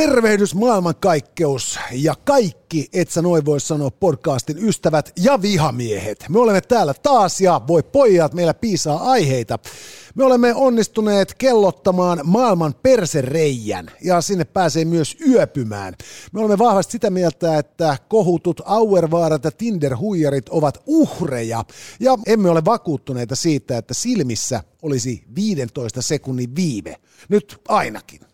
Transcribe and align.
Tervehdys 0.00 0.54
maailmankaikkeus 0.54 1.78
ja 1.92 2.14
kaikki, 2.24 2.88
et 2.92 3.10
sä 3.10 3.22
noin 3.22 3.44
voi 3.44 3.60
sanoa 3.60 3.90
podcastin 3.90 4.68
ystävät 4.68 5.12
ja 5.22 5.42
vihamiehet. 5.42 6.24
Me 6.28 6.38
olemme 6.38 6.60
täällä 6.60 6.94
taas 6.94 7.40
ja 7.40 7.60
voi 7.68 7.82
pojat, 7.82 8.34
meillä 8.34 8.54
piisaa 8.54 9.10
aiheita. 9.10 9.58
Me 10.14 10.24
olemme 10.24 10.54
onnistuneet 10.54 11.34
kellottamaan 11.34 12.20
maailman 12.24 12.74
persereijän 12.82 13.90
ja 14.02 14.20
sinne 14.20 14.44
pääsee 14.44 14.84
myös 14.84 15.16
yöpymään. 15.28 15.94
Me 16.32 16.40
olemme 16.40 16.58
vahvasti 16.58 16.92
sitä 16.92 17.10
mieltä, 17.10 17.58
että 17.58 17.96
kohutut 18.08 18.60
auervaarat 18.64 19.44
ja 19.44 19.50
Tinder-huijarit 19.50 20.48
ovat 20.50 20.82
uhreja 20.86 21.64
ja 22.00 22.18
emme 22.26 22.50
ole 22.50 22.64
vakuuttuneita 22.64 23.36
siitä, 23.36 23.78
että 23.78 23.94
silmissä 23.94 24.62
olisi 24.82 25.24
15 25.34 26.02
sekunnin 26.02 26.56
viive. 26.56 26.96
Nyt 27.28 27.60
ainakin. 27.68 28.29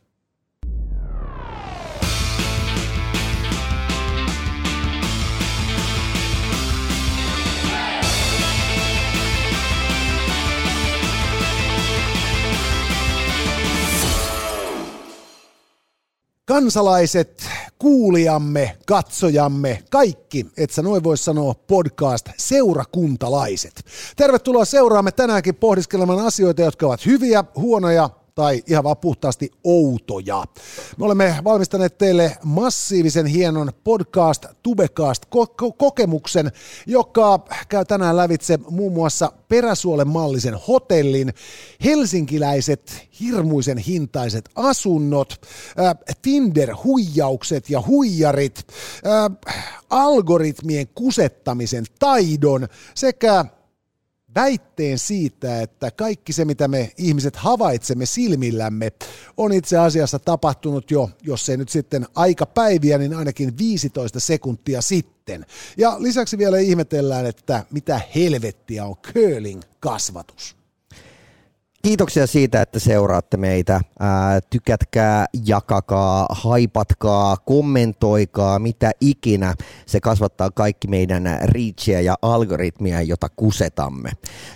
Kansalaiset, 16.49 17.49
kuulijamme, 17.79 18.77
katsojamme, 18.87 19.82
kaikki, 19.91 20.46
et 20.57 20.71
sä 20.71 20.82
noin 20.82 21.04
voi 21.04 21.17
sanoa 21.17 21.54
podcast, 21.54 22.29
seurakuntalaiset. 22.37 23.85
Tervetuloa 24.17 24.64
seuraamme 24.64 25.13
tänäänkin 25.13 25.54
pohdiskelemaan 25.54 26.27
asioita, 26.27 26.63
jotka 26.63 26.87
ovat 26.87 27.07
hyviä, 27.07 27.45
huonoja, 27.57 28.11
tai 28.36 28.63
ihan 28.67 28.85
vaan 28.85 28.96
puhtaasti 28.96 29.50
outoja. 29.64 30.45
Me 30.99 31.04
olemme 31.04 31.36
valmistaneet 31.45 31.99
teille 31.99 32.36
massiivisen 32.45 33.27
hienon 33.27 33.72
podcast 33.84 34.45
Tubecast-kokemuksen, 34.62 36.53
joka 36.87 37.39
käy 37.69 37.84
tänään 37.84 38.17
lävitse 38.17 38.59
muun 38.70 38.92
muassa 38.92 39.33
Peräsuolen 39.48 40.09
mallisen 40.09 40.55
hotellin, 40.69 41.34
helsinkiläiset 41.84 43.09
hirmuisen 43.20 43.79
hintaiset 43.79 44.48
asunnot, 44.55 45.47
äh, 45.81 45.95
Tinder-huijaukset 46.23 47.70
ja 47.70 47.83
huijarit, 47.87 48.67
äh, 49.07 49.55
algoritmien 49.91 50.87
kusettamisen 50.95 51.84
taidon 51.98 52.69
sekä 52.95 53.45
väitteen 54.37 54.98
siitä, 54.98 55.62
että 55.62 55.91
kaikki 55.91 56.33
se, 56.33 56.45
mitä 56.45 56.69
me 56.69 56.92
ihmiset 56.98 57.37
havaitsemme 57.37 58.06
silmillämme, 58.06 58.92
on 59.37 59.53
itse 59.53 59.79
asiassa 59.79 60.19
tapahtunut 60.19 60.91
jo, 60.91 61.11
jos 61.23 61.48
ei 61.48 61.56
nyt 61.56 61.69
sitten 61.69 62.06
aika 62.15 62.47
päiviä, 62.47 62.98
niin 62.98 63.14
ainakin 63.14 63.59
15 63.59 64.20
sekuntia 64.20 64.83
sitten. 64.83 65.47
Ja 65.77 65.97
lisäksi 65.98 66.39
vielä 66.39 66.59
ihmetellään, 66.59 67.27
että 67.27 67.64
mitä 67.70 68.01
helvettiä 68.14 68.84
on 68.84 68.97
curling-kasvatus. 68.97 70.57
Kiitoksia 71.87 72.27
siitä, 72.27 72.62
että 72.62 72.79
seuraatte 72.79 73.37
meitä. 73.37 73.81
Ää, 74.01 74.41
tykätkää, 74.51 75.27
jakakaa, 75.47 76.27
haipatkaa, 76.31 77.37
kommentoikaa, 77.37 78.59
mitä 78.59 78.91
ikinä. 79.01 79.55
Se 79.87 80.01
kasvattaa 80.01 80.51
kaikki 80.51 80.89
meidän 80.89 81.39
reachia 81.42 82.01
ja 82.01 82.14
algoritmia, 82.23 83.03
jota 83.03 83.29
kusetamme. 83.37 84.11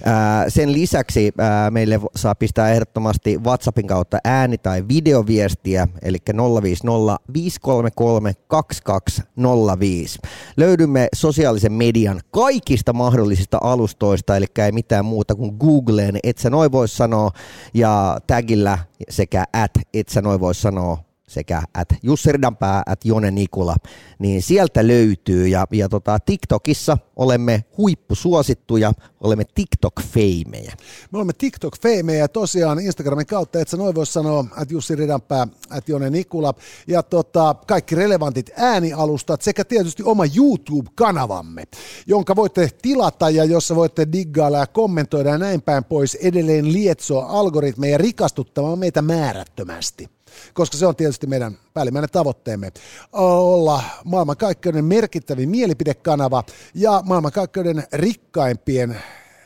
Ää, 0.04 0.50
sen 0.50 0.72
lisäksi 0.72 1.32
ää, 1.38 1.70
meille 1.70 2.00
saa 2.16 2.34
pistää 2.34 2.70
ehdottomasti 2.70 3.38
WhatsAppin 3.38 3.86
kautta 3.86 4.18
ääni- 4.24 4.58
tai 4.58 4.84
videoviestiä, 4.88 5.88
eli 6.02 6.18
050 6.62 7.18
533 7.32 8.32
2205. 8.48 10.18
Löydymme 10.56 11.08
sosiaalisen 11.14 11.72
median 11.72 12.20
kaikista 12.30 12.92
mahdollisista 12.92 13.58
alustoista, 13.60 14.36
eli 14.36 14.46
ei 14.58 14.72
mitään 14.72 15.04
muuta 15.04 15.34
kuin 15.34 15.56
Googleen, 15.60 16.18
et 16.24 16.38
sä 16.38 16.50
noin 16.50 16.72
voi 16.72 16.88
sanoa 16.88 17.19
sanoa, 17.20 17.30
ja 17.74 18.18
tagillä 18.26 18.78
sekä 19.08 19.44
at, 19.52 19.70
et 19.94 20.08
sä 20.08 20.22
noin 20.22 20.40
voi 20.40 20.54
sanoa, 20.54 20.98
sekä 21.30 21.62
at 21.74 21.88
Jussi 22.02 22.32
Ridanpää, 22.32 22.82
at 22.86 23.04
Jone 23.04 23.30
Nikula, 23.30 23.76
niin 24.18 24.42
sieltä 24.42 24.86
löytyy. 24.86 25.46
Ja, 25.46 25.66
ja 25.72 25.88
tota, 25.88 26.18
TikTokissa 26.18 26.98
olemme 27.16 27.64
huippusuosittuja, 27.78 28.92
olemme 29.20 29.44
TikTok-feimejä. 29.44 30.72
Me 31.12 31.18
olemme 31.18 31.32
TikTok-feimejä 31.32 32.28
tosiaan 32.28 32.80
Instagramin 32.80 33.26
kautta, 33.26 33.60
että 33.60 33.70
sä 33.70 33.76
noin 33.76 33.94
voi 33.94 34.06
sanoa, 34.06 34.44
että 34.62 34.74
Jussi 34.74 34.96
Ridanpää, 34.96 35.46
että 35.76 35.92
Jone 35.92 36.10
Nikula. 36.10 36.54
Ja 36.86 37.02
tota, 37.02 37.54
kaikki 37.66 37.94
relevantit 37.94 38.50
äänialustat 38.56 39.42
sekä 39.42 39.64
tietysti 39.64 40.02
oma 40.02 40.24
YouTube-kanavamme, 40.36 41.64
jonka 42.06 42.36
voitte 42.36 42.70
tilata 42.82 43.30
ja 43.30 43.44
jossa 43.44 43.76
voitte 43.76 44.06
diggailla 44.12 44.58
ja 44.58 44.66
kommentoida 44.66 45.30
ja 45.30 45.38
näin 45.38 45.62
päin 45.62 45.84
pois 45.84 46.14
edelleen 46.14 46.72
lietsoa 46.72 47.26
algoritmeja 47.26 47.98
rikastuttamaan 47.98 48.78
meitä 48.78 49.02
määrättömästi 49.02 50.19
koska 50.54 50.76
se 50.76 50.86
on 50.86 50.96
tietysti 50.96 51.26
meidän 51.26 51.58
päällimmäinen 51.74 52.10
tavoitteemme 52.10 52.72
olla 53.12 53.82
maailmankaikkeuden 54.04 54.84
merkittävin 54.84 55.48
mielipidekanava 55.48 56.44
ja 56.74 57.02
maailmankaikkeuden 57.04 57.84
rikkaimpien 57.92 58.96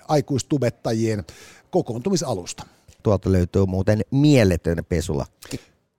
aikuistubettajien 0.09 1.25
kokoontumisalusta. 1.71 2.67
Tuolta 3.03 3.33
löytyy 3.33 3.67
muuten 3.67 4.01
mieletön 4.11 4.85
pesula. 4.89 5.27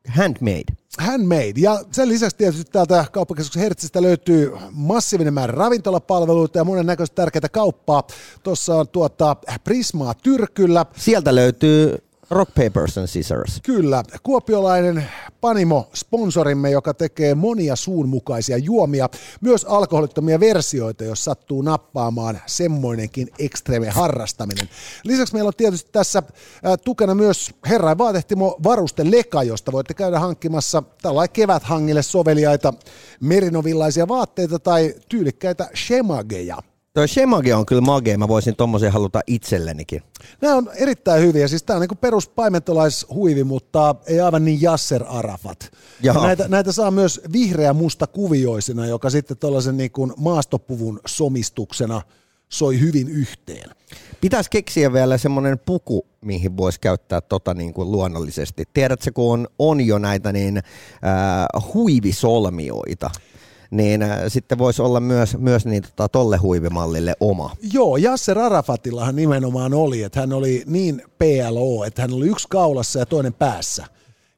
Handmade. 0.07 0.75
Handmade. 0.99 1.53
Ja 1.57 1.79
sen 1.91 2.09
lisäksi 2.09 2.37
tietysti 2.37 2.71
täältä 2.71 3.05
kauppakeskuksen 3.11 3.61
Hertzistä 3.61 4.01
löytyy 4.01 4.51
massiivinen 4.71 5.33
määrä 5.33 5.51
ravintolapalveluita 5.51 6.57
ja 6.57 6.63
monen 6.63 6.85
näköistä 6.85 7.15
tärkeitä 7.15 7.49
kauppaa. 7.49 8.07
Tuossa 8.43 8.75
on 8.75 8.87
tuota 8.87 9.35
Prismaa 9.63 10.13
Tyrkyllä. 10.13 10.85
Sieltä 10.97 11.35
löytyy 11.35 11.97
Rock 12.29 12.51
Papers 12.55 12.97
and 12.97 13.07
Scissors. 13.07 13.61
Kyllä, 13.63 14.03
kuopiolainen 14.23 15.05
Panimo-sponsorimme, 15.41 16.69
joka 16.71 16.93
tekee 16.93 17.35
monia 17.35 17.75
suunmukaisia 17.75 18.57
juomia, 18.57 19.09
myös 19.41 19.65
alkoholittomia 19.65 20.39
versioita, 20.39 21.03
jos 21.03 21.23
sattuu 21.23 21.61
nappaamaan 21.61 22.39
semmoinenkin 22.45 23.27
ekstreme 23.39 23.89
harrastaminen. 23.89 24.69
Lisäksi 25.03 25.33
meillä 25.33 25.47
on 25.47 25.53
tietysti 25.57 25.91
tässä 25.91 26.23
tukena 26.83 27.15
myös 27.15 27.51
herrain 27.69 27.97
vaatehtimo 27.97 28.57
Varuste 28.63 29.11
Leka, 29.11 29.43
josta 29.43 29.71
voitte 29.71 29.93
käydä 29.93 30.19
hankkimassa 30.19 30.83
tällainen 31.01 31.33
keväthangille 31.33 32.03
soveliaita 32.03 32.73
merinovillaisia 33.19 34.07
vaatteita 34.07 34.59
tai 34.59 34.95
tyylikkäitä 35.09 35.69
shemageja. 35.75 36.57
Toi 36.95 37.07
Shemage 37.07 37.55
on 37.55 37.65
kyllä 37.65 37.81
magea, 37.81 38.17
mä 38.17 38.27
voisin 38.27 38.55
tommosen 38.55 38.91
haluta 38.91 39.21
itsellenikin. 39.27 40.01
Nämä 40.41 40.55
on 40.55 40.69
erittäin 40.75 41.21
hyviä, 41.21 41.47
siis 41.47 41.63
tämä 41.63 41.77
on 41.77 41.81
niin 41.81 41.97
perus 41.97 42.29
paimentolaishuivi, 42.29 43.43
mutta 43.43 43.95
ei 44.07 44.21
aivan 44.21 44.45
niin 44.45 44.61
Jasser 44.61 45.03
Arafat. 45.07 45.71
Näitä, 46.21 46.47
näitä, 46.47 46.71
saa 46.71 46.91
myös 46.91 47.21
vihreä 47.33 47.73
musta 47.73 48.07
kuvioisena, 48.07 48.85
joka 48.85 49.09
sitten 49.09 49.37
tuollaisen 49.37 49.77
niin 49.77 49.91
maastopuvun 50.17 50.99
somistuksena 51.07 52.01
soi 52.49 52.79
hyvin 52.79 53.09
yhteen. 53.09 53.69
Pitäisi 54.21 54.49
keksiä 54.49 54.93
vielä 54.93 55.17
semmoinen 55.17 55.59
puku, 55.59 56.05
mihin 56.21 56.57
voisi 56.57 56.79
käyttää 56.79 57.21
tota 57.21 57.53
niin 57.53 57.73
kuin 57.73 57.91
luonnollisesti. 57.91 58.63
Tiedätkö, 58.73 59.11
kun 59.13 59.33
on, 59.33 59.47
on 59.59 59.81
jo 59.81 59.97
näitä 59.97 60.31
niin, 60.31 60.57
äh, 60.57 61.73
huivisolmioita, 61.73 63.11
niin 63.71 64.01
äh, 64.01 64.19
sitten 64.27 64.57
voisi 64.57 64.81
olla 64.81 64.99
myös, 64.99 65.37
myös 65.37 65.65
niin, 65.65 65.83
tota, 65.83 66.09
tolle 66.09 66.37
huivimallille 66.37 67.15
oma. 67.19 67.55
Joo, 67.73 67.97
Jasser 67.97 68.39
Arafatillahan 68.39 69.15
nimenomaan 69.15 69.73
oli, 69.73 70.03
että 70.03 70.19
hän 70.19 70.33
oli 70.33 70.63
niin 70.65 71.01
PLO, 71.17 71.85
että 71.85 72.01
hän 72.01 72.13
oli 72.13 72.27
yksi 72.27 72.47
kaulassa 72.49 72.99
ja 72.99 73.05
toinen 73.05 73.33
päässä. 73.33 73.85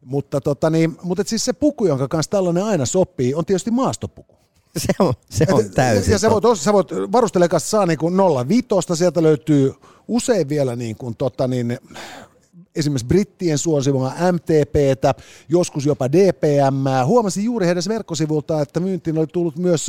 Mutta, 0.05 0.41
tota, 0.41 0.69
niin, 0.69 0.97
mutta 1.03 1.23
siis 1.25 1.45
se 1.45 1.53
puku, 1.53 1.85
jonka 1.85 2.07
kanssa 2.07 2.29
tällainen 2.29 2.63
aina 2.63 2.85
sopii, 2.85 3.35
on 3.35 3.45
tietysti 3.45 3.71
maastopuku. 3.71 4.37
Se 4.77 4.93
on, 4.99 5.13
se 5.29 5.45
on 5.51 5.69
täysin. 5.69 6.11
Ja 6.11 6.19
sä 6.19 6.29
voit, 6.29 6.43
sä 6.59 6.73
voit 6.73 6.87
varustelekasta 7.11 7.69
saa 7.69 7.85
niin 7.85 7.97
kuin 7.97 8.13
05, 8.47 8.67
sieltä 8.93 9.23
löytyy 9.23 9.73
usein 10.07 10.49
vielä 10.49 10.75
niin 10.75 10.95
kuin, 10.95 11.15
tota, 11.15 11.47
niin, 11.47 11.79
esimerkiksi 12.77 13.07
brittien 13.07 13.57
suosimaa 13.57 14.13
MTPtä, 14.31 15.13
joskus 15.49 15.85
jopa 15.85 16.11
DPM. 16.11 17.05
Huomasin 17.05 17.43
juuri 17.43 17.65
heidän 17.65 17.83
verkkosivulta, 17.87 18.61
että 18.61 18.79
myyntiin 18.79 19.17
oli 19.17 19.27
tullut 19.27 19.57
myös 19.57 19.87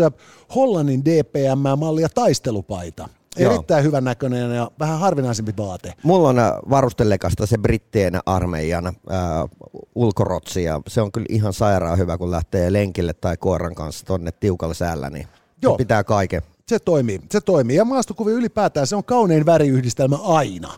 Hollannin 0.55 1.05
DPM-mallia 1.05 2.09
taistelupaita. 2.09 3.09
Erittäin 3.37 3.85
hyvän 3.85 4.05
näköinen 4.05 4.55
ja 4.55 4.71
vähän 4.79 4.99
harvinaisempi 4.99 5.53
vaate. 5.57 5.93
Mulla 6.03 6.29
on 6.29 6.39
äh, 6.39 6.53
varustelekasta 6.71 7.47
se 7.47 7.59
brittien 7.59 8.21
armeijan 8.27 8.87
äh, 8.87 8.93
ulkorotsi 9.95 10.65
ja 10.65 10.81
se 10.89 11.01
on 11.01 11.13
kyllä 11.13 11.27
ihan 11.29 11.53
sairaan 11.53 11.99
hyvä, 11.99 12.19
kun 12.19 12.31
lähtee 12.31 12.73
lenkille 12.73 13.15
tai 13.15 13.37
koiran 13.37 13.75
kanssa 13.75 14.07
tonne 14.07 14.33
tiukalla 14.33 14.75
säällä, 14.75 15.11
niin 15.11 15.27
Joo. 15.63 15.73
se 15.73 15.77
pitää 15.77 16.05
kaiken. 16.05 16.43
Se 16.69 16.79
toimii, 16.79 17.21
se 17.31 17.41
toimii. 17.41 17.77
Ja 17.77 17.85
maastokuvi 17.85 18.33
ylipäätään, 18.33 18.87
se 18.87 18.97
on 18.97 19.05
kaunein 19.05 19.47
väriyhdistelmä 19.47 20.17
aina 20.17 20.73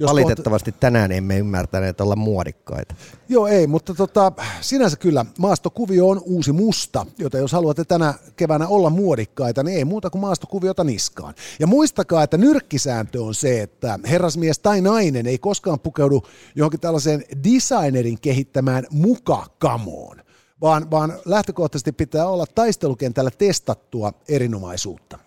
Jos 0.00 0.10
Valitettavasti 0.10 0.72
kohta... 0.72 0.80
tänään 0.80 1.12
emme 1.12 1.38
ymmärtäneet 1.38 2.00
olla 2.00 2.16
muodikkaita. 2.16 2.94
Joo, 3.28 3.46
ei, 3.46 3.66
mutta 3.66 3.94
tota, 3.94 4.32
sinänsä 4.60 4.96
kyllä 4.96 5.26
maastokuvio 5.38 6.08
on 6.08 6.22
uusi 6.24 6.52
musta, 6.52 7.06
joten 7.18 7.40
jos 7.40 7.52
haluatte 7.52 7.84
tänä 7.84 8.14
keväänä 8.36 8.68
olla 8.68 8.90
muodikkaita, 8.90 9.62
niin 9.62 9.78
ei 9.78 9.84
muuta 9.84 10.10
kuin 10.10 10.20
maastokuviota 10.20 10.84
niskaan. 10.84 11.34
Ja 11.60 11.66
muistakaa, 11.66 12.22
että 12.22 12.36
nyrkkisääntö 12.36 13.22
on 13.22 13.34
se, 13.34 13.62
että 13.62 13.98
herrasmies 14.10 14.58
tai 14.58 14.80
nainen 14.80 15.26
ei 15.26 15.38
koskaan 15.38 15.80
pukeudu 15.80 16.22
johonkin 16.54 16.80
tällaiseen 16.80 17.24
designerin 17.44 18.20
kehittämään 18.20 18.86
mukakamoon, 18.90 20.22
vaan, 20.60 20.90
vaan 20.90 21.18
lähtökohtaisesti 21.24 21.92
pitää 21.92 22.28
olla 22.28 22.46
taistelukentällä 22.54 23.30
testattua 23.30 24.12
erinomaisuutta. 24.28 25.18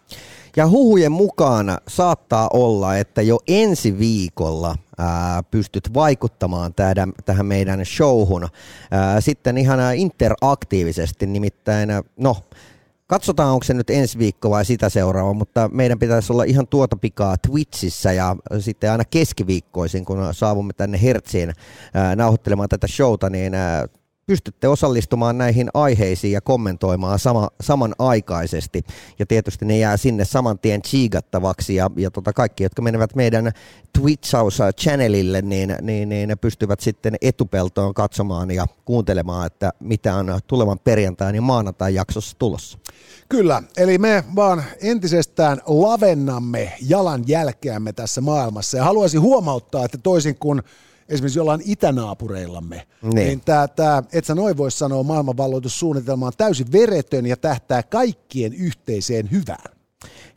Ja 0.56 0.68
huhujen 0.70 1.12
mukaan 1.12 1.78
saattaa 1.88 2.50
olla, 2.54 2.98
että 2.98 3.22
jo 3.22 3.40
ensi 3.48 4.00
viikolla 4.00 4.76
ää, 4.98 5.44
pystyt 5.44 5.94
vaikuttamaan 5.94 6.74
tähän, 6.74 7.14
tähän 7.26 7.46
meidän 7.46 7.86
showhun. 7.86 8.48
Ää, 8.92 9.22
sitten 9.22 9.58
ihan 9.58 9.80
interaktiivisesti, 9.96 11.28
nimittäin 11.28 11.90
no 12.18 12.38
Katsotaan, 13.12 13.54
onko 13.54 13.64
se 13.64 13.74
nyt 13.74 13.90
ensi 13.90 14.18
viikko 14.20 14.50
vai 14.50 14.66
sitä 14.66 14.90
seuraava, 14.90 15.34
mutta 15.34 15.70
meidän 15.74 16.00
pitäisi 16.00 16.34
olla 16.34 16.44
ihan 16.44 16.68
tuota 16.68 16.96
pikaa 16.96 17.38
Twitchissä 17.38 18.12
ja 18.12 18.36
sitten 18.60 18.92
aina 18.92 19.06
keskiviikkoisin, 19.06 20.06
kun 20.06 20.18
saavumme 20.32 20.74
tänne 20.74 21.02
Hertsiin 21.02 21.54
nauhoittelemaan 22.16 22.70
tätä 22.70 22.88
showta, 22.88 23.30
niin 23.30 23.54
pystytte 24.26 24.68
osallistumaan 24.68 25.38
näihin 25.38 25.70
aiheisiin 25.74 26.32
ja 26.32 26.42
kommentoimaan 26.42 27.20
sama, 27.20 27.50
samanaikaisesti. 27.62 28.84
Ja 29.20 29.26
tietysti 29.26 29.66
ne 29.66 29.78
jää 29.78 29.98
sinne 29.98 30.26
saman 30.26 30.60
tien 30.60 30.82
chiigattavaksi 30.82 31.76
ja, 31.76 31.90
ja 31.98 32.12
tota 32.12 32.34
kaikki, 32.34 32.64
jotka 32.64 32.82
menevät 32.82 33.16
meidän 33.16 33.52
Twitch 34.00 34.34
House-channelille, 34.34 35.42
niin, 35.42 35.76
niin, 35.82 36.10
niin 36.10 36.30
ne 36.30 36.36
pystyvät 36.36 36.80
sitten 36.80 37.16
etupeltoon 37.22 37.94
katsomaan 37.94 38.52
ja 38.52 38.66
kuuntelemaan, 38.86 39.48
että 39.48 39.74
mitä 39.80 40.16
on 40.16 40.40
tulevan 40.48 40.80
perjantain 40.80 41.36
ja 41.36 41.42
maanantain 41.42 41.96
jaksossa 41.96 42.38
tulossa. 42.40 42.78
Kyllä, 43.30 43.64
eli 43.78 43.98
me 43.98 44.24
vaan 44.36 44.64
entisestään 44.82 45.62
lavennamme 45.66 46.74
jalanjälkeämme 46.82 47.94
tässä 47.94 48.22
maailmassa 48.22 48.78
ja 48.78 48.84
haluaisin 48.84 49.22
huomauttaa, 49.22 49.86
että 49.86 49.98
toisin 49.98 50.36
kuin 50.36 50.62
esimerkiksi 51.12 51.40
jollain 51.40 51.62
itänaapureillamme, 51.66 52.88
niin, 53.02 53.16
niin 53.16 53.42
tämä, 53.42 53.68
tämä, 53.68 54.04
et 54.14 54.26
sä 54.26 54.36
noin 54.36 54.58
voisi 54.58 54.78
sanoa, 54.78 55.04
maailmanvalloitussuunnitelma 55.04 56.26
on 56.28 56.34
täysin 56.38 56.72
veretön 56.72 57.26
ja 57.26 57.38
tähtää 57.38 57.84
kaikkien 57.84 58.54
yhteiseen 58.54 59.32
hyvään. 59.32 59.82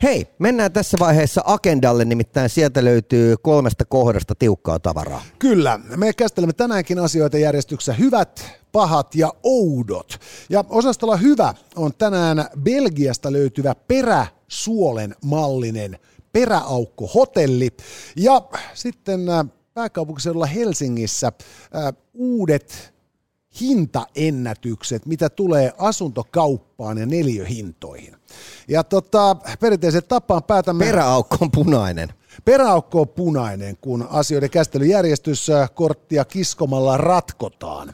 Hei, 0.03 0.27
mennään 0.39 0.71
tässä 0.71 0.97
vaiheessa 0.99 1.41
agendalle, 1.45 2.05
nimittäin 2.05 2.49
sieltä 2.49 2.83
löytyy 2.83 3.35
kolmesta 3.41 3.85
kohdasta 3.85 4.35
tiukkaa 4.35 4.79
tavaraa. 4.79 5.23
Kyllä, 5.39 5.79
me 5.95 6.13
käsittelemme 6.13 6.53
tänäänkin 6.53 6.99
asioita 6.99 7.37
järjestyksessä 7.37 7.93
hyvät, 7.93 8.45
pahat 8.71 9.15
ja 9.15 9.33
oudot. 9.43 10.19
Ja 10.49 10.63
osastolla 10.69 11.17
hyvä 11.17 11.53
on 11.75 11.93
tänään 11.97 12.45
Belgiasta 12.63 13.31
löytyvä 13.31 13.75
peräsuolen 13.87 15.15
mallinen 15.25 15.99
peräaukko-hotelli. 16.33 17.69
Ja 18.15 18.41
sitten 18.73 19.29
äh, 19.29 19.45
pääkaupunkiseudulla 19.75 20.45
Helsingissä 20.45 21.31
uudet 22.13 22.93
hintaennätykset, 23.61 25.05
mitä 25.05 25.29
tulee 25.29 25.73
asuntokauppaan 25.77 26.97
ja 26.97 27.05
neliöhintoihin. 27.05 28.15
Ja 28.67 28.83
tota, 28.83 29.35
perinteisen 29.59 30.03
tapaan 30.07 30.43
päätämme... 30.43 30.85
Peräaukko 30.85 31.37
on 31.41 31.51
punainen. 31.51 32.13
Peräaukko 32.45 33.01
on 33.01 33.07
punainen, 33.07 33.77
kun 33.77 34.07
asioiden 34.09 34.49
käsittelyjärjestys 34.49 35.47
korttia 35.73 36.25
kiskomalla 36.25 36.97
ratkotaan. 36.97 37.93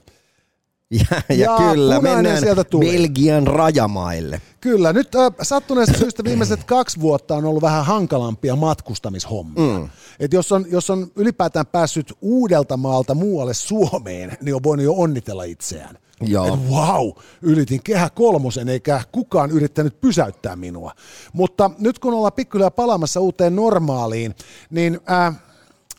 Ja, 0.92 1.06
ja, 1.30 1.36
ja 1.36 1.58
kyllä, 1.58 2.02
mennään 2.02 2.40
sieltä 2.40 2.64
tuli. 2.64 2.92
Belgian 2.92 3.48
rajamaille. 3.48 4.42
Kyllä, 4.62 4.94
nyt 4.94 5.16
äh, 5.16 5.32
sattuneesta 5.42 5.98
syystä 6.04 6.24
viimeiset 6.24 6.64
kaksi 6.64 7.00
vuotta 7.00 7.36
on 7.36 7.46
ollut 7.46 7.62
vähän 7.62 7.86
hankalampia 7.86 8.56
matkustamishommia. 8.56 9.80
Mm. 9.80 9.90
Et 10.20 10.34
jos, 10.34 10.52
on, 10.52 10.66
jos 10.70 10.90
on 10.90 11.12
ylipäätään 11.16 11.66
päässyt 11.66 12.14
uudelta 12.22 12.78
maalta 12.78 13.16
muualle 13.16 13.54
Suomeen, 13.54 14.38
niin 14.42 14.56
on 14.56 14.64
voinut 14.64 14.84
jo 14.84 14.94
onnitella 14.94 15.44
itseään. 15.44 15.98
Joo. 16.22 16.48
Et 16.48 16.70
wow, 16.70 17.12
ylitin 17.42 17.84
kehä 17.84 18.10
kolmosen 18.10 18.70
eikä 18.70 19.02
kukaan 19.12 19.52
yrittänyt 19.52 20.02
pysäyttää 20.02 20.56
minua. 20.56 20.92
Mutta 21.34 21.72
nyt 21.80 22.00
kun 22.00 22.14
ollaan 22.14 22.34
pikkuhiljaa 22.34 22.72
palaamassa 22.72 23.20
uuteen 23.20 23.56
normaaliin, 23.56 24.36
niin 24.70 25.00
äh, 25.12 25.36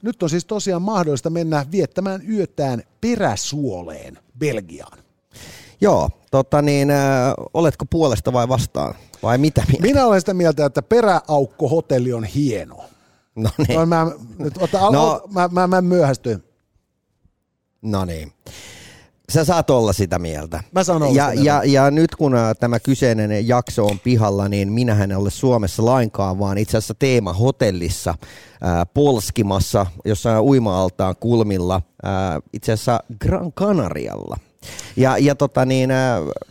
nyt 0.03 0.23
on 0.23 0.31
siis 0.31 0.45
tosiaan 0.45 0.83
mahdollista 0.83 1.31
mennä 1.31 1.67
viettämään 1.71 2.23
yötään 2.31 2.83
peräsuoleen 3.01 4.19
Belgiaan. 4.39 4.99
Joo, 5.81 6.11
tota 6.31 6.63
niin, 6.63 6.91
äh, 6.91 6.99
oletko 7.55 7.85
puolesta 7.91 8.33
vai 8.33 8.49
vastaan? 8.49 8.95
Vai 9.23 9.39
mitä 9.39 9.65
mieltä? 9.69 9.83
Minä 9.83 10.07
olen 10.07 10.21
sitä 10.21 10.35
mieltä, 10.35 10.67
että 10.67 10.83
peräaukko-hotelli 10.83 12.13
on 12.13 12.25
hieno. 12.25 12.85
No 13.35 13.51
niin. 13.69 13.89
Mä, 13.89 14.07
nyt, 14.39 14.55
ota, 14.61 14.91
no, 14.91 15.23
mä, 15.33 15.49
mä, 15.53 15.67
mä 15.67 15.81
myöhästyin. 15.81 16.45
No 17.83 18.05
niin. 18.05 18.33
Sä 19.33 19.45
saat 19.45 19.71
olla 19.71 19.93
sitä 19.93 20.19
mieltä. 20.19 20.63
Mä 20.73 20.85
sanon 20.85 21.15
ja, 21.15 21.33
ja, 21.33 21.63
ja 21.65 21.91
nyt 21.91 22.17
kun 22.17 22.35
äh, 22.35 22.57
tämä 22.61 22.81
kyseinen 22.81 23.49
jakso 23.49 23.87
on 23.87 23.99
pihalla, 23.99 24.49
niin 24.49 24.73
minähän 24.73 25.11
en 25.11 25.17
ole 25.17 25.31
Suomessa 25.31 25.85
lainkaan, 25.85 26.39
vaan 26.39 26.59
itse 26.59 26.79
asiassa 26.79 26.95
teema 26.95 27.33
hotellissa 27.33 28.11
äh, 28.11 28.87
Polskimassa, 28.95 29.87
jossa 30.05 30.43
uima-altaan 30.43 31.15
kulmilla, 31.21 31.83
äh, 32.07 32.43
itse 32.53 32.73
asiassa 32.73 33.01
Gran 33.21 33.53
Canarialla. 33.53 34.37
Ja, 34.97 35.19
ja 35.19 35.35
tota 35.35 35.65
niin, 35.65 35.91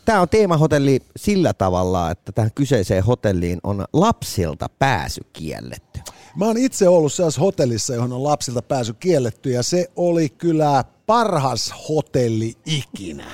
tämä 0.06 0.22
on 0.22 0.30
teemahotelli 0.30 1.00
sillä 1.16 1.54
tavalla, 1.54 2.12
että 2.12 2.31
tähän 2.31 2.51
kyseiseen 2.56 3.04
hotelliin 3.04 3.60
on 3.63 3.86
lapsilta 3.94 4.69
pääsy 4.80 5.22
kielletty. 5.33 6.00
Mä 6.36 6.45
oon 6.45 6.57
itse 6.57 6.88
ollut 6.88 7.13
sellaisessa 7.13 7.42
hotellissa, 7.42 7.95
johon 7.95 8.13
on 8.13 8.24
lapsilta 8.24 8.62
pääsy 8.62 8.94
kielletty 8.94 9.51
ja 9.51 9.63
se 9.63 9.88
oli 9.95 10.30
kyllä 10.30 10.83
parhas 11.11 11.73
hotelli 11.89 12.53
ikinä. 12.65 13.25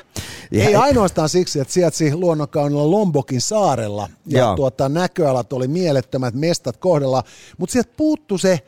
Ja 0.52 0.68
Ei 0.68 0.76
ainoastaan 0.76 1.30
siksi, 1.30 1.60
että 1.60 1.74
sijaitsi 1.74 2.16
luonnonkaunilla 2.16 2.92
Lombokin 2.92 3.42
saarella 3.42 4.10
ja 4.26 4.56
tuota, 4.56 4.90
näköalat 4.90 5.54
oli 5.54 5.68
mielettömät 5.68 6.34
mestat 6.34 6.78
kohdalla, 6.78 7.24
mutta 7.58 7.74
sieltä 7.74 7.94
puuttu 7.98 8.38
se 8.38 8.60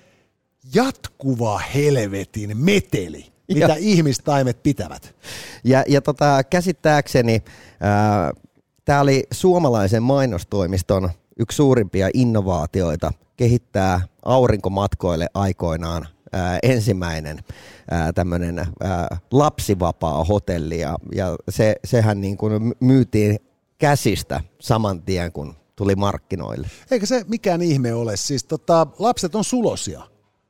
jatkuva 0.74 1.58
helvetin 1.58 2.58
meteli, 2.58 3.26
mitä 3.48 3.66
ja. 3.66 3.76
ihmistaimet 3.78 4.64
pitävät. 4.64 5.16
Ja, 5.64 5.84
ja 5.88 6.02
tota, 6.02 6.44
käsittääkseni 6.44 7.44
tämä 8.86 9.02
oli 9.02 9.24
suomalaisen 9.32 10.04
mainostoimiston 10.04 11.10
yksi 11.40 11.56
suurimpia 11.56 12.10
innovaatioita 12.14 13.14
kehittää 13.38 14.02
aurinkomatkoille 14.26 15.28
aikoinaan 15.34 16.08
ää, 16.34 16.60
ensimmäinen 16.64 17.40
tämmöinen 18.16 18.68
lapsivapaa 19.32 20.24
hotelli 20.24 20.80
ja, 20.80 20.96
ja 21.16 21.36
se, 21.50 21.76
sehän 21.86 22.22
niin 22.22 22.38
kuin 22.38 22.74
myytiin 22.80 23.40
käsistä 23.78 24.42
saman 24.60 25.02
tien, 25.02 25.32
kun 25.32 25.56
tuli 25.76 25.96
markkinoille. 25.96 26.68
Eikä 26.92 27.06
se 27.06 27.26
mikään 27.28 27.62
ihme 27.62 27.94
ole. 27.94 28.18
Siis 28.18 28.44
tota, 28.44 28.88
lapset 29.00 29.36
on 29.36 29.44
sulosia. 29.44 30.02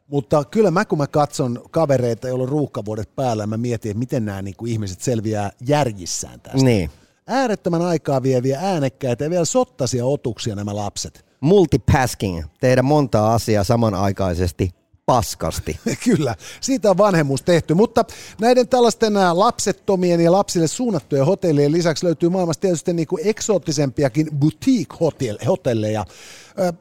Mutta 0.08 0.44
kyllä 0.44 0.72
mä 0.72 0.86
kun 0.86 0.98
mä 0.98 1.08
katson 1.08 1.62
kavereita, 1.72 2.28
joilla 2.28 2.44
on 2.44 2.50
ruuhkavuodet 2.50 3.16
päällä, 3.16 3.48
mä 3.48 3.58
mietin, 3.58 3.92
että 3.92 4.00
miten 4.00 4.26
nämä 4.26 4.42
niin 4.42 4.56
kuin 4.58 4.72
ihmiset 4.72 5.02
selviää 5.02 5.52
järjissään 5.68 6.42
tästä. 6.42 6.66
Niin. 6.66 6.90
Äärettömän 7.28 7.82
aikaa 7.82 8.24
vieviä 8.24 8.60
äänekkäitä 8.62 9.24
ja 9.24 9.30
vielä 9.30 9.46
sottaisia 9.46 10.06
otuksia 10.06 10.56
nämä 10.56 10.76
lapset. 10.76 11.26
Multitasking, 11.40 12.44
tehdä 12.60 12.82
monta 12.82 13.34
asiaa 13.34 13.64
samanaikaisesti 13.64 14.72
paskasti. 15.10 15.80
Kyllä, 16.06 16.36
siitä 16.62 16.90
on 16.90 16.98
vanhemmuus 16.98 17.42
tehty, 17.42 17.74
mutta 17.74 18.06
näiden 18.42 18.68
tällaisten 18.68 19.14
lapsettomien 19.34 20.20
ja 20.20 20.32
lapsille 20.32 20.68
suunnattujen 20.68 21.26
hotellien 21.26 21.72
lisäksi 21.72 22.06
löytyy 22.06 22.30
maailmassa 22.30 22.62
tietysti 22.62 22.94
niin 22.94 23.08
kuin 23.08 23.28
eksoottisempiakin 23.28 24.28
boutique-hotelleja. 24.40 26.06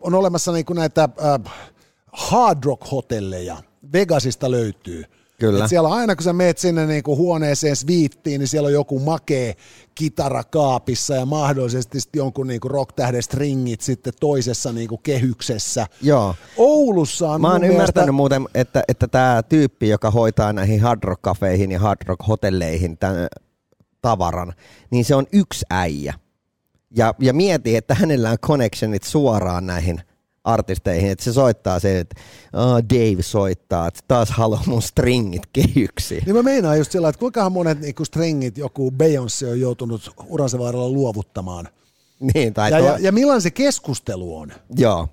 On 0.00 0.14
olemassa 0.14 0.52
niin 0.52 0.64
kuin 0.64 0.76
näitä 0.76 1.08
hard 2.12 2.64
rock-hotelleja, 2.64 3.56
Vegasista 3.92 4.50
löytyy– 4.50 5.04
Kyllä. 5.40 5.64
Et 5.64 5.71
siellä 5.71 5.88
aina 5.88 6.16
kun 6.16 6.25
sä 6.25 6.33
meet 6.33 6.59
sinne 6.59 6.87
niin 6.87 7.02
kuin 7.02 7.18
huoneeseen 7.18 7.76
sviittiin, 7.76 8.38
niin 8.38 8.49
siellä 8.49 8.66
on 8.66 8.73
joku 8.73 8.99
makee 8.99 9.54
kitara 9.95 10.45
kaapissa 10.45 11.14
ja 11.14 11.26
mahdollisesti 11.26 11.99
jonkun 12.16 12.47
niin 12.47 12.61
kuin 12.61 12.71
rocktähden 12.71 13.23
stringit 13.23 13.80
sitten 13.80 14.12
toisessa 14.21 14.73
niin 14.73 14.88
kuin 14.88 15.00
kehyksessä. 15.02 15.87
Joo. 16.02 16.35
Oulussa 16.57 17.30
on 17.30 17.40
Mä 17.40 17.52
oon 17.52 17.64
ymmärtänyt 17.64 17.95
mielestä... 17.95 18.12
muuten, 18.12 18.49
että, 18.54 18.83
että 18.88 19.09
tämä 19.09 19.42
tyyppi, 19.49 19.88
joka 19.88 20.11
hoitaa 20.11 20.52
näihin 20.52 20.80
hard 20.80 21.00
rock 21.04 21.23
kafeihin 21.23 21.73
ja 21.73 21.78
hard 21.80 22.00
rock 22.07 22.28
hotelleihin 22.28 22.99
tämän 22.99 23.26
tavaran, 24.02 24.54
niin 24.90 25.04
se 25.04 25.14
on 25.14 25.26
yksi 25.33 25.66
äijä. 25.71 26.14
Ja, 26.97 27.14
ja 27.18 27.33
mieti, 27.33 27.76
että 27.76 27.95
hänellä 27.95 28.30
on 28.30 28.38
connectionit 28.38 29.02
suoraan 29.02 29.66
näihin 29.66 30.00
artisteihin, 30.45 31.11
että 31.11 31.25
se 31.25 31.33
soittaa 31.33 31.80
se, 31.80 31.99
että 31.99 32.21
oh, 32.52 32.76
Dave 32.95 33.23
soittaa, 33.23 33.87
että 33.87 34.00
taas 34.09 34.30
haluaa 34.30 34.62
mun 34.66 34.83
stringit 34.83 35.42
kehyksiin. 35.52 36.23
Niin 36.26 36.37
mä 36.37 36.42
meinaan 36.42 36.78
just 36.78 36.92
sillä, 36.92 37.09
että 37.09 37.18
kuinka 37.21 37.50
monet 37.50 37.80
niinku 37.80 38.04
stringit 38.04 38.59
joku 38.59 38.90
Beyoncé 38.90 39.50
on 39.50 39.61
joutunut 39.61 40.11
uransa 40.26 40.59
varrella 40.59 40.88
luovuttamaan. 40.88 41.68
Niin, 42.35 42.54
tai 42.54 42.71
Ja, 42.71 42.78
tuo, 42.78 42.87
ja, 42.88 42.99
ja 42.99 43.12
millainen 43.12 43.42
se 43.42 43.50
keskustelu 43.50 44.38
on. 44.38 44.52
joo, 44.76 45.09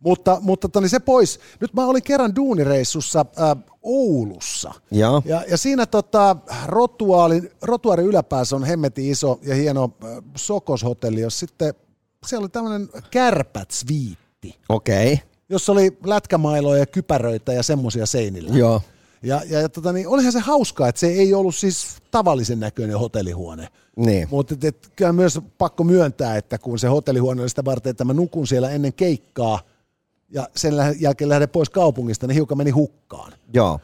Mutta, 0.00 0.38
mutta 0.40 0.68
toni 0.68 0.88
se 0.88 0.98
pois. 1.00 1.40
Nyt 1.60 1.74
mä 1.74 1.86
olin 1.86 2.02
kerran 2.02 2.36
duunireissussa 2.36 3.26
äh, 3.40 3.56
Oulussa. 3.82 4.72
joo, 4.90 5.22
Ja, 5.24 5.44
ja 5.50 5.56
siinä 5.58 5.86
tota, 5.86 6.36
rotuaali, 6.66 7.52
rotuaari 7.62 8.02
yläpäässä 8.02 8.56
on 8.56 8.64
hemmeti 8.64 9.10
iso 9.10 9.38
ja 9.42 9.54
hieno 9.54 9.90
äh, 10.04 10.10
Sokos-hotelli, 10.36 11.20
jos 11.20 11.38
sitten 11.38 11.74
siellä 12.26 12.44
oli 12.44 12.48
tämmöinen 12.50 12.88
kärpät-sviitti, 13.10 14.23
okei, 14.68 15.12
okay. 15.12 15.26
jossa 15.48 15.72
oli 15.72 15.98
lätkämailoja 16.04 16.78
ja 16.78 16.86
kypäröitä 16.86 17.52
ja 17.52 17.62
semmoisia 17.62 18.06
seinillä. 18.06 18.54
joo, 18.58 18.82
Ja, 19.22 19.42
ja, 19.48 19.60
ja 19.60 19.68
tota, 19.68 19.92
niin, 19.92 20.08
olihan 20.08 20.32
se 20.32 20.40
hauskaa, 20.40 20.88
että 20.88 20.98
se 20.98 21.06
ei 21.06 21.34
ollut 21.34 21.54
siis 21.54 21.86
tavallisen 22.10 22.60
näköinen 22.60 22.98
hotellihuone. 22.98 23.68
niin, 23.96 24.28
Mutta 24.30 24.54
kyllä 24.96 25.12
myös 25.12 25.40
pakko 25.58 25.84
myöntää, 25.84 26.36
että 26.36 26.58
kun 26.58 26.78
se 26.78 26.88
hotellihuone 26.88 27.42
oli 27.42 27.48
sitä 27.48 27.64
varten, 27.64 27.90
että 27.90 28.04
mä 28.04 28.12
nukun 28.12 28.46
siellä 28.46 28.70
ennen 28.70 28.92
keikkaa 28.92 29.60
ja 30.30 30.48
sen 30.56 30.74
jälkeen 31.00 31.28
lähden 31.28 31.48
pois 31.48 31.70
kaupungista, 31.70 32.26
niin 32.26 32.34
hiukan 32.34 32.58
meni 32.58 32.70
hukkaan. 32.70 33.32
joo, 33.54 33.80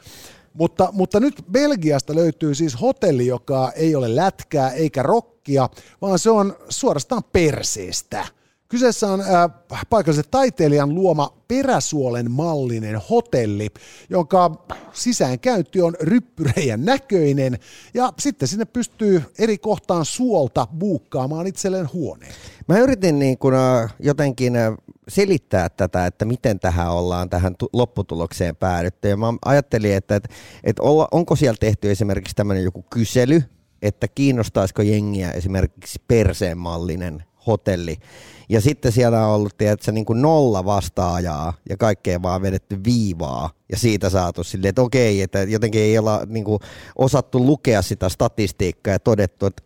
Mutta, 0.53 0.89
mutta 0.91 1.19
nyt 1.19 1.43
Belgiasta 1.51 2.15
löytyy 2.15 2.55
siis 2.55 2.81
hotelli, 2.81 3.27
joka 3.27 3.71
ei 3.75 3.95
ole 3.95 4.15
lätkää 4.15 4.71
eikä 4.71 5.03
rokkia, 5.03 5.69
vaan 6.01 6.19
se 6.19 6.29
on 6.29 6.55
suorastaan 6.69 7.23
perseestä. 7.23 8.27
Kyseessä 8.71 9.07
on 9.07 9.21
äh, 9.21 9.27
paikallisen 9.89 10.23
taiteilijan 10.31 10.95
luoma 10.95 11.33
peräsuolen 11.47 12.31
mallinen 12.31 13.01
hotelli, 13.09 13.69
jonka 14.09 14.65
sisäänkäynti 14.93 15.81
on 15.81 15.95
ryppyreijän 16.01 16.85
näköinen 16.85 17.57
ja 17.93 18.13
sitten 18.19 18.47
sinne 18.47 18.65
pystyy 18.65 19.23
eri 19.39 19.57
kohtaan 19.57 20.05
suolta 20.05 20.67
buukkaamaan 20.77 21.47
itselleen 21.47 21.89
huoneen. 21.93 22.33
Mä 22.67 22.79
yritin 22.79 23.19
niin 23.19 23.37
kuin, 23.37 23.55
äh, 23.55 23.93
jotenkin 23.99 24.53
selittää 25.07 25.69
tätä, 25.69 26.05
että 26.05 26.25
miten 26.25 26.59
tähän 26.59 26.91
ollaan 26.91 27.29
tähän 27.29 27.55
tu- 27.55 27.69
lopputulokseen 27.73 28.55
päädytty. 28.55 29.07
Ja 29.07 29.17
mä 29.17 29.33
ajattelin, 29.45 29.93
että, 29.93 30.15
että, 30.15 30.29
että 30.63 30.83
onko 31.11 31.35
siellä 31.35 31.57
tehty 31.59 31.91
esimerkiksi 31.91 32.35
tämmöinen 32.35 32.63
joku 32.63 32.85
kysely, 32.89 33.43
että 33.81 34.07
kiinnostaisiko 34.07 34.81
jengiä 34.81 35.31
esimerkiksi 35.31 36.01
perseenmallinen 36.07 37.23
hotelli. 37.47 37.97
Ja 38.51 38.61
sitten 38.61 38.91
siellä 38.91 39.27
on 39.27 39.35
ollut 39.35 39.57
tiedätkö, 39.57 39.91
niin 39.91 40.05
kuin 40.05 40.21
nolla 40.21 40.65
vastaajaa 40.65 41.53
ja 41.69 41.77
kaikkea 41.77 42.21
vaan 42.21 42.41
vedetty 42.41 42.83
viivaa 42.83 43.49
ja 43.71 43.77
siitä 43.77 44.09
saatu 44.09 44.43
silleen, 44.43 44.69
että 44.69 44.81
okei, 44.81 45.21
että 45.21 45.43
jotenkin 45.43 45.81
ei 45.81 45.97
olla 45.97 46.25
niin 46.25 46.45
kuin, 46.45 46.59
osattu 46.95 47.45
lukea 47.45 47.81
sitä 47.81 48.09
statistiikkaa 48.09 48.93
ja 48.93 48.99
todettu, 48.99 49.45
että 49.45 49.63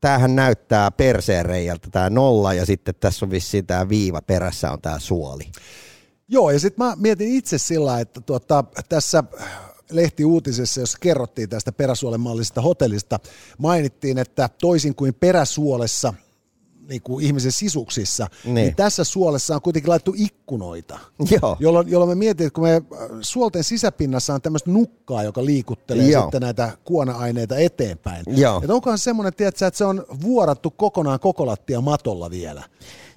tämähän 0.00 0.36
näyttää 0.36 0.90
perseen 0.90 1.46
reijältä 1.46 1.88
tämä 1.90 2.10
nolla 2.10 2.54
ja 2.54 2.66
sitten 2.66 2.94
tässä 3.00 3.26
on 3.26 3.30
vissiin 3.30 3.66
tämä 3.66 3.88
viiva 3.88 4.22
perässä 4.22 4.72
on 4.72 4.80
tämä 4.80 4.98
suoli. 4.98 5.44
Joo, 6.28 6.50
ja 6.50 6.60
sitten 6.60 6.86
mä 6.86 6.96
mietin 6.96 7.28
itse 7.28 7.58
sillä, 7.58 8.00
että 8.00 8.20
tuota, 8.20 8.64
tässä 8.88 9.24
lehtiuutisessa, 9.90 10.80
jossa 10.80 10.98
kerrottiin 11.00 11.48
tästä 11.48 11.72
peräsuolen 11.72 12.20
mallisesta 12.20 12.62
hotellista, 12.62 13.18
mainittiin, 13.58 14.18
että 14.18 14.50
toisin 14.60 14.94
kuin 14.94 15.14
peräsuolessa, 15.14 16.14
niin 16.88 17.02
kuin 17.02 17.24
ihmisen 17.24 17.52
sisuksissa, 17.52 18.26
niin. 18.44 18.54
Niin. 18.54 18.76
tässä 18.76 19.04
suolessa 19.04 19.54
on 19.54 19.62
kuitenkin 19.62 19.90
laittu 19.90 20.14
ikkunoita. 20.16 20.98
Joo. 21.42 21.56
Jolloin, 21.60 21.88
jolloin 21.88 22.10
me 22.10 22.14
mietin, 22.14 22.46
että 22.46 22.54
kun 22.54 22.64
me 22.64 22.74
äh, 22.74 22.82
suolten 23.20 23.64
sisäpinnassa 23.64 24.34
on 24.34 24.42
tämmöistä 24.42 24.70
nukkaa, 24.70 25.22
joka 25.22 25.44
liikuttelee 25.44 26.10
Joo. 26.10 26.22
sitten 26.22 26.42
näitä 26.42 26.78
kuona-aineita 26.84 27.56
eteenpäin. 27.56 28.24
Joo. 28.26 28.60
Että 28.62 28.74
onkohan 28.74 28.98
se 28.98 29.02
semmoinen, 29.02 29.34
tiedätkö, 29.34 29.66
että 29.66 29.78
se 29.78 29.84
on 29.84 30.04
vuorattu 30.22 30.70
kokonaan 30.70 31.20
kokolattia 31.20 31.80
matolla 31.80 32.30
vielä. 32.30 32.62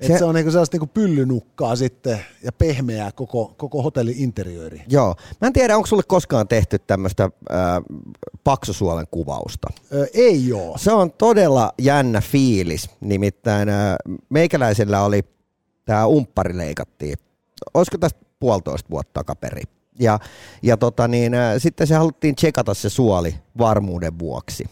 Se, 0.02 0.08
Se- 0.08 0.18
se 0.18 0.26
on 0.26 0.36
niinku 0.36 0.52
sellaista 0.52 0.76
niinku 0.76 0.92
pyllynukkaa 0.94 1.76
sitten 1.76 2.20
ja 2.44 2.52
pehmeää 2.52 3.12
koko, 3.12 3.54
koko 3.58 3.82
hotellin 3.84 4.16
interiööri. 4.18 4.82
Joo. 4.88 5.16
Mä 5.42 5.48
en 5.48 5.54
tiedä, 5.54 5.76
onko 5.76 5.88
sulle 5.88 6.04
koskaan 6.08 6.48
tehty 6.48 6.80
tämmöistä 6.80 7.24
äh, 7.24 7.60
paksusuolen 8.44 9.08
kuvausta. 9.12 9.68
Ö, 9.94 10.08
ei 10.14 10.54
oo. 10.54 10.78
Se 10.78 10.92
on 10.92 11.12
todella 11.12 11.74
jännä 11.78 12.22
fiilis. 12.22 12.90
Nimittäin 13.02 13.70
äh, 13.70 13.96
meikäläisellä 14.30 15.04
oli 15.04 15.24
tämä 15.86 16.06
umppari 16.06 16.58
leikattiin. 16.58 17.16
Olisiko 17.74 17.98
tästä 17.98 18.20
puolitoista 18.40 18.90
vuotta 18.90 19.14
takaperin. 19.14 19.68
Ja, 20.00 20.20
ja 20.64 20.78
tota 20.78 21.08
niin, 21.08 21.34
äh, 21.34 21.54
sitten 21.58 21.88
se 21.88 21.96
haluttiin 21.96 22.36
tsekata 22.36 22.74
se 22.74 22.90
suoli 22.90 23.36
varmuuden 23.58 24.20
vuoksi. 24.20 24.66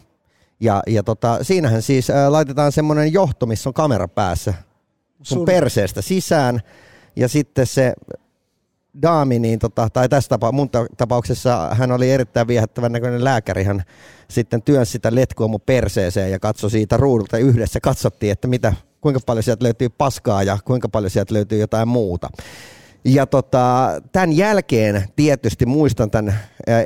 Ja, 0.60 0.82
ja 0.86 1.02
tota, 1.02 1.38
siinähän 1.44 1.82
siis 1.82 2.10
äh, 2.10 2.30
laitetaan 2.30 2.72
semmoinen 2.72 3.12
johto, 3.12 3.46
missä 3.46 3.70
on 3.70 3.74
kamera 3.74 4.08
päässä 4.08 4.54
sun, 5.22 5.38
Sun- 5.38 5.46
perseestä 5.46 6.02
sisään. 6.02 6.60
Ja 7.16 7.28
sitten 7.28 7.66
se 7.66 7.92
daami, 9.02 9.38
niin 9.38 9.58
tota, 9.58 9.88
tai 9.92 10.08
tässä 10.08 10.28
tapa, 10.28 10.52
mun 10.52 10.70
ta- 10.70 10.86
tapauksessa 10.96 11.68
hän 11.72 11.92
oli 11.92 12.10
erittäin 12.10 12.48
viehättävän 12.48 12.92
näköinen 12.92 13.24
lääkäri. 13.24 13.64
Hän 13.64 13.82
sitten 14.28 14.62
työnsi 14.62 14.92
sitä 14.92 15.14
letkua 15.14 15.48
mun 15.48 15.60
perseeseen 15.60 16.30
ja 16.30 16.38
katsoi 16.38 16.70
siitä 16.70 16.96
ruudulta 16.96 17.38
yhdessä. 17.38 17.80
Katsottiin, 17.80 18.32
että 18.32 18.48
mitä, 18.48 18.72
kuinka 19.00 19.20
paljon 19.26 19.42
sieltä 19.42 19.64
löytyy 19.64 19.88
paskaa 19.88 20.42
ja 20.42 20.58
kuinka 20.64 20.88
paljon 20.88 21.10
sieltä 21.10 21.34
löytyy 21.34 21.58
jotain 21.60 21.88
muuta. 21.88 22.28
Ja 23.04 23.26
tota, 23.26 23.88
tämän 24.12 24.32
jälkeen 24.32 25.04
tietysti 25.16 25.66
muistan 25.66 26.10
tämän 26.10 26.34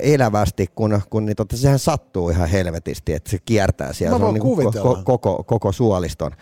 elävästi, 0.02 0.66
kun, 0.74 1.00
kun 1.10 1.26
niin 1.26 1.36
tota, 1.36 1.56
sehän 1.56 1.78
sattuu 1.78 2.30
ihan 2.30 2.48
helvetisti, 2.48 3.12
että 3.12 3.30
se 3.30 3.38
kiertää 3.44 3.92
siellä. 3.92 4.10
Se 4.10 4.14
on 4.14 4.20
voin 4.20 4.34
niinku 4.34 4.56
kuvitella. 4.56 4.92
ko- 4.92 5.02
koko, 5.04 5.44
koko 5.46 5.72
suoliston. 5.72 6.32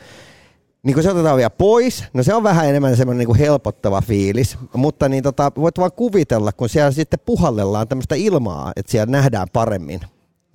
Niin 0.82 0.94
kun 0.94 1.02
se 1.02 1.10
otetaan 1.10 1.36
vielä 1.36 1.50
pois, 1.50 2.04
no 2.14 2.22
se 2.22 2.34
on 2.34 2.42
vähän 2.42 2.68
enemmän 2.68 2.96
semmoinen 2.96 3.18
niin 3.18 3.26
kuin 3.26 3.38
helpottava 3.38 4.00
fiilis, 4.00 4.58
mutta 4.74 5.08
niin 5.08 5.22
tota, 5.22 5.52
voit 5.56 5.78
vaan 5.78 5.92
kuvitella, 5.92 6.52
kun 6.52 6.68
siellä 6.68 6.90
sitten 6.90 7.20
puhallellaan 7.26 7.88
tämmöistä 7.88 8.14
ilmaa, 8.14 8.72
että 8.76 8.92
siellä 8.92 9.10
nähdään 9.10 9.48
paremmin. 9.52 10.00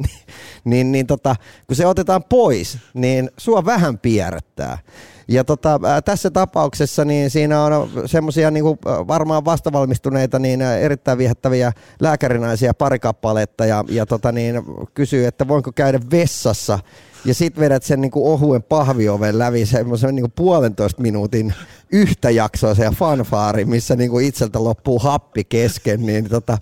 niin, 0.65 0.91
niin 0.91 1.07
tota, 1.07 1.35
kun 1.67 1.75
se 1.75 1.87
otetaan 1.87 2.23
pois, 2.23 2.77
niin 2.93 3.29
sua 3.37 3.65
vähän 3.65 3.97
pierrettää. 3.97 4.77
Ja 5.27 5.43
tota, 5.43 5.79
tässä 6.05 6.31
tapauksessa 6.31 7.05
niin 7.05 7.29
siinä 7.29 7.63
on 7.63 7.89
semmoisia 8.05 8.51
niin 8.51 8.65
varmaan 8.85 9.45
vastavalmistuneita 9.45 10.39
niin 10.39 10.61
erittäin 10.61 11.17
viehättäviä 11.17 11.71
lääkärinaisia 11.99 12.73
pari 12.73 12.99
kappaletta 12.99 13.65
ja, 13.65 13.83
ja 13.89 14.05
tota, 14.05 14.31
niin, 14.31 14.61
kysyy, 14.93 15.25
että 15.25 15.47
voinko 15.47 15.71
käydä 15.71 15.99
vessassa. 16.11 16.79
Ja 17.25 17.33
sit 17.33 17.59
vedät 17.59 17.83
sen 17.83 18.01
niin 18.01 18.11
ohuen 18.15 18.63
pahvioven 18.63 19.39
läpi 19.39 19.65
semmoisen 19.65 20.15
niin 20.15 20.31
puolentoista 20.35 21.01
minuutin 21.01 21.53
yhtä 21.91 22.29
jaksoa 22.29 22.75
se 22.75 22.89
fanfaari, 22.89 23.65
missä 23.65 23.95
niin 23.95 24.21
itseltä 24.21 24.63
loppuu 24.63 24.99
happi 24.99 25.43
kesken, 25.43 26.05
niin 26.05 26.29
tota, 26.29 26.57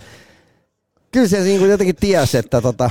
kyllä 1.12 1.28
se 1.28 1.40
niin 1.40 1.70
jotenkin 1.70 1.96
tiesi, 1.96 2.38
että 2.38 2.62
tota, 2.62 2.90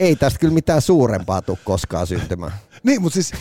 ei 0.00 0.16
tästä 0.16 0.38
kyllä 0.38 0.54
mitään 0.54 0.82
suurempaa 0.82 1.42
tule 1.42 1.58
koskaan 1.64 2.06
syntymään. 2.06 2.52
Niin, 2.82 3.02
mutta 3.02 3.14
siis 3.14 3.32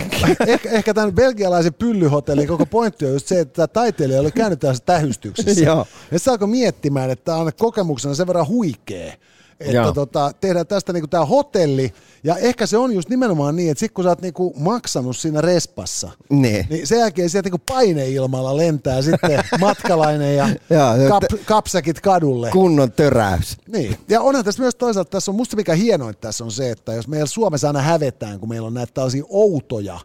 ehkä, 0.48 0.70
ehkä 0.70 0.94
tämän 0.94 1.16
belgialaisen 1.16 1.74
pyllyhotellin 1.74 2.48
koko 2.48 2.66
pointti 2.66 3.06
on 3.06 3.13
just 3.13 3.28
se, 3.28 3.39
että 3.39 3.54
tämä 3.54 3.68
taiteilija 3.68 4.22
oli 4.22 4.32
käynyt 4.32 4.60
tässä 4.60 4.84
tähystyksessä. 4.86 5.66
Joo. 5.66 5.88
Ja 6.12 6.20
se 6.20 6.32
alkoi 6.32 6.48
miettimään, 6.48 7.10
että 7.10 7.25
tämä 7.25 7.38
on 7.38 7.51
kokemuksena 7.58 8.16
sen 8.16 8.28
verran 8.28 8.48
huikea. 8.48 9.13
Että 9.60 9.92
tota, 9.96 10.32
tehdään 10.42 10.68
tästä 10.68 10.94
niinku 10.94 11.08
tämä 11.08 11.25
hotelli, 11.25 11.94
ja 12.24 12.36
ehkä 12.36 12.66
se 12.66 12.78
on 12.78 12.94
just 12.94 13.10
nimenomaan 13.10 13.56
niin, 13.56 13.72
että 13.72 13.80
sit 13.80 13.92
kun 13.92 14.04
sä 14.04 14.10
oot 14.10 14.22
niinku 14.22 14.54
maksanut 14.60 15.18
siinä 15.18 15.42
respassa, 15.42 16.12
Niin. 16.30 16.68
niin 16.70 16.88
sen 16.88 17.00
jälkeen 17.00 17.30
sieltä 17.30 17.48
niinku 17.48 17.62
paineilmalla 17.66 18.58
lentää 18.58 19.01
sitten 19.01 19.44
matkalainen 19.60 20.36
ja 20.36 20.50
kap, 21.10 21.24
kapsäkit 21.46 22.01
kadulle. 22.01 22.50
Kunnon 22.51 22.92
töräys. 22.92 23.58
Niin, 23.68 23.98
ja 24.10 24.22
onhan 24.22 24.46
tässä 24.46 24.62
myös 24.63 24.75
toisaalta, 24.75 25.10
tässä 25.10 25.32
on 25.32 25.36
musta 25.36 25.56
mikä 25.56 25.75
hienointa 25.75 26.22
tässä 26.22 26.44
on 26.44 26.51
se, 26.51 26.72
että 26.72 26.94
jos 26.94 27.08
meillä 27.08 27.25
Suomessa 27.28 27.68
aina 27.68 27.82
hävetään, 27.82 28.39
kun 28.39 28.50
meillä 28.50 28.68
on 28.68 28.74
näitä 28.74 28.94
tällaisia 28.94 29.24
outoja 29.30 30.00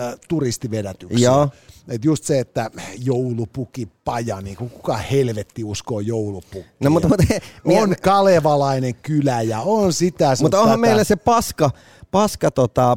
äh, 0.00 0.14
turistivedätyksiä. 0.28 1.28
Joo. 1.28 1.48
Et 1.88 2.04
just 2.04 2.24
se, 2.24 2.40
että 2.40 2.70
joulupuki 2.98 3.88
paja, 4.04 4.40
niin 4.40 4.56
kuin 4.56 4.70
kuka 4.70 4.96
helvetti 4.96 5.64
uskoo 5.64 6.00
joulupukkiin. 6.00 6.66
No, 6.80 6.90
mutta, 6.90 7.08
mutta, 7.08 7.24
on 7.64 7.94
kalevalainen 8.02 8.94
kylä 8.94 9.42
ja 9.42 9.60
on 9.60 9.92
sitä 9.92 10.34
mutta 10.40 10.60
onhan 10.60 10.78
tätä. 10.78 10.80
meillä 10.80 11.04
se 11.04 11.16
paska, 11.16 11.70
paska 12.10 12.50
tota, 12.50 12.96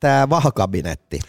tämä 0.00 0.28
vahakabinetti. 0.30 1.20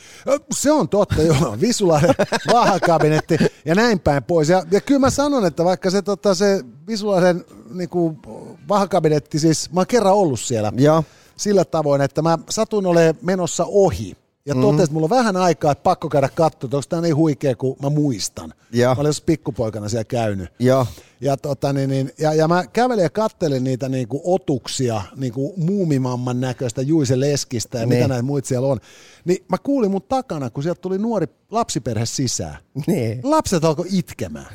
Se 0.53 0.71
on 0.71 0.89
totta, 0.89 1.21
joo. 1.21 1.57
Visulainen 1.61 2.15
vahakabinetti 2.53 3.37
ja 3.65 3.75
näin 3.75 3.99
päin 3.99 4.23
pois. 4.23 4.49
Ja, 4.49 4.63
ja 4.71 4.81
kyllä 4.81 4.99
mä 4.99 5.09
sanon, 5.09 5.45
että 5.45 5.63
vaikka 5.63 5.89
se, 5.89 6.01
tota, 6.01 6.35
se 6.35 6.63
Visulaisen 6.87 7.45
niin 7.73 7.89
kuin, 7.89 8.19
vahakabinetti, 8.67 9.39
siis 9.39 9.71
mä 9.71 9.79
oon 9.79 9.87
kerran 9.87 10.13
ollut 10.13 10.39
siellä 10.39 10.73
Joo. 10.75 11.03
sillä 11.37 11.65
tavoin, 11.65 12.01
että 12.01 12.21
mä 12.21 12.39
satun 12.49 12.85
olemaan 12.85 13.15
menossa 13.21 13.65
ohi. 13.67 14.17
Ja 14.47 14.55
mm. 14.55 14.61
totesin, 14.61 14.83
että 14.83 14.93
mulla 14.93 15.05
on 15.05 15.09
vähän 15.09 15.37
aikaa, 15.37 15.71
että 15.71 15.83
pakko 15.83 16.09
käydä 16.09 16.29
katsoa, 16.35 16.67
että 16.67 16.77
onko 16.77 16.85
tämä 16.89 17.01
niin 17.01 17.15
huikea 17.15 17.55
kuin 17.55 17.77
mä 17.81 17.89
muistan. 17.89 18.53
Ja. 18.71 18.87
Mä 18.87 19.01
olin 19.01 19.09
jos 19.09 19.21
pikkupoikana 19.21 19.89
siellä 19.89 20.03
käynyt. 20.03 20.49
Ja, 20.59 20.85
ja, 21.21 21.37
tota, 21.37 21.73
niin, 21.73 21.89
niin, 21.89 22.11
ja, 22.19 22.33
ja 22.33 22.47
mä 22.47 22.63
kävelin 22.73 23.03
ja 23.03 23.09
kattelin 23.09 23.63
niitä 23.63 23.89
niin 23.89 24.07
kuin 24.07 24.21
otuksia, 24.23 25.01
niin 25.15 25.33
kuin 25.33 25.53
muumimamman 25.57 26.41
näköistä 26.41 26.81
Juise 26.81 27.19
Leskistä 27.19 27.77
ja 27.77 27.85
ne. 27.85 27.89
mitä 27.89 27.99
niin. 27.99 28.09
näitä 28.09 28.23
muita 28.23 28.47
siellä 28.47 28.67
on. 28.67 28.79
Niin 29.25 29.45
mä 29.49 29.57
kuulin 29.57 29.91
mun 29.91 30.01
takana, 30.01 30.49
kun 30.49 30.63
sieltä 30.63 30.81
tuli 30.81 30.97
nuori 30.97 31.27
lapsiperhe 31.51 32.05
sisään. 32.05 32.57
Ne. 32.87 33.19
Lapset 33.23 33.65
alkoi 33.65 33.85
itkemään, 33.91 34.47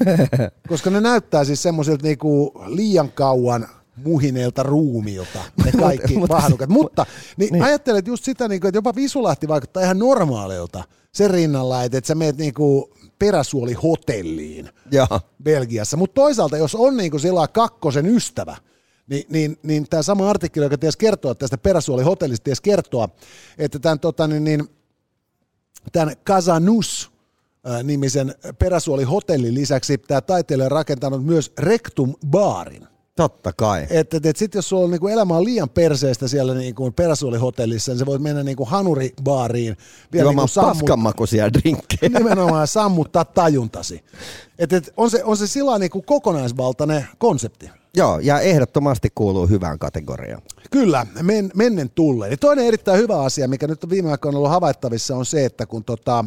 koska 0.69 0.91
ne 0.91 1.01
näyttää 1.01 1.45
siis 1.45 1.63
semmoisilta 1.63 2.07
niin 2.07 2.19
kuin 2.19 2.51
liian 2.67 3.13
kauan 3.13 3.69
muhineilta 4.05 4.63
ruumilta, 4.63 5.39
ne 5.65 5.73
kaikki 5.73 6.17
mutta, 6.17 6.37
vahnukat. 6.37 6.69
Mutta 6.69 7.07
niin 7.37 7.53
niin. 7.53 7.65
ajattelet 7.65 8.07
just 8.07 8.25
sitä, 8.25 8.49
niin 8.49 8.61
kuin, 8.61 8.69
että 8.69 8.79
jopa 8.79 8.95
Visulahti 8.95 9.49
vaikuttaa 9.49 9.83
ihan 9.83 9.99
normaalilta 9.99 10.85
sen 11.13 11.31
rinnalla, 11.31 11.85
että, 11.85 11.99
että 11.99 12.09
sä 12.09 12.15
meet 12.15 12.39
niin 12.39 12.55
kuin 12.55 12.85
peräsuolihotelliin 13.19 14.69
ja. 14.91 15.07
Belgiassa. 15.43 15.97
Mutta 15.97 16.15
toisaalta, 16.15 16.57
jos 16.57 16.75
on 16.75 16.97
niin 16.97 17.11
kuin 17.11 17.21
sillä 17.21 17.49
kakkosen 17.49 18.07
ystävä, 18.07 18.57
niin, 19.07 19.25
niin, 19.29 19.59
niin 19.63 19.87
tämä 19.91 20.03
sama 20.03 20.31
artikkeli, 20.31 20.67
joka 20.67 20.79
ties 20.79 20.97
kertoa 20.97 21.35
tästä 21.35 21.59
peräsuolihotellista, 21.59 22.45
ties 22.45 22.61
kertoa, 22.61 23.09
että 23.59 23.79
tämän, 23.79 24.01
tota, 24.01 24.29
niin, 24.29 24.45
niin, 24.45 24.69
tämän 25.93 26.15
Kazanus, 26.25 27.11
nimisen 27.83 28.35
peräsuolihotellin 28.59 29.55
lisäksi 29.55 29.99
tämä 29.99 30.21
taiteilija 30.21 30.67
on 30.67 30.73
rakentanut 30.73 31.25
myös 31.25 31.53
Rectum 31.59 32.15
Baarin. 32.27 32.87
Totta 33.21 33.53
kai. 33.53 33.87
Että 33.91 34.17
et, 34.17 34.27
et 34.27 34.37
sitten 34.37 34.59
jos 34.59 34.69
sulla 34.69 34.85
on 34.85 34.91
niinku 34.91 35.09
elämä 35.09 35.37
on 35.37 35.45
liian 35.45 35.69
perseestä 35.69 36.29
siellä 36.29 36.55
niinku 36.55 36.91
peräsuolihotellissa, 36.91 37.93
niin 37.93 37.99
sä 37.99 38.07
voit 38.07 38.23
mennä 38.23 38.43
niinku 38.43 38.65
hanuribaariin. 38.65 39.77
Vielä 40.13 40.31
niinku 40.31 40.47
sammut... 40.47 40.79
paskanmakuisia 40.79 41.53
drinkkejä. 41.53 42.11
Nimenomaan 42.19 42.67
sammuttaa 42.67 43.25
tajuntasi. 43.25 44.05
Et, 44.59 44.73
et 44.73 44.93
on, 44.97 45.11
se, 45.11 45.25
on 45.25 45.37
se 45.37 45.47
sillä 45.47 45.79
niinku 45.79 46.03
kokonaisvaltainen 46.03 47.07
konsepti. 47.19 47.71
Joo, 47.95 48.19
ja 48.19 48.41
ehdottomasti 48.41 49.09
kuuluu 49.15 49.47
hyvään 49.47 49.79
kategoriaan. 49.79 50.43
Kyllä, 50.71 51.07
men, 51.23 51.51
mennen 51.55 51.91
tulleen. 51.91 52.39
Toinen 52.39 52.67
erittäin 52.67 52.99
hyvä 52.99 53.23
asia, 53.23 53.49
mikä 53.49 53.67
nyt 53.67 53.85
on 53.85 53.91
viime 53.91 54.11
aikoina 54.11 54.39
ollut 54.39 54.51
havaittavissa, 54.51 55.17
on 55.17 55.27
se, 55.27 55.45
että 55.45 55.67
kun 55.67 55.85
tota, 55.85 56.25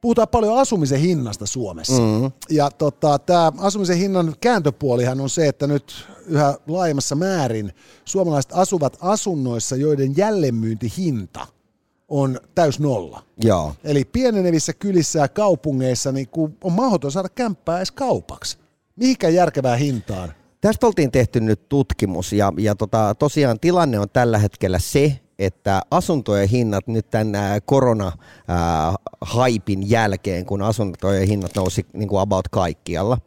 puhutaan 0.00 0.28
paljon 0.28 0.58
asumisen 0.58 1.00
hinnasta 1.00 1.46
Suomessa. 1.46 2.02
Mm-hmm. 2.02 2.32
Ja 2.50 2.70
tota, 2.70 3.18
tämä 3.18 3.52
asumisen 3.58 3.96
hinnan 3.96 4.34
kääntöpuolihan 4.40 5.20
on 5.20 5.30
se, 5.30 5.48
että 5.48 5.66
nyt 5.66 6.06
yhä 6.26 6.54
laajemmassa 6.66 7.14
määrin 7.14 7.72
suomalaiset 8.04 8.52
asuvat 8.54 8.98
asunnoissa, 9.00 9.76
joiden 9.76 10.16
jälleenmyyntihinta 10.16 11.46
on 12.08 12.40
täys 12.54 12.80
nolla. 12.80 13.22
Joo. 13.42 13.74
Eli 13.84 14.04
pienenevissä 14.04 14.72
kylissä 14.72 15.18
ja 15.18 15.28
kaupungeissa 15.28 16.12
niin 16.12 16.28
on 16.64 16.72
mahdoton 16.72 17.12
saada 17.12 17.28
kämppää 17.28 17.76
edes 17.76 17.90
kaupaksi. 17.90 18.58
Mihinkä 18.96 19.28
järkevää 19.28 19.76
hintaan? 19.76 20.32
Tästä 20.60 20.86
oltiin 20.86 21.10
tehty 21.10 21.40
nyt 21.40 21.68
tutkimus 21.68 22.32
ja, 22.32 22.52
ja 22.58 22.74
tota, 22.74 23.14
tosiaan 23.14 23.60
tilanne 23.60 23.98
on 23.98 24.10
tällä 24.10 24.38
hetkellä 24.38 24.78
se, 24.78 25.20
että 25.38 25.82
asuntojen 25.90 26.48
hinnat 26.48 26.86
nyt 26.86 27.10
tämän 27.10 27.60
korona-haipin 27.64 29.90
jälkeen, 29.90 30.46
kun 30.46 30.62
asuntojen 30.62 31.28
hinnat 31.28 31.56
nousi 31.56 31.86
niin 31.92 32.08
kuin 32.08 32.20
about 32.20 32.48
kaikkialla, 32.48 33.18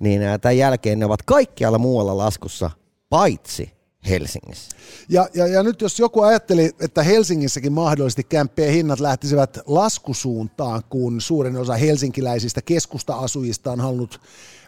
niin 0.00 0.22
tämän 0.40 0.58
jälkeen 0.58 0.98
ne 0.98 1.04
ovat 1.04 1.22
kaikkialla 1.22 1.78
muualla 1.78 2.16
laskussa, 2.16 2.70
paitsi 3.08 3.80
Helsingissä. 4.08 4.76
Ja, 5.08 5.28
ja, 5.34 5.46
ja 5.46 5.62
nyt 5.62 5.80
jos 5.80 5.98
joku 5.98 6.22
ajatteli, 6.22 6.70
että 6.80 7.02
Helsingissäkin 7.02 7.72
mahdollisesti 7.72 8.24
kämppien 8.24 8.72
hinnat 8.72 9.00
lähtisivät 9.00 9.58
laskusuuntaan, 9.66 10.82
kun 10.88 11.20
suurin 11.20 11.56
osa 11.56 11.74
helsinkiläisistä 11.74 12.62
keskusta-asujista 12.62 13.72
on 13.72 13.80
halunnut 13.80 14.20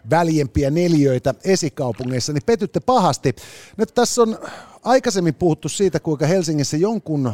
väljempiä 0.09 0.69
neljöitä 0.69 1.33
esikaupungeissa, 1.43 2.33
niin 2.33 2.43
petytte 2.45 2.79
pahasti. 2.79 3.35
Nyt 3.77 3.93
tässä 3.93 4.21
on 4.21 4.37
aikaisemmin 4.83 5.35
puhuttu 5.35 5.69
siitä, 5.69 5.99
kuinka 5.99 6.27
Helsingissä 6.27 6.77
jonkun 6.77 7.33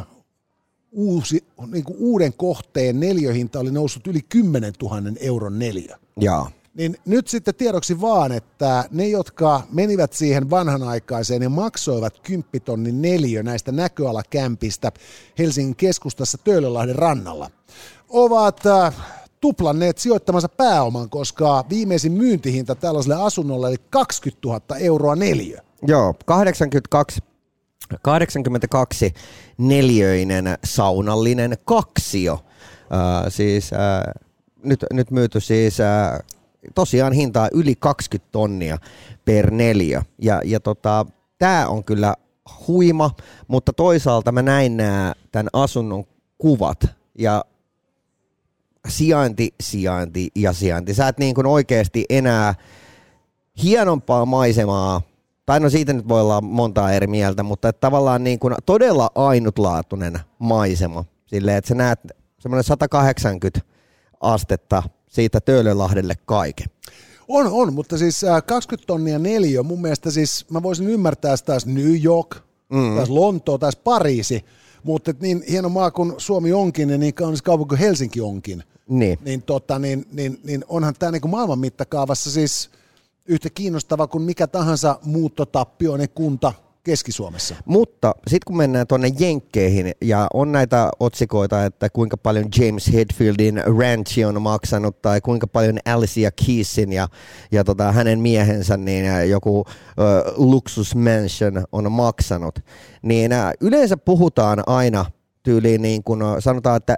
uusi, 0.92 1.44
niin 1.66 1.84
kuin 1.84 1.96
uuden 1.98 2.32
kohteen 2.32 3.00
neljöhinta 3.00 3.60
oli 3.60 3.70
noussut 3.70 4.06
yli 4.06 4.20
10 4.28 4.72
000 4.82 4.96
euron 5.20 5.58
neljä. 5.58 5.98
Jaa. 6.20 6.50
Niin 6.74 6.96
nyt 7.06 7.28
sitten 7.28 7.54
tiedoksi 7.54 8.00
vaan, 8.00 8.32
että 8.32 8.84
ne, 8.90 9.08
jotka 9.08 9.62
menivät 9.72 10.12
siihen 10.12 10.50
vanhanaikaiseen 10.50 11.42
ja 11.42 11.50
maksoivat 11.50 12.20
10 12.20 12.46
tonnin 12.64 13.02
neljä 13.02 13.42
näistä 13.42 13.72
näköalakämpistä 13.72 14.92
Helsingin 15.38 15.76
keskustassa 15.76 16.38
Töölölahden 16.38 16.96
rannalla, 16.96 17.50
ovat 18.08 18.66
äh, 18.66 18.94
tuplanneet 19.40 19.98
sijoittamansa 19.98 20.48
pääoman, 20.48 21.10
koska 21.10 21.64
viimeisin 21.70 22.12
myyntihinta 22.12 22.74
tällaiselle 22.74 23.22
asunnolle 23.22 23.66
oli 23.68 23.76
20 23.90 24.48
000 24.48 24.60
euroa 24.78 25.16
neljä. 25.16 25.62
Joo, 25.86 26.14
82 26.24 27.20
82 28.02 29.14
neliöinen 29.58 30.58
saunallinen 30.64 31.56
kaksio. 31.64 32.44
Äh, 32.92 33.24
siis, 33.28 33.72
äh, 33.72 34.22
nyt, 34.64 34.84
nyt 34.92 35.10
myyty 35.10 35.40
siis 35.40 35.80
äh, 35.80 36.18
tosiaan 36.74 37.12
hintaa 37.12 37.48
yli 37.52 37.74
20 37.76 38.32
tonnia 38.32 38.78
per 39.24 39.50
neljä. 39.50 40.02
Ja, 40.18 40.40
ja 40.44 40.60
tota, 40.60 41.06
tämä 41.38 41.66
on 41.68 41.84
kyllä 41.84 42.14
huima, 42.68 43.10
mutta 43.48 43.72
toisaalta 43.72 44.32
mä 44.32 44.42
näin 44.42 44.76
nämä 44.76 45.12
tämän 45.32 45.48
asunnon 45.52 46.04
kuvat 46.38 46.86
ja 47.18 47.44
sijainti, 48.88 49.54
sijainti 49.62 50.28
ja 50.34 50.52
sijainti. 50.52 50.94
Sä 50.94 51.08
et 51.08 51.18
niin 51.18 51.46
oikeasti 51.46 52.04
enää 52.10 52.54
hienompaa 53.62 54.26
maisemaa, 54.26 55.02
tai 55.46 55.60
no 55.60 55.70
siitä 55.70 55.92
nyt 55.92 56.08
voi 56.08 56.20
olla 56.20 56.40
montaa 56.40 56.92
eri 56.92 57.06
mieltä, 57.06 57.42
mutta 57.42 57.68
että 57.68 57.80
tavallaan 57.80 58.24
niin 58.24 58.38
kuin 58.38 58.54
todella 58.66 59.10
ainutlaatuinen 59.14 60.20
maisema. 60.38 61.04
Silleen, 61.26 61.56
että 61.56 61.68
sä 61.68 61.74
näet 61.74 62.00
semmoinen 62.38 62.64
180 62.64 63.60
astetta 64.20 64.82
siitä 65.08 65.40
Töölölahdelle 65.40 66.14
kaiken. 66.24 66.66
On, 67.28 67.46
on, 67.46 67.74
mutta 67.74 67.98
siis 67.98 68.20
20 68.46 68.86
tonnia 68.86 69.18
neljä, 69.18 69.62
mun 69.62 69.82
mielestä 69.82 70.10
siis 70.10 70.46
mä 70.50 70.62
voisin 70.62 70.88
ymmärtää 70.88 71.36
sitä 71.36 71.46
taas 71.46 71.66
New 71.66 72.04
York, 72.04 72.36
mm. 72.72 72.96
taas 72.96 73.10
Lontoa, 73.10 73.58
taas 73.58 73.76
Pariisi, 73.76 74.44
mutta 74.82 75.14
niin 75.20 75.44
hieno 75.50 75.68
maa 75.68 75.90
kuin 75.90 76.14
Suomi 76.18 76.52
onkin 76.52 76.90
ja 76.90 76.98
niin 76.98 77.14
kaunis 77.14 77.42
kaupunki 77.42 77.68
kuin 77.68 77.78
Helsinki 77.78 78.20
onkin, 78.20 78.64
niin, 78.88 79.18
niin, 79.24 79.42
tota, 79.42 79.78
niin, 79.78 80.06
niin, 80.12 80.40
niin 80.44 80.64
onhan 80.68 80.94
tämä 80.98 81.12
niin 81.12 81.30
maailman 81.30 81.58
mittakaavassa 81.58 82.30
siis 82.30 82.70
yhtä 83.30 83.48
kiinnostava 83.54 84.06
kuin 84.06 84.22
mikä 84.22 84.46
tahansa 84.46 84.98
muuttotappioinen 85.04 86.08
kunta 86.14 86.52
Keski-Suomessa. 86.84 87.54
Mutta 87.64 88.14
sitten 88.18 88.44
kun 88.46 88.56
mennään 88.56 88.86
tuonne 88.86 89.12
Jenkkeihin 89.18 89.92
ja 90.00 90.26
on 90.34 90.52
näitä 90.52 90.90
otsikoita, 91.00 91.64
että 91.64 91.90
kuinka 91.90 92.16
paljon 92.16 92.46
James 92.58 92.92
Hetfieldin 92.92 93.62
ranchi 93.78 94.24
on 94.24 94.42
maksanut 94.42 95.02
tai 95.02 95.20
kuinka 95.20 95.46
paljon 95.46 95.78
Alicia 95.84 96.30
Keysin 96.46 96.92
ja, 96.92 97.08
ja 97.52 97.64
tota, 97.64 97.92
hänen 97.92 98.20
miehensä 98.20 98.76
niin 98.76 99.30
joku 99.30 99.64
ö, 99.68 99.72
luxus 100.36 100.94
mansion 100.94 101.64
on 101.72 101.92
maksanut, 101.92 102.58
niin 103.02 103.32
ä, 103.32 103.52
yleensä 103.60 103.96
puhutaan 103.96 104.62
aina 104.66 105.04
tyyliin 105.42 105.82
niin 105.82 106.02
kuin 106.02 106.20
sanotaan, 106.38 106.76
että 106.76 106.96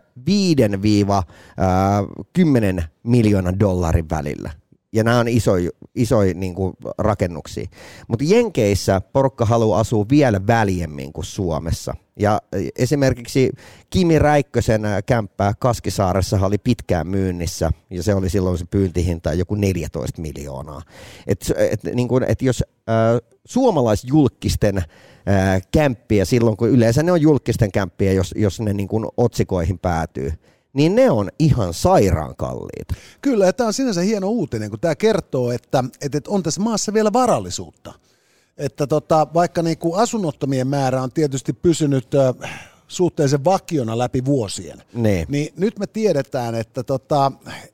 5-10 2.78 2.82
miljoonan 3.02 3.60
dollarin 3.60 4.10
välillä 4.10 4.61
ja 4.92 5.04
nämä 5.04 5.18
on 5.18 5.28
isoja 5.28 5.70
isoi, 5.94 6.34
niin 6.34 6.54
rakennuksia. 6.98 7.66
Mutta 8.08 8.24
Jenkeissä 8.28 9.00
porukka 9.00 9.44
haluaa 9.44 9.80
asua 9.80 10.06
vielä 10.10 10.46
väljemmin 10.46 11.12
kuin 11.12 11.24
Suomessa. 11.24 11.94
Ja 12.18 12.42
esimerkiksi 12.78 13.50
Kimi 13.90 14.18
Räikkösen 14.18 14.82
kämppää 15.06 15.52
Kaskisaaressa 15.58 16.46
oli 16.46 16.58
pitkään 16.58 17.06
myynnissä, 17.06 17.70
ja 17.90 18.02
se 18.02 18.14
oli 18.14 18.30
silloin 18.30 18.58
se 18.58 18.64
pyyntihinta 18.70 19.34
joku 19.34 19.54
14 19.54 20.22
miljoonaa. 20.22 20.82
Et, 21.26 21.52
et, 21.70 21.84
niin 21.94 22.08
kuin, 22.08 22.24
et 22.28 22.42
jos 22.42 22.64
äh, 22.88 22.94
suomalaisjulkisten 23.44 24.78
äh, 24.78 25.62
kämppiä 25.72 26.24
silloin, 26.24 26.56
kun 26.56 26.70
yleensä 26.70 27.02
ne 27.02 27.12
on 27.12 27.22
julkisten 27.22 27.72
kämppiä, 27.72 28.12
jos, 28.12 28.34
jos 28.36 28.60
ne 28.60 28.72
niin 28.72 28.88
kuin 28.88 29.06
otsikoihin 29.16 29.78
päätyy, 29.78 30.32
niin 30.72 30.94
ne 30.94 31.10
on 31.10 31.30
ihan 31.38 31.74
sairaan 31.74 32.36
kalliita. 32.36 32.94
Kyllä, 33.20 33.46
ja 33.46 33.52
tämä 33.52 33.66
on 33.66 33.72
sinänsä 33.72 34.00
hieno 34.00 34.28
uutinen, 34.28 34.70
kun 34.70 34.80
tämä 34.80 34.94
kertoo, 34.94 35.52
että, 35.52 35.84
että 36.00 36.20
on 36.28 36.42
tässä 36.42 36.60
maassa 36.60 36.94
vielä 36.94 37.12
varallisuutta. 37.12 37.92
Että 38.56 38.86
tota, 38.86 39.26
vaikka 39.34 39.62
niin 39.62 39.78
kuin 39.78 40.00
asunnottomien 40.00 40.66
määrä 40.66 41.02
on 41.02 41.12
tietysti 41.12 41.52
pysynyt 41.52 42.08
suhteellisen 42.88 43.44
vakiona 43.44 43.98
läpi 43.98 44.24
vuosien, 44.24 44.82
niin, 44.94 45.26
niin 45.28 45.52
nyt 45.56 45.78
me 45.78 45.86
tiedetään, 45.86 46.54
että, 46.54 46.82
tota, 46.82 47.32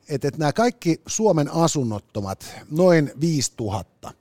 että, 0.09 0.27
että 0.27 0.39
nämä 0.39 0.53
kaikki 0.53 1.01
Suomen 1.07 1.51
asunnottomat, 1.51 2.55
noin 2.71 3.11
5000, 3.21 4.11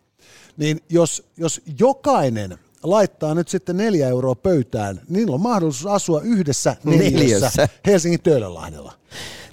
niin 0.56 0.80
jos, 0.88 1.28
jos 1.36 1.60
jokainen 1.78 2.58
laittaa 2.82 3.34
nyt 3.34 3.48
sitten 3.48 3.76
neljä 3.76 4.08
euroa 4.08 4.34
pöytään, 4.34 5.00
niillä 5.08 5.34
on 5.34 5.40
mahdollisuus 5.40 5.86
asua 5.94 6.20
yhdessä 6.20 6.76
neliössä, 6.84 7.18
Neliössä. 7.18 7.68
Helsingin 7.86 8.22
Töölönlahdella. 8.22 8.92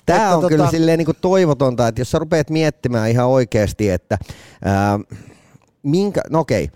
Tämä 0.06 0.20
Että 0.20 0.38
on 0.38 0.44
tota- 0.44 0.48
kyllä 0.48 0.70
silleen 0.70 0.98
niin 0.98 1.06
kuin 1.06 1.18
toivotonta, 1.22 1.88
että 1.88 2.02
jos 2.02 2.12
sä 2.12 2.20
rupeat 2.20 2.50
miettimään 2.50 3.10
ihan 3.10 3.28
oikeasti, 3.28 3.90
että 3.90 4.18
ää, 4.66 5.00
minkä, 5.84 6.22
no 6.30 6.40
okei, 6.40 6.70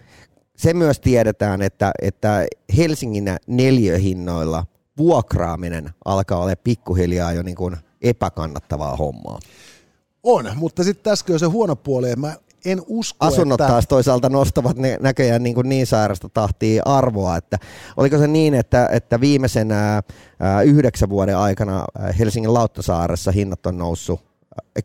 se 0.57 0.73
myös 0.73 0.99
tiedetään, 0.99 1.62
että, 1.62 1.91
että 2.01 2.45
Helsingin 2.77 3.35
neliöhinnoilla 3.47 4.65
vuokraaminen 4.97 5.89
alkaa 6.05 6.39
olla 6.39 6.53
pikkuhiljaa 6.63 7.33
jo 7.33 7.41
niin 7.43 7.55
kuin 7.55 7.77
epäkannattavaa 8.01 8.95
hommaa. 8.95 9.39
On, 10.23 10.51
mutta 10.55 10.83
sitten 10.83 11.03
tässä 11.03 11.25
on 11.33 11.39
se 11.39 11.45
huono 11.45 11.75
puoli, 11.75 12.07
että 12.07 12.19
mä 12.19 12.35
en 12.65 12.81
usko, 12.87 13.25
Asunnot 13.25 13.61
että... 13.61 13.71
taas 13.71 13.87
toisaalta 13.87 14.29
nostavat 14.29 14.77
ne 14.77 14.97
näköjään 15.01 15.43
niin, 15.43 15.55
niin 15.63 15.87
sairasta 15.87 16.29
tahtia 16.29 16.83
arvoa, 16.85 17.37
että 17.37 17.57
oliko 17.97 18.17
se 18.17 18.27
niin, 18.27 18.53
että, 18.53 18.89
että 18.91 19.21
viimeisen 19.21 19.71
ää, 19.71 20.01
yhdeksän 20.65 21.09
vuoden 21.09 21.37
aikana 21.37 21.85
Helsingin 22.19 22.53
Lauttasaaressa 22.53 23.31
hinnat 23.31 23.65
on 23.65 23.77
noussut, 23.77 24.21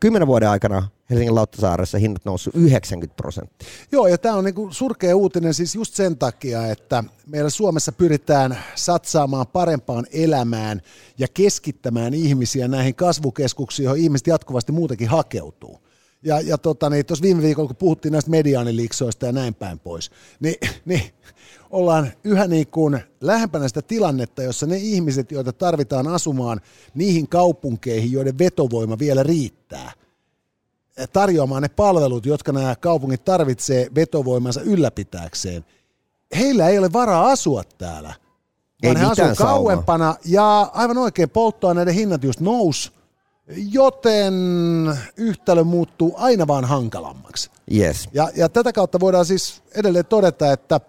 kymmenen 0.00 0.28
vuoden 0.28 0.48
aikana 0.48 0.88
Helsingin 1.10 1.34
Lauttasaaressa 1.34 1.98
hinnat 1.98 2.24
noussut 2.24 2.54
90 2.54 3.16
prosenttia. 3.16 3.68
Joo, 3.92 4.06
ja 4.06 4.18
tämä 4.18 4.34
on 4.34 4.44
niinku 4.44 4.68
surkea 4.72 5.16
uutinen 5.16 5.54
siis 5.54 5.74
just 5.74 5.94
sen 5.94 6.18
takia, 6.18 6.66
että 6.66 7.04
meillä 7.26 7.50
Suomessa 7.50 7.92
pyritään 7.92 8.58
satsaamaan 8.74 9.46
parempaan 9.46 10.06
elämään 10.12 10.82
ja 11.18 11.28
keskittämään 11.34 12.14
ihmisiä 12.14 12.68
näihin 12.68 12.94
kasvukeskuksiin, 12.94 13.84
joihin 13.84 14.04
ihmiset 14.04 14.26
jatkuvasti 14.26 14.72
muutenkin 14.72 15.08
hakeutuu. 15.08 15.80
Ja, 16.24 16.40
ja 16.40 16.58
tota, 16.58 16.90
niin, 16.90 17.06
tuossa 17.06 17.22
viime 17.22 17.42
viikolla, 17.42 17.66
kun 17.66 17.76
puhuttiin 17.76 18.12
näistä 18.12 18.30
mediaaniliksoista 18.30 19.26
ja 19.26 19.32
näin 19.32 19.54
päin 19.54 19.78
pois, 19.78 20.10
niin, 20.40 20.56
niin 20.84 21.02
ollaan 21.70 22.12
yhä 22.24 22.46
niin 22.46 22.66
kuin 22.66 23.00
lähempänä 23.20 23.68
sitä 23.68 23.82
tilannetta, 23.82 24.42
jossa 24.42 24.66
ne 24.66 24.76
ihmiset, 24.76 25.32
joita 25.32 25.52
tarvitaan 25.52 26.06
asumaan 26.06 26.60
niihin 26.94 27.28
kaupunkeihin, 27.28 28.12
joiden 28.12 28.38
vetovoima 28.38 28.98
vielä 28.98 29.22
riittää– 29.22 29.92
tarjoamaan 31.12 31.62
ne 31.62 31.68
palvelut, 31.68 32.26
jotka 32.26 32.52
nämä 32.52 32.76
kaupungit 32.76 33.24
tarvitsee 33.24 33.88
vetovoimansa 33.94 34.60
ylläpitääkseen. 34.60 35.64
Heillä 36.38 36.68
ei 36.68 36.78
ole 36.78 36.92
varaa 36.92 37.30
asua 37.30 37.62
täällä, 37.78 38.14
Ei 38.82 38.88
vaan 38.88 38.96
he 38.96 39.08
mitään 39.08 39.30
asuu 39.30 39.46
kauempana 39.46 40.14
ja 40.24 40.60
aivan 40.60 40.98
oikein 40.98 41.30
polttoaineiden 41.30 41.94
hinnat 41.94 42.24
just 42.24 42.40
nous, 42.40 42.92
joten 43.48 44.34
yhtälö 45.16 45.64
muuttuu 45.64 46.14
aina 46.16 46.46
vaan 46.46 46.64
hankalammaksi. 46.64 47.50
Yes. 47.74 48.08
Ja, 48.12 48.28
ja 48.36 48.48
tätä 48.48 48.72
kautta 48.72 49.00
voidaan 49.00 49.26
siis 49.26 49.62
edelleen 49.74 50.06
todeta, 50.06 50.52
että, 50.52 50.80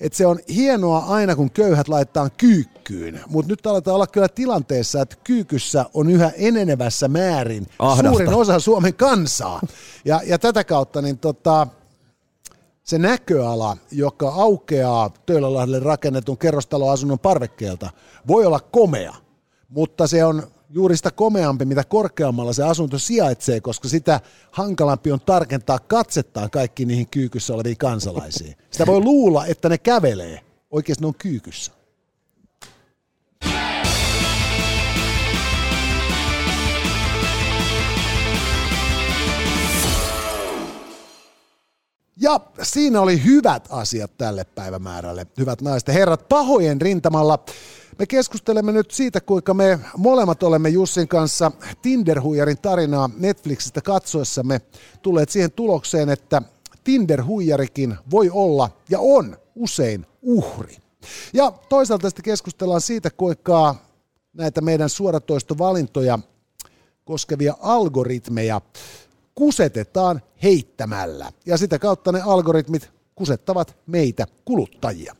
että 0.00 0.18
se 0.18 0.26
on 0.26 0.38
hienoa 0.48 0.98
aina, 0.98 1.36
kun 1.36 1.50
köyhät 1.50 1.88
laitetaan 1.88 2.30
kyykkyyn, 2.38 3.20
mutta 3.28 3.52
nyt 3.52 3.66
aletaan 3.66 3.94
olla 3.94 4.06
kyllä 4.06 4.28
tilanteessa, 4.28 5.00
että 5.00 5.16
kyykyssä 5.24 5.84
on 5.94 6.10
yhä 6.10 6.32
enenevässä 6.36 7.08
määrin 7.08 7.66
Ahdasta. 7.78 8.10
suurin 8.10 8.34
osa 8.34 8.60
Suomen 8.60 8.94
kansaa. 8.94 9.60
Ja, 10.04 10.20
ja 10.26 10.38
tätä 10.38 10.64
kautta 10.64 11.02
niin 11.02 11.18
tota, 11.18 11.66
se 12.82 12.98
näköala, 12.98 13.76
joka 13.90 14.28
aukeaa 14.28 15.10
Töölölahdelle 15.26 15.80
rakennetun 15.80 16.38
kerrostaloasunnon 16.38 17.18
parvekkeelta, 17.18 17.90
voi 18.28 18.46
olla 18.46 18.60
komea, 18.60 19.14
mutta 19.68 20.06
se 20.06 20.24
on 20.24 20.42
juuri 20.74 20.96
sitä 20.96 21.10
komeampi, 21.10 21.64
mitä 21.64 21.84
korkeammalla 21.84 22.52
se 22.52 22.62
asunto 22.62 22.98
sijaitsee, 22.98 23.60
koska 23.60 23.88
sitä 23.88 24.20
hankalampi 24.50 25.12
on 25.12 25.20
tarkentaa 25.20 25.78
katsettaan 25.78 26.50
kaikki 26.50 26.84
niihin 26.84 27.08
kyykyssä 27.08 27.54
oleviin 27.54 27.76
kansalaisiin. 27.76 28.56
Sitä 28.70 28.86
voi 28.86 29.00
luulla, 29.00 29.46
että 29.46 29.68
ne 29.68 29.78
kävelee. 29.78 30.40
Oikeasti 30.70 31.04
ne 31.04 31.06
on 31.06 31.14
kyykyssä. 31.14 31.72
Ja 42.20 42.40
siinä 42.62 43.00
oli 43.00 43.24
hyvät 43.24 43.68
asiat 43.70 44.10
tälle 44.18 44.44
päivämäärälle, 44.44 45.26
hyvät 45.38 45.62
naiset 45.62 45.88
ja 45.88 45.94
herrat. 45.94 46.28
Pahojen 46.28 46.80
rintamalla 46.80 47.44
me 47.98 48.06
keskustelemme 48.06 48.72
nyt 48.72 48.90
siitä, 48.90 49.20
kuinka 49.20 49.54
me 49.54 49.78
molemmat 49.96 50.42
olemme 50.42 50.68
Jussin 50.68 51.08
kanssa 51.08 51.52
Tinder-huijarin 51.82 52.58
tarinaa 52.62 53.10
Netflixistä 53.18 53.80
katsoessamme 53.80 54.60
tulleet 55.02 55.28
siihen 55.28 55.52
tulokseen, 55.52 56.08
että 56.08 56.42
Tinder-huijarikin 56.84 57.94
voi 58.10 58.30
olla 58.30 58.70
ja 58.90 58.98
on 59.00 59.36
usein 59.54 60.06
uhri. 60.22 60.76
Ja 61.32 61.52
toisaalta 61.68 62.08
sitten 62.08 62.24
keskustellaan 62.24 62.80
siitä, 62.80 63.10
kuinka 63.10 63.74
näitä 64.32 64.60
meidän 64.60 64.88
suoratoistovalintoja 64.88 66.18
koskevia 67.04 67.54
algoritmeja 67.60 68.60
kusetetaan 69.34 70.22
heittämällä. 70.42 71.32
Ja 71.46 71.56
sitä 71.56 71.78
kautta 71.78 72.12
ne 72.12 72.20
algoritmit 72.20 72.90
kusettavat 73.14 73.76
meitä 73.86 74.26
kuluttajia. 74.44 75.16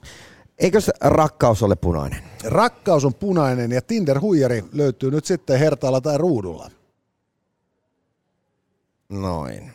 Eikös 0.62 0.90
rakkaus 1.00 1.62
ole 1.62 1.76
punainen? 1.76 2.22
Rakkaus 2.44 3.04
on 3.04 3.14
punainen 3.14 3.72
ja 3.72 3.80
Tinder-huijari 3.82 4.64
löytyy 4.72 5.10
nyt 5.10 5.24
sitten 5.24 5.58
hertaalla 5.58 6.00
tai 6.00 6.18
ruudulla. 6.18 6.70
Noin. 9.08 9.72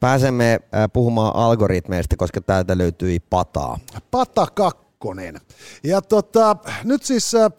Pääsemme 0.00 0.52
äh, 0.52 0.90
puhumaan 0.92 1.36
algoritmeista, 1.36 2.16
koska 2.16 2.40
täältä 2.40 2.78
löytyi 2.78 3.20
pataa. 3.20 3.78
Pata 4.10 4.46
kakkonen. 4.54 5.40
Ja 5.84 6.02
tota, 6.02 6.56
nyt 6.84 7.02
siis 7.02 7.34
äh, 7.34 7.50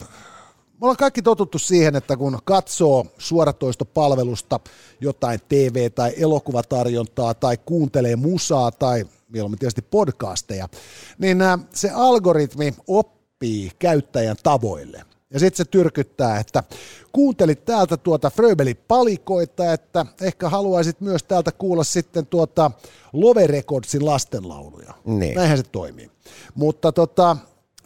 me 0.72 0.78
ollaan 0.82 0.98
kaikki 0.98 1.22
totuttu 1.22 1.60
siihen, 1.60 1.96
että 1.96 2.18
kun 2.18 2.40
katsoo 2.44 3.06
suoratoistopalvelusta 3.18 4.60
jotain 5.02 5.40
TV- 5.50 5.92
tai 5.96 6.14
elokuvatarjontaa 6.18 7.34
tai 7.34 7.58
kuuntelee 7.66 8.16
musaa 8.16 8.72
tai 8.72 9.06
mieluummin 9.30 9.60
tietysti 9.60 9.82
podcasteja, 9.82 10.70
niin 11.18 11.42
äh, 11.42 11.60
se 11.74 11.90
algoritmi 11.90 12.74
oppii 12.88 13.72
käyttäjän 13.80 14.38
tavoille. 14.44 15.06
Ja 15.30 15.40
sitten 15.40 15.58
se 15.58 15.66
tyrkyttää, 15.66 16.40
että 16.40 16.64
kuuntelit 17.12 17.66
täältä 17.66 17.98
tuota 17.98 18.30
Fröbeli 18.30 18.74
palikoita, 18.74 19.74
että 19.74 20.06
ehkä 20.22 20.50
haluaisit 20.50 21.02
myös 21.02 21.24
täältä 21.24 21.52
kuulla 21.52 21.84
sitten 21.84 22.26
tuota 22.26 22.72
Love 23.14 23.48
Recordsin 23.48 24.06
lastenlauluja. 24.06 24.94
Niin. 25.06 25.36
Näinhän 25.36 25.58
se 25.58 25.64
toimii. 25.64 26.12
Mutta 26.56 26.92
tota, 26.92 27.38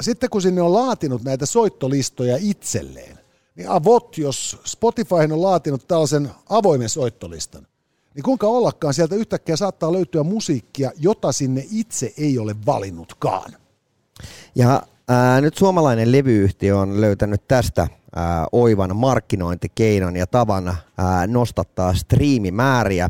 sitten 0.02 0.30
kun 0.30 0.42
sinne 0.42 0.62
on 0.62 0.74
laatinut 0.74 1.24
näitä 1.24 1.46
soittolistoja 1.46 2.38
itselleen, 2.42 3.20
niin 3.56 3.70
avot, 3.70 4.18
jos 4.18 4.58
Spotify 4.66 5.16
on 5.16 5.42
laatinut 5.42 5.88
tällaisen 5.88 6.32
avoimen 6.50 6.90
soittolistan, 6.90 7.68
niin 8.20 8.24
kuinka 8.24 8.48
ollakaan 8.48 8.94
sieltä 8.94 9.16
yhtäkkiä 9.16 9.56
saattaa 9.56 9.94
löytyä 9.94 10.24
musiikkia, 10.24 10.92
jota 10.98 11.32
sinne 11.32 11.66
itse 11.72 12.14
ei 12.18 12.40
ole 12.40 12.56
valinnutkaan. 12.66 13.52
Ja 14.56 14.84
ää, 15.08 15.42
nyt 15.42 15.58
suomalainen 15.58 16.12
levyyhtiö 16.12 16.78
on 16.78 17.02
löytänyt 17.02 17.48
tästä 17.48 17.88
ää, 18.16 18.48
oivan 18.52 18.96
markkinointikeinon 18.96 20.16
ja 20.16 20.28
tavan 20.28 20.68
ää, 20.68 21.28
nostattaa 21.28 21.94
striimimääriä. 21.94 23.10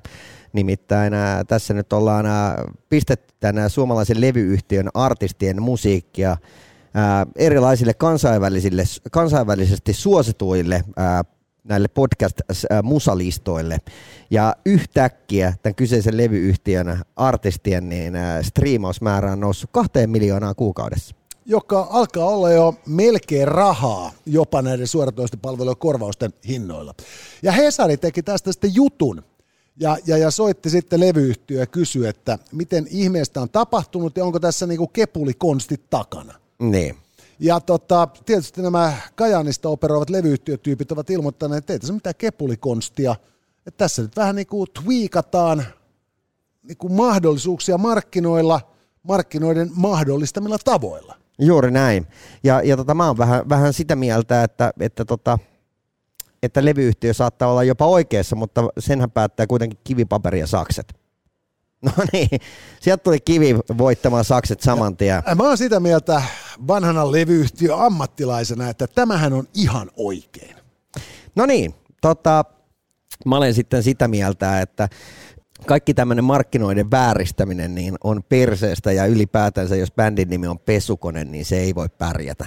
Nimittäin 0.54 1.13
ää, 1.13 1.43
tässä 1.43 1.74
nyt 1.74 1.93
ollaan 1.93 2.26
ää, 2.26 2.63
pistetty 2.89 3.34
tänä 3.39 3.69
suomalaisen 3.69 4.22
levyyhtiön 4.22 4.89
artistien 4.93 5.62
musiikkia 5.62 6.38
ää, 6.93 7.26
erilaisille 7.36 7.93
kansainvälisille, 7.93 8.84
kansainvälisesti 9.12 9.93
suosituille 9.93 10.84
ää, 10.98 11.24
näille 11.63 11.88
podcast-musalistoille. 11.88 13.78
Ja 14.32 14.56
yhtäkkiä 14.65 15.54
tämän 15.63 15.76
kyseisen 15.76 16.17
levyyhtiön 16.17 17.02
artistien 17.15 17.89
niin, 17.89 18.15
ää, 18.15 18.43
striimausmäärä 18.43 19.32
on 19.32 19.39
noussut 19.39 19.69
kahteen 19.74 20.10
miljoonaa 20.10 20.54
kuukaudessa. 20.54 21.15
joka 21.45 21.88
alkaa 21.91 22.26
olla 22.26 22.50
jo 22.52 22.76
melkein 22.86 23.48
rahaa 23.48 24.12
jopa 24.26 24.62
näiden 24.62 24.88
suoratoistopalvelujen 24.88 25.78
korvausten 25.78 26.34
hinnoilla. 26.48 26.93
Ja 27.43 27.52
Hesari 27.52 27.98
teki 27.98 28.24
tästä 28.24 28.52
sitten 28.52 28.76
jutun 28.76 29.24
ja, 29.80 29.98
ja, 30.06 30.17
ja 30.17 30.32
soitti 30.32 30.69
sitten 30.69 31.00
levyyhtiö 31.00 31.60
ja 31.60 31.65
kysyi, 31.65 32.08
että 32.08 32.39
miten 32.52 32.88
ihmeestä 32.89 33.41
on 33.41 33.50
tapahtunut 33.50 34.17
ja 34.17 34.26
onko 34.26 34.39
tässä 34.39 34.67
niinku 34.67 34.88
kepulikonstit 34.88 35.89
takana. 35.89 36.34
Niin. 36.60 36.95
Ja 37.39 37.60
tota, 37.60 38.08
tietysti 38.25 38.62
nämä 38.62 38.93
Kajaanista 39.15 39.69
operoivat 39.69 40.10
levyyhtiötyypit 40.10 40.91
ovat 40.91 41.10
ilmoittaneet, 41.10 41.58
että 41.58 41.73
ei 41.73 41.80
tässä 41.80 41.93
mitään 41.93 42.15
kepulikonstia. 42.17 43.15
Että 43.67 43.78
tässä 43.78 44.02
nyt 44.02 44.15
vähän 44.15 44.36
niin 44.36 44.47
kuin 44.47 44.67
tweakataan 44.84 45.65
niin 46.63 46.78
kuin 46.78 46.93
mahdollisuuksia 46.93 47.78
markkinoilla, 47.78 48.62
markkinoiden 49.04 49.69
mahdollistamilla 49.73 50.58
tavoilla. 50.65 51.15
Juuri 51.39 51.71
näin. 51.71 52.08
Ja, 52.43 52.62
ja 52.62 52.78
tota, 52.78 52.93
mä 52.93 53.08
oon 53.08 53.17
vähän, 53.17 53.49
vähän 53.49 53.73
sitä 53.73 53.95
mieltä, 53.95 54.43
että, 54.43 54.73
että, 54.80 55.06
tota, 55.06 55.39
että 56.43 56.65
levyyhtiö 56.65 57.13
saattaa 57.13 57.52
olla 57.52 57.63
jopa 57.63 57.86
oikeassa, 57.86 58.36
mutta 58.36 58.63
senhän 58.80 59.12
päättää 59.12 59.47
kuitenkin 59.47 59.80
kivipaperi 59.84 60.39
ja 60.39 60.47
sakset. 60.47 60.99
No 61.82 61.91
niin, 62.13 62.30
sieltä 62.82 63.04
tuli 63.04 63.19
kivi 63.19 63.56
voittamaan 63.78 64.25
sakset 64.25 64.62
saman 64.62 64.97
tien. 64.97 65.23
Mä 65.36 65.43
oon 65.43 65.58
sitä 65.58 65.80
mieltä 65.80 66.21
vanhana 66.67 67.12
levyyhtiö 67.12 67.76
ammattilaisena, 67.76 68.69
että 68.69 68.88
tämähän 68.88 69.34
on 69.34 69.48
ihan 69.54 69.91
oikein. 69.98 70.56
No 71.36 71.45
niin, 71.45 71.76
tota, 72.02 72.45
mä 73.26 73.38
olen 73.38 73.54
sitten 73.54 73.84
sitä 73.84 74.08
mieltä, 74.08 74.62
että 74.62 74.89
kaikki 75.65 75.93
tämmöinen 75.93 76.24
markkinoiden 76.24 76.91
vääristäminen 76.91 77.76
niin 77.76 77.95
on 78.04 78.24
perseestä 78.30 78.91
ja 78.91 79.06
ylipäätänsä 79.06 79.76
jos 79.76 79.91
bändin 79.91 80.30
nimi 80.30 80.48
on 80.48 80.60
Pesukone, 80.60 81.26
niin 81.26 81.45
se 81.45 81.60
ei 81.60 81.76
voi 81.76 81.89
pärjätä. 81.89 82.45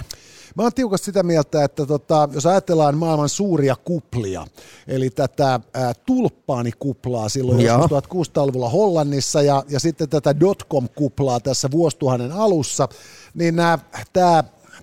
Mä 0.55 0.63
oon 0.63 0.73
tiukasti 0.73 1.05
sitä 1.05 1.23
mieltä, 1.23 1.63
että 1.63 1.85
tota, 1.85 2.29
jos 2.33 2.45
ajatellaan 2.45 2.97
maailman 2.97 3.29
suuria 3.29 3.75
kuplia, 3.75 4.47
eli 4.87 5.09
tätä 5.09 5.59
ää, 5.73 5.93
tulppaanikkuplaa 6.05 7.29
silloin 7.29 7.61
joskus 7.61 7.91
1600-luvulla 7.91 8.69
Hollannissa 8.69 9.41
ja, 9.41 9.63
ja 9.69 9.79
sitten 9.79 10.09
tätä 10.09 10.35
dotcom-kuplaa 10.39 11.39
tässä 11.39 11.71
vuosituhannen 11.71 12.31
alussa, 12.31 12.87
niin 13.33 13.55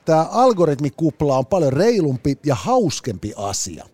tämä 0.04 0.26
algoritmikupla 0.30 1.38
on 1.38 1.46
paljon 1.46 1.72
reilumpi 1.72 2.38
ja 2.46 2.54
hauskempi 2.54 3.32
asia 3.36 3.86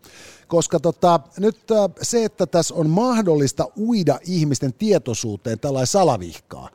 koska 0.49 0.81
tota, 0.81 1.21
nyt 1.39 1.57
se, 2.03 2.25
että 2.25 2.47
tässä 2.47 2.75
on 2.75 2.91
mahdollista 2.91 3.69
uida 3.77 4.19
ihmisten 4.25 4.75
tietoisuuteen 4.75 5.61
tällainen 5.61 5.87
salavihkaa, 5.87 6.69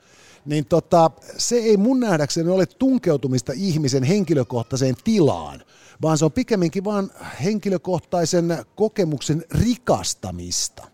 niin 0.46 0.65
tota, 0.65 1.12
se 1.38 1.56
ei 1.56 1.78
mun 1.78 2.00
nähdäkseni 2.00 2.50
ole 2.50 2.65
tunkeutumista 2.65 3.54
ihmisen 3.56 4.04
henkilökohtaiseen 4.04 4.96
tilaan, 5.04 5.63
vaan 6.02 6.17
se 6.17 6.26
on 6.26 6.32
pikemminkin 6.32 6.84
vain 6.84 7.10
henkilökohtaisen 7.44 8.65
kokemuksen 8.76 9.44
rikastamista. 9.52 10.88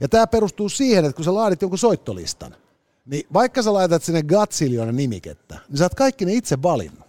Ja 0.00 0.08
tämä 0.08 0.26
perustuu 0.26 0.68
siihen, 0.68 1.04
että 1.04 1.16
kun 1.16 1.24
sä 1.24 1.34
laadit 1.34 1.62
jonkun 1.62 1.78
soittolistan, 1.78 2.56
niin 3.04 3.26
vaikka 3.32 3.62
sä 3.62 3.72
laitat 3.72 4.02
sinne 4.02 4.22
gatsiljona 4.22 4.92
nimikettä, 4.92 5.58
niin 5.68 5.78
sä 5.78 5.84
oot 5.84 5.94
kaikki 5.94 6.24
ne 6.24 6.32
itse 6.32 6.62
valinnut. 6.62 7.04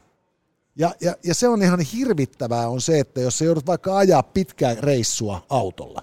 Ja, 0.75 0.95
ja, 1.01 1.15
ja 1.23 1.35
se 1.35 1.47
on 1.47 1.63
ihan 1.63 1.79
hirvittävää 1.79 2.69
on 2.69 2.81
se, 2.81 2.99
että 2.99 3.21
jos 3.21 3.37
sä 3.37 3.45
joudut 3.45 3.67
vaikka 3.67 3.97
ajaa 3.97 4.23
pitkää 4.23 4.75
reissua 4.79 5.45
autolla, 5.49 6.01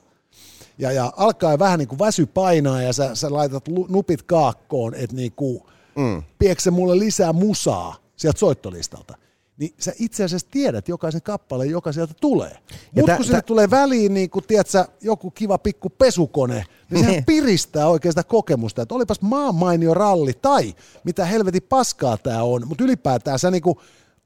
ja, 0.78 0.92
ja 0.92 1.12
alkaa 1.16 1.58
vähän 1.58 1.78
niin 1.78 1.88
kuin 1.88 1.98
väsy 1.98 2.26
painaa 2.26 2.82
ja 2.82 2.92
sä, 2.92 3.14
sä 3.14 3.32
laitat 3.32 3.64
nupit 3.88 4.22
kaakkoon, 4.22 4.94
että 4.94 5.16
niin 5.16 5.32
kuin 5.32 5.62
mm. 5.96 6.22
se 6.58 6.70
mulle 6.70 6.98
lisää 6.98 7.32
musaa 7.32 7.96
sieltä 8.16 8.38
soittolistalta, 8.38 9.18
niin 9.58 9.74
sä 9.78 9.92
itse 9.98 10.24
asiassa 10.24 10.48
tiedät 10.50 10.88
jokaisen 10.88 11.22
kappaleen, 11.22 11.70
joka 11.70 11.92
sieltä 11.92 12.14
tulee. 12.20 12.58
Mutta 12.92 13.16
kun 13.16 13.24
sinne 13.24 13.42
tulee 13.42 13.70
väliin 13.70 14.14
niin 14.14 14.30
kun, 14.30 14.42
tiedätkö, 14.42 14.84
joku 15.00 15.30
kiva 15.30 15.58
pikku 15.58 15.90
pesukone, 15.90 16.64
niin 16.90 17.04
sehän 17.04 17.24
piristää 17.24 17.88
oikein 17.88 18.12
sitä 18.12 18.24
kokemusta, 18.24 18.82
että 18.82 18.94
olipas 18.94 19.20
maan 19.20 19.54
mainio 19.54 19.94
ralli 19.94 20.32
tai 20.42 20.74
mitä 21.04 21.24
helvetin 21.24 21.62
paskaa 21.62 22.16
tämä 22.16 22.42
on, 22.42 22.68
mutta 22.68 22.84
ylipäätään 22.84 23.38
sä 23.38 23.50
niin 23.50 23.62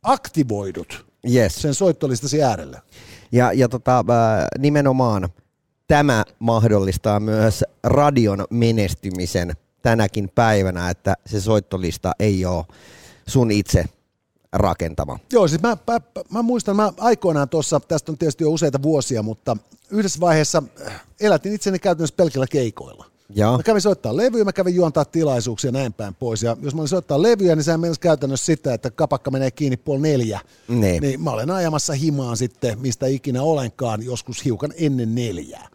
aktivoidut 0.02 1.06
yes. 1.30 1.62
sen 1.62 1.74
soittolistasi 1.74 2.42
äärelle. 2.42 2.82
Ja, 3.32 3.52
ja 3.52 3.68
tota, 3.68 3.98
äh, 3.98 4.46
nimenomaan 4.58 5.28
tämä 5.88 6.24
mahdollistaa 6.38 7.20
myös 7.20 7.64
radion 7.84 8.44
menestymisen 8.50 9.52
tänäkin 9.82 10.30
päivänä, 10.34 10.90
että 10.90 11.14
se 11.26 11.40
soittolista 11.40 12.12
ei 12.18 12.44
ole 12.44 12.64
sun 13.26 13.50
itse 13.50 13.84
rakentama. 14.58 15.18
Joo, 15.32 15.48
siis 15.48 15.62
mä, 15.62 15.76
mä, 15.86 16.00
mä 16.30 16.42
muistan, 16.42 16.76
mä 16.76 16.92
aikoinaan 16.98 17.48
tuossa, 17.48 17.80
tästä 17.80 18.12
on 18.12 18.18
tietysti 18.18 18.44
jo 18.44 18.50
useita 18.50 18.82
vuosia, 18.82 19.22
mutta 19.22 19.56
yhdessä 19.90 20.20
vaiheessa 20.20 20.62
äh, 20.86 21.04
elätin 21.20 21.52
itseni 21.52 21.78
käytännössä 21.78 22.16
pelkillä 22.16 22.46
keikoilla. 22.50 23.04
Joo. 23.34 23.56
Mä 23.56 23.62
kävin 23.62 23.82
soittaa 23.82 24.16
levyjä, 24.16 24.44
mä 24.44 24.52
kävin 24.52 24.74
juontaa 24.74 25.04
tilaisuuksia 25.04 25.72
näin 25.72 25.92
päin 25.92 26.14
pois. 26.14 26.42
Ja 26.42 26.56
jos 26.62 26.74
mä 26.74 26.80
olin 26.80 26.88
soittaa 26.88 27.22
levyjä, 27.22 27.56
niin 27.56 27.64
sehän 27.64 27.80
menisi 27.80 28.00
käytännössä 28.00 28.46
sitä, 28.46 28.74
että 28.74 28.90
kapakka 28.90 29.30
menee 29.30 29.50
kiinni 29.50 29.76
puoli 29.76 30.00
neljä. 30.00 30.40
Ne. 30.68 31.00
Niin 31.00 31.22
mä 31.22 31.30
olen 31.30 31.50
ajamassa 31.50 31.92
himaan 31.92 32.36
sitten, 32.36 32.78
mistä 32.78 33.06
ikinä 33.06 33.42
olenkaan, 33.42 34.02
joskus 34.02 34.44
hiukan 34.44 34.72
ennen 34.76 35.14
neljää. 35.14 35.68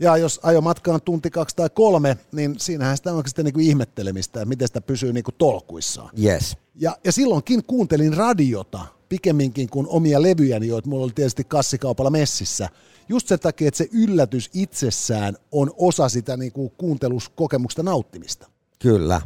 Ja 0.00 0.16
jos 0.16 0.40
ajomatka 0.42 0.92
on 0.92 1.02
tunti, 1.02 1.30
kaksi 1.30 1.56
tai 1.56 1.70
kolme, 1.70 2.16
niin 2.32 2.54
siinähän 2.58 2.96
sitä 2.96 3.12
on 3.12 3.22
sitten 3.26 3.44
niin 3.44 3.60
ihmettelemistä, 3.60 4.40
että 4.40 4.48
miten 4.48 4.68
sitä 4.68 4.80
pysyy 4.80 5.12
niin 5.12 5.24
kuin 5.24 5.34
tolkuissaan. 5.38 6.10
Yes. 6.24 6.56
Ja, 6.74 6.96
ja 7.04 7.12
silloinkin 7.12 7.64
kuuntelin 7.64 8.14
radiota 8.14 8.86
pikemminkin 9.08 9.68
kuin 9.68 9.86
omia 9.88 10.22
levyjäni, 10.22 10.68
joita 10.68 10.88
mulla 10.88 11.04
oli 11.04 11.12
tietysti 11.14 11.44
kassikaupalla 11.44 12.10
messissä. 12.10 12.68
Just 13.08 13.28
sen 13.28 13.40
takia, 13.40 13.68
että 13.68 13.78
se 13.78 13.88
yllätys 13.92 14.50
itsessään 14.54 15.36
on 15.52 15.70
osa 15.76 16.08
sitä 16.08 16.36
niin 16.36 16.52
kuin 16.52 16.72
kuunteluskokemusta 16.78 17.82
nauttimista. 17.82 18.50
Kyllä. 18.78 19.20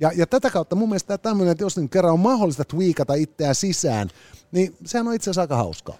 Ja, 0.00 0.12
ja 0.16 0.26
tätä 0.26 0.50
kautta 0.50 0.76
mun 0.76 0.88
mielestä 0.88 1.18
tämmöinen, 1.18 1.52
että 1.52 1.64
jos 1.64 1.76
niin 1.76 1.88
kerran 1.88 2.12
on 2.12 2.20
mahdollista 2.20 2.64
tweakata 2.64 3.14
itseään 3.14 3.54
sisään, 3.54 4.08
niin 4.52 4.76
sehän 4.84 5.08
on 5.08 5.14
itse 5.14 5.24
asiassa 5.24 5.40
aika 5.40 5.56
hauskaa. 5.56 5.96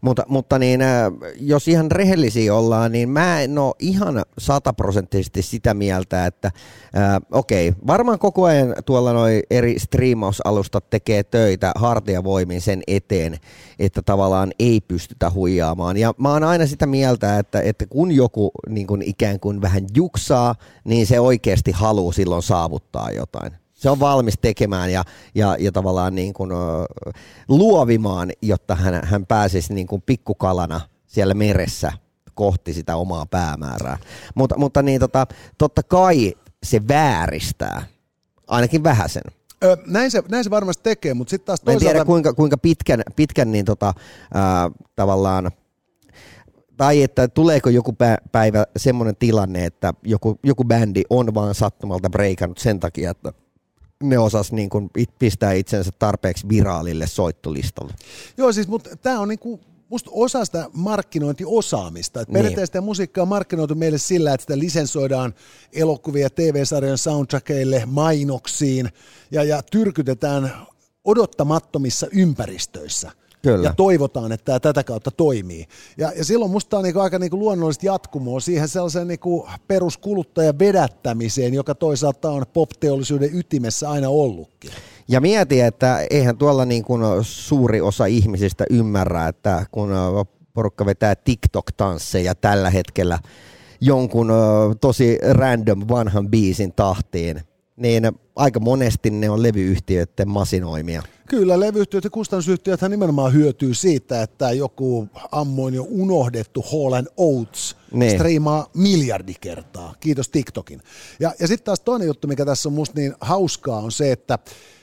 Mutta, 0.00 0.24
mutta 0.28 0.58
niin, 0.58 0.82
äh, 0.82 1.12
jos 1.40 1.68
ihan 1.68 1.90
rehellisiä 1.90 2.54
ollaan, 2.54 2.92
niin 2.92 3.08
mä 3.08 3.40
en 3.40 3.58
ole 3.58 3.74
ihan 3.78 4.22
sataprosenttisesti 4.38 5.42
sitä 5.42 5.74
mieltä, 5.74 6.26
että 6.26 6.50
äh, 6.96 7.16
okei, 7.32 7.72
varmaan 7.86 8.18
koko 8.18 8.44
ajan 8.44 8.74
tuolla 8.86 9.12
noin 9.12 9.42
eri 9.50 9.78
striimausalustat 9.78 10.90
tekee 10.90 11.22
töitä 11.22 11.72
hartiavoimin 11.74 12.60
sen 12.60 12.82
eteen, 12.86 13.36
että 13.78 14.02
tavallaan 14.02 14.52
ei 14.58 14.80
pystytä 14.80 15.30
huijaamaan. 15.30 15.96
Ja 15.96 16.14
mä 16.18 16.32
oon 16.32 16.44
aina 16.44 16.66
sitä 16.66 16.86
mieltä, 16.86 17.38
että, 17.38 17.60
että 17.60 17.86
kun 17.86 18.12
joku 18.12 18.50
niin 18.68 18.86
kuin 18.86 19.02
ikään 19.02 19.40
kuin 19.40 19.62
vähän 19.62 19.86
juksaa, 19.96 20.54
niin 20.84 21.06
se 21.06 21.20
oikeasti 21.20 21.72
haluaa 21.72 22.12
silloin 22.12 22.42
saavuttaa 22.42 23.10
jotain 23.10 23.52
se 23.78 23.90
on 23.90 24.00
valmis 24.00 24.38
tekemään 24.40 24.92
ja, 24.92 25.04
ja, 25.34 25.56
ja 25.60 25.72
tavallaan 25.72 26.14
niin 26.14 26.32
kuin, 26.32 26.50
luovimaan, 27.48 28.30
jotta 28.42 28.74
hän, 28.74 29.00
hän 29.04 29.26
pääsisi 29.26 29.74
niin 29.74 29.86
kuin 29.86 30.02
pikkukalana 30.02 30.80
siellä 31.06 31.34
meressä 31.34 31.92
kohti 32.34 32.72
sitä 32.72 32.96
omaa 32.96 33.26
päämäärää. 33.26 33.98
Mutta, 34.34 34.58
mutta 34.58 34.82
niin, 34.82 35.00
tota, 35.00 35.26
totta 35.58 35.82
kai 35.82 36.34
se 36.62 36.88
vääristää, 36.88 37.82
ainakin 38.46 38.84
vähäsen. 38.84 39.22
Ö, 39.64 39.76
näin, 39.86 40.10
se, 40.10 40.22
näin 40.30 40.44
se 40.44 40.50
varmasti 40.50 40.82
tekee, 40.82 41.14
mutta 41.14 41.30
sitten 41.30 41.46
taas 41.46 41.60
toisaalta... 41.60 41.84
En 41.84 41.90
tiedä 41.90 42.04
kuinka, 42.04 42.32
kuinka 42.32 42.58
pitkän, 42.58 43.02
pitkän 43.16 43.52
niin 43.52 43.64
tota, 43.64 43.88
äh, 43.88 44.72
tavallaan 44.96 45.50
tai 46.76 47.02
että 47.02 47.28
tuleeko 47.28 47.70
joku 47.70 47.96
päivä 48.32 48.64
semmoinen 48.76 49.16
tilanne, 49.16 49.64
että 49.64 49.94
joku, 50.02 50.38
joku 50.42 50.64
bändi 50.64 51.02
on 51.10 51.34
vaan 51.34 51.54
sattumalta 51.54 52.10
breikannut 52.10 52.58
sen 52.58 52.80
takia, 52.80 53.10
että 53.10 53.32
ne 54.02 54.18
osas 54.18 54.52
niin 54.52 54.70
kuin 54.70 54.90
pistää 55.18 55.52
itsensä 55.52 55.90
tarpeeksi 55.98 56.48
viraalille 56.48 57.06
soittolistalle. 57.06 57.94
Joo, 58.36 58.52
siis, 58.52 58.68
mutta 58.68 58.96
tämä 58.96 59.20
on 59.20 59.28
niin 59.28 59.38
kuin 59.38 59.60
musta 59.88 60.10
osa 60.14 60.44
sitä 60.44 60.70
markkinointiosaamista. 60.72 62.20
Et 62.20 62.28
niin. 62.28 62.42
Perinteistä 62.42 62.80
musiikkaa 62.80 63.22
on 63.22 63.28
markkinoitu 63.28 63.74
meille 63.74 63.98
sillä, 63.98 64.34
että 64.34 64.42
sitä 64.42 64.58
lisensoidaan 64.58 65.34
elokuvia 65.72 66.30
TV-sarjan 66.30 66.98
soundtrackeille, 66.98 67.82
mainoksiin 67.86 68.88
ja, 69.30 69.44
ja 69.44 69.62
tyrkytetään 69.62 70.52
odottamattomissa 71.04 72.06
ympäristöissä. 72.12 73.10
Kyllä. 73.42 73.68
ja 73.68 73.74
toivotaan, 73.74 74.32
että 74.32 74.44
tämä 74.44 74.60
tätä 74.60 74.84
kautta 74.84 75.10
toimii. 75.10 75.66
Ja, 75.98 76.12
ja 76.16 76.24
silloin 76.24 76.50
musta 76.50 76.78
on 76.78 76.84
niinku 76.84 77.00
aika 77.00 77.18
niinku 77.18 77.38
luonnollista 77.38 77.86
jatkumoa 77.86 78.40
siihen 78.40 78.68
sellaiseen 78.68 79.08
niinku 79.08 79.48
peruskuluttajan 79.68 80.58
vedättämiseen, 80.58 81.54
joka 81.54 81.74
toisaalta 81.74 82.30
on 82.30 82.44
pop-teollisuuden 82.52 83.30
ytimessä 83.32 83.90
aina 83.90 84.08
ollutkin. 84.08 84.70
Ja 85.08 85.20
mieti, 85.20 85.60
että 85.60 86.06
eihän 86.10 86.38
tuolla 86.38 86.64
niin 86.64 86.84
kuin 86.84 87.02
suuri 87.22 87.80
osa 87.80 88.06
ihmisistä 88.06 88.64
ymmärrä, 88.70 89.28
että 89.28 89.66
kun 89.70 89.90
porukka 90.54 90.86
vetää 90.86 91.14
TikTok-tansseja 91.14 92.34
tällä 92.34 92.70
hetkellä 92.70 93.18
jonkun 93.80 94.32
tosi 94.80 95.18
random 95.30 95.80
vanhan 95.88 96.28
biisin 96.28 96.72
tahtiin, 96.72 97.40
niin 97.78 98.12
aika 98.36 98.60
monesti 98.60 99.10
ne 99.10 99.30
on 99.30 99.42
levyyhtiöiden 99.42 100.28
masinoimia. 100.28 101.02
Kyllä, 101.28 101.60
levyyhtiöt 101.60 102.04
ja 102.04 102.10
kustannusyhtiöt 102.10 102.80
nimenomaan 102.88 103.32
hyötyy 103.32 103.74
siitä, 103.74 104.22
että 104.22 104.52
joku 104.52 105.08
ammoin 105.32 105.74
jo 105.74 105.86
unohdettu 105.88 106.62
Hall 106.62 107.02
Oates 107.16 107.76
niin. 107.92 108.12
striimaa 108.12 108.66
miljardi 108.74 109.34
kertaa. 109.40 109.94
Kiitos 110.00 110.28
TikTokin. 110.28 110.80
Ja, 111.20 111.32
ja 111.40 111.48
sitten 111.48 111.64
taas 111.64 111.80
toinen 111.80 112.06
juttu, 112.06 112.28
mikä 112.28 112.44
tässä 112.44 112.68
on 112.68 112.72
musta 112.72 113.00
niin 113.00 113.14
hauskaa, 113.20 113.78
on 113.78 113.92
se, 113.92 114.12
että 114.12 114.38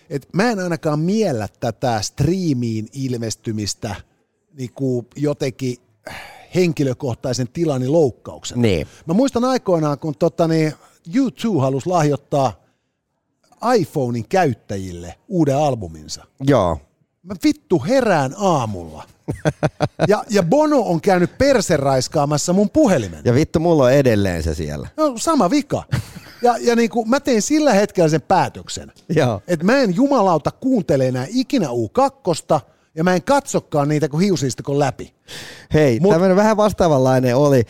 et 0.09 0.27
mä 0.33 0.51
en 0.51 0.59
ainakaan 0.59 0.99
miellä 0.99 1.47
tätä 1.59 2.01
striimiin 2.01 2.87
ilmestymistä 2.93 3.95
niin 4.57 4.71
kuin 4.73 5.07
jotenkin 5.15 5.77
henkilökohtaisen 6.55 7.47
tilani 7.53 7.87
loukkauksen. 7.87 8.61
Niin. 8.61 8.87
Mä 9.05 9.13
muistan 9.13 9.43
aikoinaan, 9.43 9.99
kun 9.99 10.15
tota, 10.19 10.47
niin, 10.47 10.73
U2 11.09 11.61
halusi 11.61 11.89
lahjoittaa 11.89 12.64
iPhonein 13.77 14.25
käyttäjille 14.29 15.15
uuden 15.27 15.57
albuminsa. 15.57 16.23
Joo. 16.41 16.79
Mä 17.23 17.35
vittu 17.43 17.83
herään 17.87 18.35
aamulla. 18.37 19.03
Ja, 20.07 20.23
ja 20.29 20.43
Bono 20.43 20.79
on 20.79 21.01
käynyt 21.01 21.37
perseraiskaamassa 21.37 22.53
mun 22.53 22.69
puhelimen. 22.69 23.21
Ja 23.25 23.33
vittu, 23.33 23.59
mulla 23.59 23.83
on 23.83 23.91
edelleen 23.93 24.43
se 24.43 24.55
siellä. 24.55 24.87
No 24.97 25.13
sama 25.17 25.49
vika. 25.49 25.83
Ja, 26.41 26.55
ja 26.61 26.75
niin 26.75 26.89
kuin 26.89 27.09
mä 27.09 27.19
tein 27.19 27.41
sillä 27.41 27.73
hetkellä 27.73 28.09
sen 28.09 28.21
päätöksen, 28.21 28.91
Joo. 29.09 29.41
että 29.47 29.65
mä 29.65 29.77
en 29.77 29.95
jumalauta 29.95 30.51
kuuntele 30.51 31.07
enää 31.07 31.25
ikinä 31.29 31.67
U2, 31.67 32.59
ja 32.95 33.03
mä 33.03 33.15
en 33.15 33.23
katsokaan 33.23 33.89
niitä 33.89 34.09
kuin 34.09 34.23
hiusistikon 34.23 34.79
läpi. 34.79 35.13
Hei, 35.73 35.99
Mut- 35.99 36.11
tämmöinen 36.11 36.37
vähän 36.37 36.57
vastaavanlainen 36.57 37.35
oli. 37.35 37.63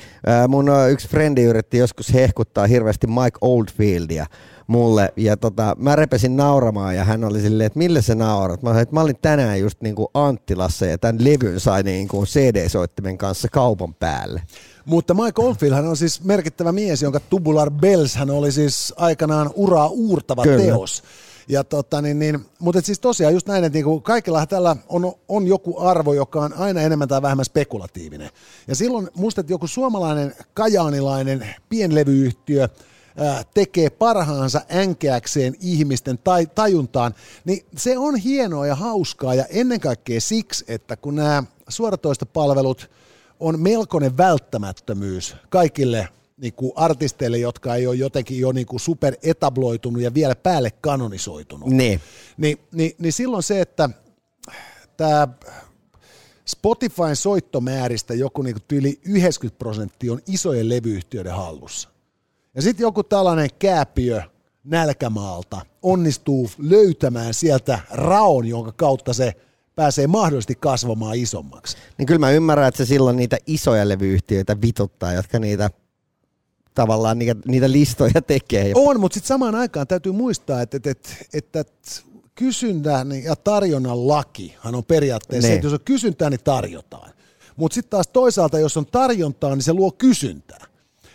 Mun 0.48 0.66
yksi 0.92 1.08
frendi 1.08 1.44
yritti 1.44 1.78
joskus 1.78 2.14
hehkuttaa 2.14 2.68
hirveästi 2.68 3.08
Mike 3.08 3.38
Oldfieldia 3.42 4.26
mulle, 4.68 5.14
ja 5.16 5.38
tota, 5.38 5.76
mä 5.80 5.96
repesin 5.96 6.38
nauramaan, 6.38 6.96
ja 6.96 7.04
hän 7.04 7.24
oli 7.24 7.42
silleen, 7.42 7.68
että 7.68 7.80
millä 7.80 8.02
sä 8.02 8.16
naurat? 8.16 8.64
Mä, 8.64 8.70
sanoin, 8.70 8.84
että 8.84 8.96
mä 8.96 9.02
olin 9.02 9.18
tänään 9.22 9.60
just 9.60 9.82
niinku 9.82 10.12
Anttilassa, 10.14 10.86
ja 10.86 10.98
tämän 10.98 11.24
levyn 11.24 11.60
sai 11.60 11.84
niinku 11.84 12.26
CD-soittimen 12.26 13.18
kanssa 13.18 13.48
kaupan 13.52 13.94
päälle. 13.94 14.42
Mutta 14.86 15.14
Mike 15.14 15.42
Oldfield 15.42 15.74
hän 15.74 15.88
on 15.88 15.98
siis 15.98 16.24
merkittävä 16.24 16.72
mies, 16.72 17.02
jonka 17.02 17.20
Tubular 17.20 17.72
Bells 17.72 18.16
hän 18.16 18.30
oli 18.30 18.52
siis 18.52 18.94
aikanaan 18.98 19.50
uraa 19.56 19.88
uurtava 19.88 20.44
Kyllä. 20.44 20.64
teos. 20.64 21.04
Ja 21.48 21.64
tota, 21.64 22.02
niin, 22.02 22.20
niin, 22.20 22.46
mutta 22.60 22.82
siis 22.82 23.00
tosiaan 23.00 23.34
just 23.34 23.48
näin, 23.48 23.64
että 23.64 23.78
niinku 23.78 24.02
kaikilla 24.02 24.46
tällä 24.46 24.76
on, 24.90 25.14
on 25.28 25.48
joku 25.48 25.80
arvo, 25.80 26.14
joka 26.14 26.40
on 26.40 26.54
aina 26.54 26.82
enemmän 26.82 27.08
tai 27.08 27.22
vähemmän 27.22 27.46
spekulatiivinen. 27.46 28.30
Ja 28.68 28.76
silloin 28.76 29.10
musta, 29.16 29.42
että 29.42 29.54
joku 29.54 29.68
suomalainen 29.68 30.36
kajaanilainen 30.54 31.48
pienlevyyhtiö 31.70 32.70
tekee 33.54 33.90
parhaansa 33.90 34.62
änkeäkseen 34.76 35.56
ihmisten 35.60 36.18
tai, 36.18 36.48
tajuntaan, 36.56 37.16
niin 37.46 37.66
se 37.78 37.98
on 37.98 38.16
hienoa 38.16 38.68
ja 38.68 38.76
hauskaa 38.76 39.36
ja 39.36 39.46
ennen 39.50 39.80
kaikkea 39.80 40.22
siksi, 40.22 40.66
että 40.68 40.98
kun 40.98 41.16
nämä 41.16 41.44
suoratoistopalvelut 41.70 42.90
on 43.40 43.60
melkoinen 43.60 44.18
välttämättömyys 44.18 45.36
kaikille 45.50 46.08
niin 46.38 46.54
kuin 46.54 46.72
artisteille, 46.76 47.38
jotka 47.38 47.76
ei 47.76 47.88
ole 47.88 47.96
jotenkin 47.96 48.40
jo 48.40 48.52
niin 48.52 48.68
kuin 48.68 48.80
super 48.80 49.16
etabloitunut 49.24 50.02
ja 50.02 50.14
vielä 50.14 50.36
päälle 50.36 50.72
kanonisoitunut. 50.82 51.70
Niin. 51.70 52.02
Niin, 52.38 52.58
niin, 52.72 52.96
niin 52.98 53.14
silloin 53.14 53.44
se, 53.44 53.62
että 53.62 53.90
tämä 54.98 55.28
Spotifyn 56.46 57.16
soittomääristä 57.16 58.14
joku 58.14 58.42
niin 58.42 58.56
kuin 58.56 58.80
yli 58.80 59.00
90 59.04 59.60
prosenttia 59.60 60.14
on 60.14 60.22
isojen 60.28 60.70
levyyhtiöiden 60.70 61.34
hallussa. 61.34 61.95
Ja 62.56 62.62
sitten 62.62 62.84
joku 62.84 63.04
tällainen 63.04 63.50
kääpiö 63.60 64.22
nälkämaalta 64.64 65.62
onnistuu 65.82 66.50
löytämään 66.58 67.34
sieltä 67.34 67.80
raon, 67.92 68.46
jonka 68.48 68.72
kautta 68.72 69.14
se 69.14 69.34
pääsee 69.76 70.08
mahdollisesti 70.08 70.56
kasvamaan 70.56 71.16
isommaksi. 71.16 71.78
Niin 71.98 72.06
kyllä 72.06 72.20
mä 72.20 72.32
ymmärrän, 72.32 72.68
että 72.68 72.78
se 72.78 72.86
silloin 72.86 73.18
niitä 73.18 73.38
isoja 73.48 73.88
levyyhtiöitä 73.90 74.62
vituttaa, 74.62 75.14
jotka 75.14 75.40
niitä 75.40 75.70
tavallaan 76.74 77.20
niitä, 77.20 77.36
niitä 77.48 77.72
listoja 77.72 78.22
tekee. 78.28 78.72
On, 78.76 79.00
mutta 79.00 79.14
sitten 79.14 79.28
samaan 79.28 79.56
aikaan 79.56 79.88
täytyy 79.88 80.12
muistaa, 80.12 80.62
että, 80.62 80.78
että, 80.78 81.10
että, 81.34 81.60
että 81.60 81.74
kysyntän 82.36 83.24
ja 83.24 83.36
tarjonnan 83.36 84.08
lakihan 84.08 84.76
on 84.76 84.84
periaatteessa, 84.86 85.48
Ne. 85.48 85.52
se, 85.52 85.56
että 85.56 85.66
jos 85.66 85.74
on 85.74 85.86
kysyntää, 85.86 86.30
niin 86.30 86.44
tarjotaan. 86.44 87.12
Mutta 87.56 87.76
sitten 87.76 87.90
taas 87.90 88.08
toisaalta, 88.08 88.60
jos 88.60 88.78
on 88.78 88.86
tarjontaa, 88.86 89.56
niin 89.56 89.64
se 89.64 89.74
luo 89.74 89.92
kysyntää. 89.92 90.66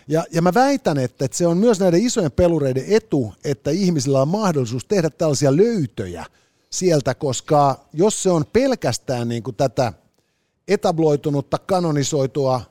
Ja, 0.07 0.23
ja 0.31 0.41
mä 0.41 0.53
väitän, 0.53 0.97
että, 0.97 1.25
että 1.25 1.37
se 1.37 1.47
on 1.47 1.57
myös 1.57 1.79
näiden 1.79 2.05
isojen 2.05 2.31
pelureiden 2.31 2.85
etu, 2.87 3.33
että 3.43 3.71
ihmisillä 3.71 4.21
on 4.21 4.27
mahdollisuus 4.27 4.85
tehdä 4.85 5.09
tällaisia 5.09 5.57
löytöjä 5.57 6.25
sieltä, 6.69 7.15
koska 7.15 7.85
jos 7.93 8.23
se 8.23 8.29
on 8.29 8.45
pelkästään 8.53 9.27
niin 9.27 9.43
kuin 9.43 9.55
tätä 9.55 9.93
etabloitunutta, 10.67 11.57
kanonisoitua 11.57 12.61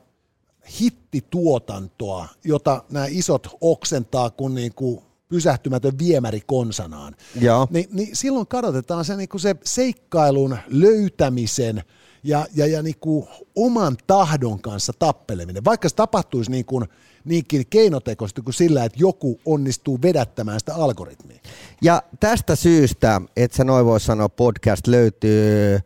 hittituotantoa, 0.79 2.27
jota 2.43 2.83
nämä 2.89 3.05
isot 3.09 3.47
oksentaa 3.61 4.29
kuin, 4.29 4.55
niin 4.55 4.73
kuin 4.73 5.01
pysähtymätön 5.29 5.99
viemäri 5.99 6.41
konsanaan, 6.45 7.15
Joo. 7.41 7.67
niin, 7.69 7.89
niin 7.91 8.15
silloin 8.15 8.47
kadotetaan 8.47 9.05
se, 9.05 9.15
niin 9.15 9.29
kuin 9.29 9.41
se 9.41 9.55
seikkailun 9.63 10.57
löytämisen 10.67 11.83
ja, 12.23 12.45
ja, 12.55 12.67
ja 12.67 12.81
niin 12.83 12.99
kuin 12.99 13.27
oman 13.55 13.97
tahdon 14.07 14.61
kanssa 14.61 14.93
tappeleminen. 14.99 15.65
Vaikka 15.65 15.89
se 15.89 15.95
tapahtuisi 15.95 16.51
niin 16.51 16.65
kuin, 16.65 16.87
niinkin 17.25 17.65
keinotekoisesti 17.69 18.41
kuin 18.41 18.53
sillä, 18.53 18.85
että 18.85 18.99
joku 19.01 19.39
onnistuu 19.45 19.99
vedättämään 20.01 20.59
sitä 20.59 20.75
algoritmia. 20.75 21.39
Ja 21.81 22.03
tästä 22.19 22.55
syystä, 22.55 23.21
että 23.37 23.57
sä 23.57 23.63
noin 23.63 23.85
voi 23.85 23.99
sanoa, 23.99 24.29
podcast 24.29 24.87
löytyy 24.87 25.79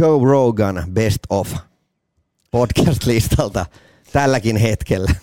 Joe 0.00 0.30
Rogan 0.30 0.84
Best 0.92 1.18
of 1.30 1.52
podcast-listalta 2.50 3.66
tälläkin 4.12 4.56
hetkellä. 4.56 5.14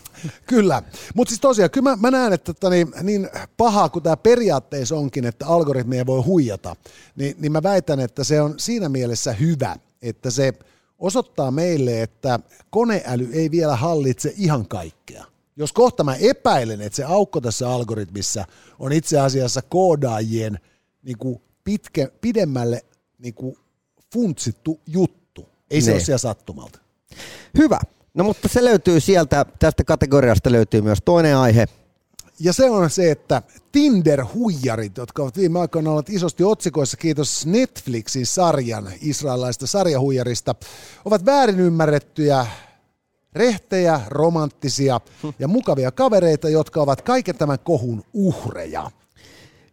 Kyllä, 0.48 0.84
mutta 1.16 1.30
siis 1.30 1.42
tosiaan, 1.42 1.72
kyllä 1.72 1.90
mä, 1.90 1.96
mä 1.96 2.12
näen, 2.12 2.34
että 2.34 2.54
tota, 2.54 2.70
niin, 2.70 2.94
niin 3.04 3.30
pahaa 3.58 3.90
kuin 3.90 4.04
tämä 4.04 4.18
periaatteessa 4.18 4.96
onkin, 4.96 5.26
että 5.26 5.48
algoritmia 5.48 6.06
voi 6.06 6.22
huijata, 6.22 6.76
niin, 7.16 7.36
niin 7.40 7.52
mä 7.52 7.64
väitän, 7.64 8.00
että 8.00 8.24
se 8.24 8.42
on 8.42 8.54
siinä 8.58 8.90
mielessä 8.90 9.34
hyvä, 9.34 9.76
että 10.02 10.32
se 10.32 10.54
osoittaa 11.00 11.52
meille, 11.52 12.02
että 12.02 12.40
koneäly 12.70 13.30
ei 13.34 13.52
vielä 13.52 13.76
hallitse 13.76 14.34
ihan 14.38 14.68
kaikkea. 14.68 15.31
Jos 15.56 15.74
kohta 15.74 16.04
mä 16.04 16.16
epäilen, 16.16 16.82
että 16.82 16.96
se 16.96 17.04
aukko 17.04 17.42
tässä 17.42 17.70
algoritmissa 17.70 18.46
on 18.80 18.92
itse 18.94 19.20
asiassa 19.20 19.62
koodaajien 19.62 20.60
niin 21.04 21.18
kuin 21.18 21.42
pitkä, 21.64 22.08
pidemmälle 22.22 22.86
niin 23.18 23.34
kuin 23.34 23.58
funtsittu 24.14 24.80
juttu, 24.88 25.50
ei 25.72 25.82
se 25.82 25.92
Ne. 25.92 25.94
ole 25.96 26.04
siellä 26.04 26.18
sattumalta. 26.18 26.80
Hyvä. 27.58 27.80
No 28.14 28.24
mutta 28.24 28.48
se 28.48 28.64
löytyy 28.64 29.00
sieltä, 29.00 29.46
tästä 29.60 29.84
kategoriasta 29.84 30.52
löytyy 30.52 30.82
myös 30.82 31.00
toinen 31.06 31.38
aihe. 31.38 31.68
Ja 32.40 32.54
se 32.54 32.70
on 32.70 32.90
se, 32.90 33.12
että 33.12 33.42
Tinder-huijarit, 33.72 34.98
jotka 34.98 35.24
ovat 35.24 35.38
viime 35.38 35.60
aikoina 35.60 35.92
olleet 35.92 36.10
isosti 36.10 36.44
otsikoissa, 36.44 36.98
kiitos 36.98 37.46
Netflixin 37.46 38.26
sarjan 38.26 38.90
israelaista 39.02 39.68
sarjahuijarista, 39.68 40.56
ovat 41.06 41.26
väärin 41.26 41.60
ymmärrettyjä, 41.60 42.48
rehtejä, 43.34 44.02
romanttisia 44.08 45.00
ja 45.40 45.48
mukavia 45.48 45.92
kavereita, 45.92 46.50
jotka 46.50 46.82
ovat 46.82 47.02
kaiken 47.02 47.38
tämän 47.38 47.60
kohun 47.60 48.04
uhreja. 48.14 48.92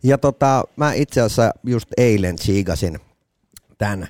Ja 0.03 0.18
tota, 0.18 0.64
mä 0.77 0.92
itse 0.92 1.21
asiassa 1.21 1.51
just 1.64 1.88
eilen 1.97 2.37
chiigasin 2.37 3.01
tämän 3.79 4.09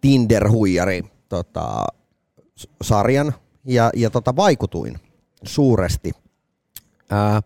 Tinder-huijari 0.00 1.04
tota, 1.28 1.84
sarjan 2.82 3.34
ja, 3.64 3.90
ja 3.96 4.10
tota, 4.10 4.36
vaikutuin 4.36 4.98
suuresti. 5.42 6.12
Ää, 7.10 7.42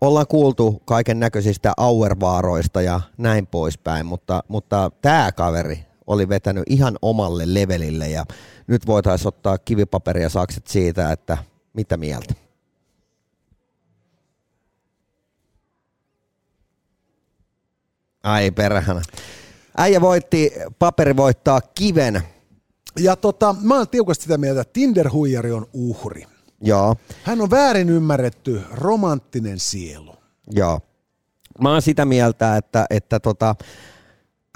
ollaan 0.00 0.26
kuultu 0.26 0.82
kaiken 0.84 1.20
näköisistä 1.20 1.72
auervaaroista 1.76 2.82
ja 2.82 3.00
näin 3.18 3.46
poispäin, 3.46 4.06
mutta, 4.06 4.42
mutta 4.48 4.90
tämä 5.02 5.32
kaveri 5.32 5.89
oli 6.10 6.28
vetänyt 6.28 6.64
ihan 6.68 6.96
omalle 7.02 7.54
levelille 7.54 8.08
ja 8.08 8.24
nyt 8.66 8.86
voitaisiin 8.86 9.28
ottaa 9.28 9.58
kivipaperi 9.58 10.22
ja 10.22 10.28
sakset 10.28 10.66
siitä, 10.66 11.12
että 11.12 11.38
mitä 11.72 11.96
mieltä. 11.96 12.34
Ai 18.22 18.50
perhana. 18.50 19.02
Äijä 19.76 20.00
voitti, 20.00 20.52
paperi 20.78 21.16
voittaa 21.16 21.60
kiven. 21.60 22.22
Ja 22.98 23.16
tota, 23.16 23.54
mä 23.62 23.76
oon 23.76 23.88
tiukasti 23.88 24.22
sitä 24.22 24.38
mieltä, 24.38 24.60
että 24.60 24.72
Tinder-huijari 24.72 25.52
on 25.52 25.66
uhri. 25.72 26.24
Joo, 26.62 26.96
Hän 27.22 27.40
on 27.40 27.50
väärin 27.50 27.90
ymmärretty 27.90 28.62
romanttinen 28.72 29.58
sielu. 29.58 30.14
joo. 30.50 30.80
Mä 31.62 31.72
oon 31.72 31.82
sitä 31.82 32.04
mieltä, 32.04 32.56
että, 32.56 32.86
että 32.90 33.20
tota, 33.20 33.54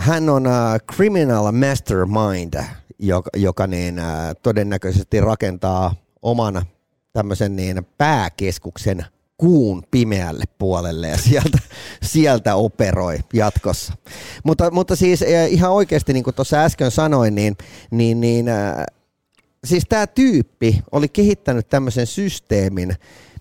hän 0.00 0.28
on 0.28 0.46
uh, 0.46 0.94
criminal 0.96 1.52
mastermind, 1.52 2.64
joka, 2.98 3.30
joka 3.37 3.66
niin, 3.66 3.98
uh, 3.98 4.04
todennäköisesti 4.42 5.20
rakentaa 5.20 5.94
oman 6.22 6.66
tämmöisen 7.12 7.57
niin 7.57 7.87
pääkeskuksen 7.98 9.07
kuun 9.38 9.83
pimeälle 9.90 10.44
puolelle 10.59 11.09
ja 11.09 11.18
sieltä, 11.18 11.59
sieltä 12.02 12.54
operoi 12.54 13.18
jatkossa. 13.33 13.92
Mutta, 14.44 14.70
mutta 14.70 14.96
siis 14.96 15.24
ihan 15.48 15.72
oikeasti, 15.72 16.12
niin 16.12 16.24
kuin 16.24 16.35
tuossa 16.35 16.57
äsken 16.57 16.90
sanoin, 16.90 17.35
niin, 17.35 17.57
niin, 17.90 18.20
niin 18.20 18.48
äh, 18.48 18.85
siis 19.64 19.85
tämä 19.88 20.07
tyyppi 20.07 20.83
oli 20.92 21.09
kehittänyt 21.09 21.68
tämmöisen 21.68 22.07
systeemin, 22.07 22.94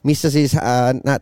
missä 0.03 0.29
siis 0.29 0.51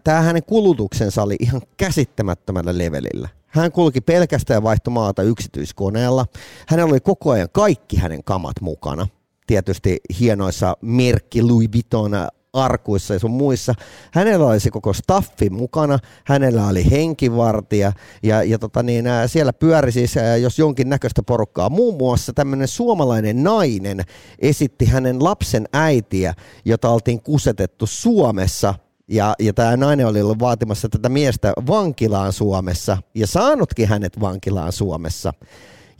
tämä 0.03 0.21
hänen 0.21 0.43
kulutuksensa 0.43 1.23
oli 1.23 1.35
ihan 1.39 1.61
käsittämättömällä 1.77 2.77
levelillä. 2.77 3.29
Hän 3.51 3.71
kulki 3.71 4.01
pelkästään 4.01 4.57
ja 4.57 4.63
vaihtoi 4.63 4.93
maata 4.93 5.23
yksityiskoneella. 5.23 6.25
Hänellä 6.67 6.91
oli 6.91 6.99
koko 6.99 7.31
ajan 7.31 7.49
kaikki 7.51 7.97
hänen 7.97 8.23
kamat 8.23 8.61
mukana. 8.61 9.07
Tietysti 9.47 9.99
hienoissa 10.19 10.77
merkki 10.81 11.43
Louis 11.43 11.69
Vuitton 11.73 12.11
arkuissa 12.53 13.13
ja 13.13 13.19
sun 13.19 13.31
muissa. 13.31 13.73
Hänellä 14.11 14.47
oli 14.47 14.59
se 14.59 14.69
koko 14.69 14.93
staffi 14.93 15.49
mukana, 15.49 15.99
hänellä 16.25 16.67
oli 16.67 16.91
henkivartija 16.91 17.93
ja, 18.23 18.43
ja 18.43 18.59
tota 18.59 18.83
niin, 18.83 19.05
siellä 19.27 19.53
pyöri 19.53 19.91
siis, 19.91 20.15
jos 20.41 20.59
jonkin 20.59 20.89
näköistä 20.89 21.23
porukkaa. 21.23 21.69
Muun 21.69 21.97
muassa 21.97 22.33
tämmöinen 22.33 22.67
suomalainen 22.67 23.43
nainen 23.43 24.01
esitti 24.39 24.85
hänen 24.85 25.23
lapsen 25.23 25.67
äitiä, 25.73 26.33
jota 26.65 26.89
oltiin 26.89 27.21
kusetettu 27.21 27.85
Suomessa 27.85 28.75
Ja, 29.07 29.33
ja 29.39 29.53
tämä 29.53 29.77
nainen 29.77 30.07
oli 30.07 30.21
ollut 30.21 30.39
vaatimassa 30.39 30.89
tätä 30.89 31.09
miestä 31.09 31.53
vankilaan 31.67 32.33
Suomessa 32.33 32.97
ja 33.15 33.27
saanutkin 33.27 33.87
hänet 33.87 34.19
vankilaan 34.19 34.71
Suomessa. 34.71 35.33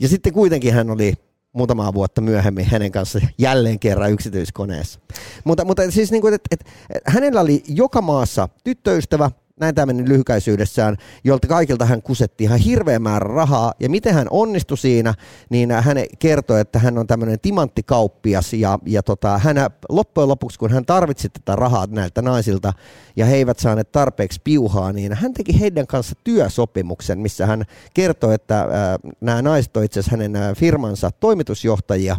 Ja 0.00 0.08
sitten 0.08 0.32
kuitenkin 0.32 0.74
hän 0.74 0.90
oli 0.90 1.14
muutamaa 1.52 1.94
vuotta 1.94 2.20
myöhemmin 2.20 2.66
hänen 2.66 2.92
kanssa 2.92 3.20
jälleen 3.38 3.78
kerran 3.78 4.12
yksityiskoneessa. 4.12 5.00
Mutta, 5.44 5.64
mutta 5.64 5.90
siis 5.90 6.10
niin 6.10 6.22
kuin, 6.22 6.34
että, 6.34 6.48
että, 6.50 6.64
hänellä 7.06 7.40
oli 7.40 7.62
joka 7.68 8.02
maassa 8.02 8.48
tyttöystävä, 8.64 9.30
näin 9.62 9.74
tämä 9.74 9.86
meni 9.86 10.08
lyhykäisyydessään, 10.08 10.96
jolta 11.24 11.48
kaikilta 11.48 11.84
hän 11.84 12.02
kusetti 12.02 12.44
ihan 12.44 12.58
hirveän 12.58 13.02
määrä 13.02 13.34
rahaa, 13.34 13.72
ja 13.80 13.88
miten 13.88 14.14
hän 14.14 14.26
onnistui 14.30 14.78
siinä, 14.78 15.14
niin 15.50 15.70
hän 15.70 15.96
kertoi, 16.18 16.60
että 16.60 16.78
hän 16.78 16.98
on 16.98 17.06
tämmöinen 17.06 17.40
timanttikauppias, 17.40 18.52
ja, 18.52 18.78
ja 18.86 19.02
tota, 19.02 19.38
hän 19.38 19.56
loppujen 19.88 20.28
lopuksi, 20.28 20.58
kun 20.58 20.70
hän 20.70 20.86
tarvitsi 20.86 21.28
tätä 21.28 21.56
rahaa 21.56 21.86
näiltä 21.90 22.22
naisilta, 22.22 22.72
ja 23.16 23.26
he 23.26 23.36
eivät 23.36 23.58
saaneet 23.58 23.92
tarpeeksi 23.92 24.40
piuhaa, 24.44 24.92
niin 24.92 25.12
hän 25.12 25.32
teki 25.32 25.60
heidän 25.60 25.86
kanssa 25.86 26.16
työsopimuksen, 26.24 27.18
missä 27.18 27.46
hän 27.46 27.64
kertoi, 27.94 28.34
että 28.34 28.60
äh, 28.60 28.68
nämä 29.20 29.42
naiset 29.42 29.76
itse 29.84 30.00
asiassa 30.00 30.16
hänen 30.16 30.56
firmansa 30.56 31.10
toimitusjohtajia, 31.10 32.16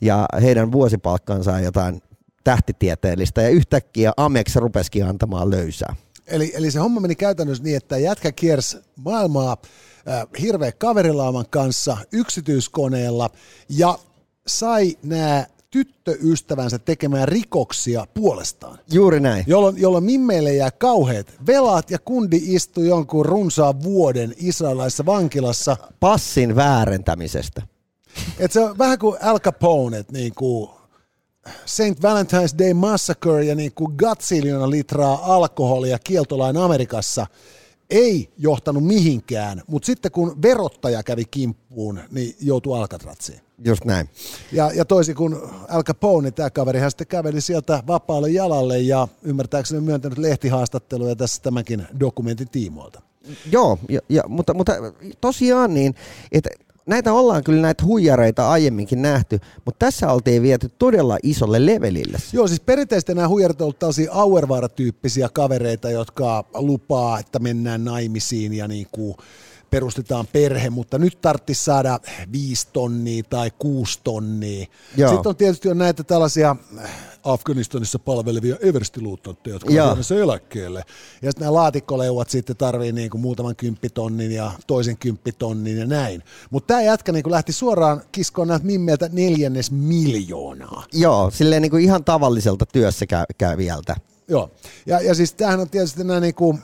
ja 0.00 0.26
heidän 0.42 0.72
vuosipalkkansa 0.72 1.52
on 1.52 1.62
jotain 1.62 2.02
tähtitieteellistä, 2.44 3.42
ja 3.42 3.48
yhtäkkiä 3.48 4.12
Amex 4.16 4.56
rupesikin 4.56 5.06
antamaan 5.06 5.50
löysää. 5.50 5.94
Eli, 6.26 6.52
eli 6.54 6.70
se 6.70 6.78
homma 6.78 7.00
meni 7.00 7.14
käytännössä 7.14 7.64
niin, 7.64 7.76
että 7.76 7.98
jätkä 7.98 8.32
kiersi 8.32 8.76
maailmaa 8.96 9.56
äh, 10.08 10.26
hirveä 10.40 10.72
kaverilaaman 10.72 11.46
kanssa 11.50 11.96
yksityiskoneella 12.12 13.30
ja 13.68 13.98
sai 14.46 14.96
nämä 15.02 15.46
tyttöystävänsä 15.70 16.78
tekemään 16.78 17.28
rikoksia 17.28 18.06
puolestaan. 18.14 18.78
Juuri 18.92 19.20
näin. 19.20 19.44
Jolloin, 19.46 19.78
jolloin 19.78 20.04
mimmeille 20.04 20.54
jää 20.54 20.70
kauheat 20.70 21.26
velat 21.46 21.90
ja 21.90 21.98
kundi 21.98 22.40
istui 22.42 22.88
jonkun 22.88 23.26
runsaan 23.26 23.82
vuoden 23.82 24.34
israelaisessa 24.36 25.06
vankilassa. 25.06 25.76
Passin 26.00 26.56
väärentämisestä. 26.56 27.62
Et 28.38 28.52
se 28.52 28.60
on 28.60 28.78
vähän 28.78 28.98
kuin 28.98 29.18
Al 29.22 29.40
Capone, 29.40 30.04
niin 30.12 30.34
kuin 30.34 30.70
St. 31.66 32.00
Valentine's 32.02 32.58
Day 32.58 32.74
Massacre 32.74 33.44
ja 33.44 33.54
niin 33.54 33.72
kuin 33.74 33.94
gatsiljona 33.96 34.70
litraa 34.70 35.34
alkoholia 35.34 35.98
kieltolain 35.98 36.56
Amerikassa 36.56 37.26
ei 37.90 38.32
johtanut 38.38 38.84
mihinkään, 38.84 39.62
mutta 39.66 39.86
sitten 39.86 40.12
kun 40.12 40.42
verottaja 40.42 41.02
kävi 41.02 41.24
kimppuun, 41.24 42.00
niin 42.10 42.36
joutui 42.40 42.78
Alcatraziin. 42.78 43.40
Just 43.64 43.84
näin. 43.84 44.08
Ja, 44.52 44.70
ja 44.74 44.84
toisin 44.84 45.14
kuin 45.14 45.36
Al 45.68 45.82
Capone, 45.82 46.30
tämä 46.30 46.50
kaverihan 46.50 46.90
sitten 46.90 47.06
käveli 47.06 47.40
sieltä 47.40 47.82
vapaalle 47.86 48.30
jalalle 48.30 48.78
ja 48.78 49.08
ymmärtääkseni 49.22 49.80
myöntänyt 49.80 50.18
lehtihaastatteluja 50.18 51.16
tässä 51.16 51.42
tämänkin 51.42 51.86
dokumentin 52.00 52.48
tiimoilta. 52.48 53.02
Joo, 53.50 53.78
ja, 53.88 54.00
ja, 54.08 54.22
mutta, 54.28 54.54
mutta 54.54 54.72
tosiaan 55.20 55.74
niin, 55.74 55.94
että 56.32 56.50
näitä 56.86 57.12
ollaan 57.12 57.44
kyllä 57.44 57.62
näitä 57.62 57.84
huijareita 57.84 58.50
aiemminkin 58.50 59.02
nähty, 59.02 59.40
mutta 59.64 59.86
tässä 59.86 60.12
oltiin 60.12 60.42
viety 60.42 60.70
todella 60.78 61.18
isolle 61.22 61.66
levelille. 61.66 62.18
Joo, 62.32 62.48
siis 62.48 62.60
perinteisesti 62.60 63.14
nämä 63.14 63.28
huijarit 63.28 63.60
ovat 63.60 63.78
tällaisia 63.78 64.12
Auervaara-tyyppisiä 64.12 65.28
kavereita, 65.32 65.90
jotka 65.90 66.44
lupaa, 66.54 67.18
että 67.18 67.38
mennään 67.38 67.84
naimisiin 67.84 68.52
ja 68.54 68.68
niin 68.68 68.86
kuin 68.92 69.16
perustetaan 69.74 70.26
perhe, 70.32 70.70
mutta 70.70 70.98
nyt 70.98 71.20
tarvitsisi 71.20 71.64
saada 71.64 72.00
viisi 72.32 72.68
tonnia 72.72 73.22
tai 73.30 73.50
kuusi 73.58 74.00
tonnia. 74.04 74.66
Joo. 74.96 75.12
Sitten 75.12 75.30
on 75.30 75.36
tietysti 75.36 75.68
jo 75.68 75.74
näitä 75.74 76.04
tällaisia 76.04 76.56
Afganistanissa 77.24 77.98
palvelevia 77.98 78.56
everstiluuttontteja, 78.60 79.54
jotka 79.54 79.84
on 79.90 80.04
se 80.04 80.20
eläkkeelle. 80.20 80.84
Ja 81.22 81.30
sitten 81.30 81.44
nämä 81.44 81.54
laatikkoleuvat 81.54 82.30
sitten 82.30 82.56
tarvii 82.56 82.92
niin 82.92 83.10
kuin 83.10 83.20
muutaman 83.20 83.56
kymppitonnin 83.56 84.32
ja 84.32 84.52
toisen 84.66 84.96
kymppitonnin 84.96 85.78
ja 85.78 85.86
näin. 85.86 86.22
Mutta 86.50 86.66
tämä 86.66 86.82
jätkä 86.82 87.12
niin 87.12 87.22
kuin 87.22 87.32
lähti 87.32 87.52
suoraan 87.52 88.02
kiskoon 88.12 88.48
näitä 88.48 88.66
mimmeiltä 88.66 89.08
neljännes 89.12 89.70
miljoonaa. 89.70 90.84
Joo, 90.92 91.30
silleen 91.30 91.62
niin 91.62 91.70
kuin 91.70 91.84
ihan 91.84 92.04
tavalliselta 92.04 92.66
työssä 92.66 93.06
kävijältä. 93.38 93.96
Joo, 94.28 94.50
ja, 94.86 95.00
ja 95.00 95.14
siis 95.14 95.34
tämähän 95.34 95.60
on 95.60 95.70
tietysti 95.70 96.04
nämä 96.04 96.20
niin 96.20 96.34
kuin 96.34 96.62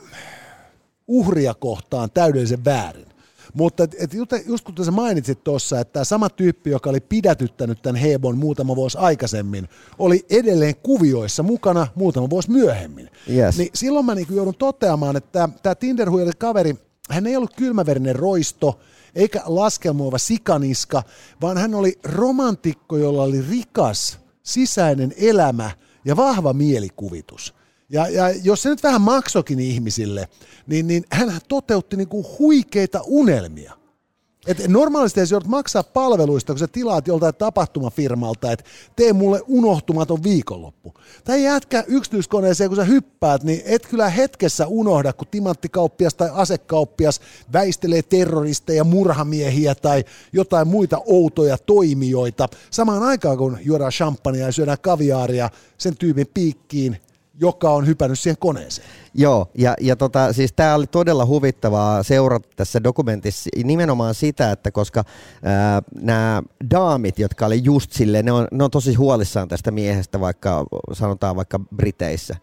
uhria 1.10 1.54
kohtaan 1.54 2.10
täydellisen 2.10 2.64
väärin. 2.64 3.06
Mutta 3.54 3.84
et, 3.84 3.96
et 3.98 4.10
just 4.46 4.64
kun 4.64 4.84
sä 4.84 4.90
mainitsit 4.90 5.44
tuossa, 5.44 5.80
että 5.80 5.92
tämä 5.92 6.04
sama 6.04 6.28
tyyppi, 6.28 6.70
joka 6.70 6.90
oli 6.90 7.00
pidätyttänyt 7.00 7.82
tämän 7.82 7.96
Hebon 7.96 8.38
muutama 8.38 8.76
vuosi 8.76 8.98
aikaisemmin, 8.98 9.68
oli 9.98 10.26
edelleen 10.30 10.76
kuvioissa 10.76 11.42
mukana 11.42 11.86
muutama 11.94 12.30
vuosi 12.30 12.50
myöhemmin. 12.50 13.10
Yes. 13.30 13.58
Niin 13.58 13.70
silloin 13.74 14.06
mä 14.06 14.14
niinku 14.14 14.34
joudun 14.34 14.54
toteamaan, 14.54 15.16
että 15.16 15.48
tämä 15.62 15.74
tinder 15.74 16.08
kaveri, 16.38 16.74
hän 17.10 17.26
ei 17.26 17.36
ollut 17.36 17.56
kylmäverinen 17.56 18.16
roisto, 18.16 18.78
eikä 19.14 19.42
laskelmoiva 19.46 20.18
sikaniska, 20.18 21.02
vaan 21.40 21.58
hän 21.58 21.74
oli 21.74 21.98
romantikko, 22.04 22.96
jolla 22.96 23.22
oli 23.22 23.44
rikas 23.50 24.18
sisäinen 24.42 25.14
elämä 25.16 25.70
ja 26.04 26.16
vahva 26.16 26.52
mielikuvitus. 26.52 27.54
Ja, 27.90 28.08
ja 28.08 28.30
jos 28.30 28.62
se 28.62 28.68
nyt 28.68 28.82
vähän 28.82 29.00
maksokin 29.00 29.60
ihmisille, 29.60 30.28
niin, 30.66 30.86
niin 30.86 31.04
hän 31.12 31.40
toteutti 31.48 31.96
niin 31.96 32.08
kuin 32.08 32.26
huikeita 32.38 33.00
unelmia. 33.06 33.80
Et 34.46 34.68
normaalisti 34.68 35.20
jos 35.20 35.30
joudut 35.30 35.48
maksaa 35.48 35.82
palveluista, 35.82 36.52
kun 36.52 36.58
sä 36.58 36.66
tilaat 36.66 37.08
joltain 37.08 37.34
tapahtumafirmalta, 37.34 38.52
että 38.52 38.64
tee 38.96 39.12
mulle 39.12 39.42
unohtumaton 39.46 40.22
viikonloppu. 40.22 40.94
Tai 41.24 41.44
jätkä 41.44 41.84
yksityiskoneeseen, 41.86 42.70
kun 42.70 42.76
sä 42.76 42.84
hyppäät, 42.84 43.42
niin 43.42 43.62
et 43.64 43.86
kyllä 43.86 44.08
hetkessä 44.08 44.66
unohda, 44.66 45.12
kun 45.12 45.28
timanttikauppias 45.30 46.14
tai 46.14 46.30
asekauppias 46.32 47.20
väistelee 47.52 48.02
terroristeja, 48.02 48.84
murhamiehiä 48.84 49.74
tai 49.74 50.04
jotain 50.32 50.68
muita 50.68 51.02
outoja 51.06 51.58
toimijoita. 51.58 52.48
Samaan 52.70 53.02
aikaan, 53.02 53.38
kun 53.38 53.58
juodaan 53.64 53.92
champagnea 53.92 54.46
ja 54.46 54.52
syödään 54.52 54.78
kaviaaria 54.80 55.50
sen 55.78 55.96
tyypin 55.96 56.26
piikkiin, 56.34 56.96
joka 57.40 57.70
on 57.70 57.86
hypännyt 57.86 58.18
siihen 58.18 58.36
koneeseen. 58.40 58.88
Joo, 59.14 59.50
ja, 59.54 59.74
ja 59.80 59.96
tota, 59.96 60.32
siis 60.32 60.52
tämä 60.52 60.74
oli 60.74 60.86
todella 60.86 61.26
huvittavaa 61.26 62.02
seurata 62.02 62.48
tässä 62.56 62.82
dokumentissa 62.84 63.50
nimenomaan 63.64 64.14
sitä, 64.14 64.52
että 64.52 64.70
koska 64.70 65.04
nämä 65.94 66.42
daamit, 66.70 67.18
jotka 67.18 67.46
oli 67.46 67.64
just 67.64 67.92
silleen, 67.92 68.24
ne 68.24 68.32
on, 68.32 68.48
ne 68.52 68.64
on 68.64 68.70
tosi 68.70 68.94
huolissaan 68.94 69.48
tästä 69.48 69.70
miehestä, 69.70 70.20
vaikka 70.20 70.64
sanotaan 70.92 71.36
vaikka 71.36 71.60
Briteissä. 71.76 72.36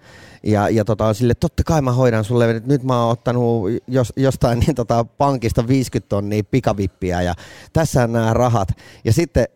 Ja, 0.44 0.70
ja 0.70 0.86
tota, 0.86 1.06
on 1.06 1.16
sille, 1.16 1.34
totta 1.36 1.64
kai 1.64 1.82
mä 1.82 1.92
hoidan 1.92 2.24
sulle, 2.24 2.62
nyt 2.66 2.84
mä 2.84 3.04
oon 3.04 3.12
ottanut 3.12 3.70
jos, 3.88 4.14
jostain 4.16 4.60
niin 4.60 4.76
tota, 4.76 5.04
pankista 5.04 5.68
50 5.68 6.10
tonnia 6.10 6.44
pikavippiä 6.44 7.22
ja 7.22 7.34
tässä 7.74 8.08
nämä 8.08 8.34
rahat. 8.34 8.70
Ja 9.06 9.14
sitten 9.14 9.48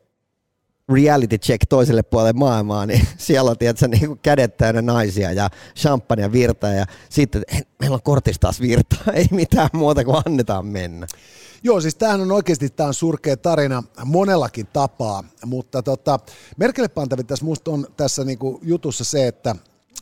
reality 0.93 1.37
check 1.37 1.61
toiselle 1.69 2.03
puolelle 2.03 2.33
maailmaa, 2.33 2.85
niin 2.85 3.07
siellä 3.17 3.51
on 3.51 3.57
tietysti, 3.57 3.87
niin 3.87 4.07
kuin 4.07 4.19
kädet 4.23 4.57
täynnä 4.57 4.81
naisia 4.81 5.31
ja 5.31 5.49
champagne 5.75 6.31
virta 6.31 6.67
ja 6.67 6.85
sitten 7.09 7.43
he, 7.55 7.61
meillä 7.79 7.95
on 7.95 8.01
kortissa 8.01 8.41
taas 8.41 8.61
virtaa, 8.61 9.13
ei 9.13 9.27
mitään 9.31 9.69
muuta 9.73 10.03
kuin 10.03 10.21
annetaan 10.25 10.65
mennä. 10.65 11.07
Joo, 11.63 11.81
siis 11.81 11.95
tämähän 11.95 12.21
on 12.21 12.31
oikeasti 12.31 12.69
tämä 12.69 12.87
on 12.87 12.93
surkea 12.93 13.37
tarina 13.37 13.83
monellakin 14.05 14.67
tapaa, 14.73 15.23
mutta 15.45 15.83
tota, 15.83 16.19
merkille 16.57 16.89
pantavin 16.89 17.25
tässä 17.25 17.45
musta 17.45 17.71
on 17.71 17.87
tässä 17.97 18.23
niinku 18.23 18.59
jutussa 18.63 19.03
se, 19.03 19.27
että 19.27 19.55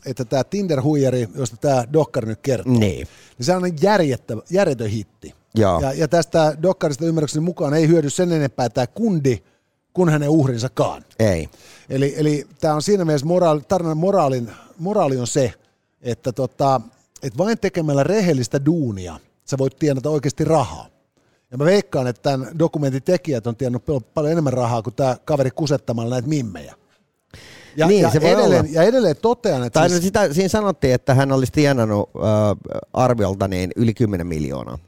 että 0.06 0.24
tämä 0.24 0.42
Tinder-huijari, 0.42 1.28
josta 1.34 1.56
tämä 1.56 1.84
Dokkari 1.92 2.26
nyt 2.26 2.40
kertoo, 2.42 2.72
niin. 2.72 2.80
niin 2.80 3.08
se 3.40 3.56
on 3.56 3.62
järjetön 4.50 4.90
hitti. 4.90 5.34
Joo. 5.54 5.80
Ja, 5.80 5.92
ja 5.92 6.08
tästä 6.08 6.56
Dokkarista 6.62 7.04
ymmärrykseni 7.04 7.44
mukaan 7.44 7.74
ei 7.74 7.88
hyödy 7.88 8.10
sen 8.10 8.32
enempää 8.32 8.68
tämä 8.68 8.86
kundi, 8.86 9.42
kuin 9.92 10.08
hänen 10.08 10.28
uhrinsakaan. 10.28 11.04
Ei. 11.18 11.48
Eli, 11.88 12.14
eli 12.16 12.46
tämä 12.60 12.74
on 12.74 12.82
siinä 12.82 13.04
mielessä 13.04 13.26
moraali, 13.26 13.60
tarinan 13.68 13.96
moraalin, 13.96 14.50
moraali 14.78 15.18
on 15.18 15.26
se, 15.26 15.52
että 16.02 16.32
tota, 16.32 16.80
et 17.22 17.38
vain 17.38 17.58
tekemällä 17.58 18.04
rehellistä 18.04 18.64
duunia 18.64 19.18
sä 19.44 19.58
voit 19.58 19.78
tienata 19.78 20.10
oikeasti 20.10 20.44
rahaa. 20.44 20.86
Ja 21.50 21.58
mä 21.58 21.64
veikkaan, 21.64 22.06
että 22.06 22.22
tämän 22.22 22.58
dokumentin 22.58 23.02
tekijät 23.02 23.46
on 23.46 23.56
tiennyt 23.56 23.82
paljon 24.14 24.32
enemmän 24.32 24.52
rahaa 24.52 24.82
kuin 24.82 24.94
tämä 24.94 25.16
kaveri 25.24 25.50
kusettamalla 25.50 26.14
näitä 26.14 26.28
mimmejä. 26.28 26.74
Ja, 27.76 27.86
niin, 27.86 28.02
ja, 28.02 28.10
se 28.10 28.20
voi 28.20 28.30
edelleen, 28.30 28.60
olla. 28.60 28.72
ja 28.72 28.82
edelleen 28.82 29.16
totean, 29.22 29.64
että... 29.64 29.80
Tai 29.80 29.90
siis... 29.90 30.02
sitä, 30.02 30.32
siinä 30.34 30.48
sanottiin, 30.48 30.94
että 30.94 31.14
hän 31.14 31.32
olisi 31.32 31.52
tienannut 31.52 32.10
äh, 32.16 32.22
arviolta 32.92 33.48
niin 33.48 33.70
yli 33.76 33.94
10 33.94 34.26
miljoonaa 34.26 34.78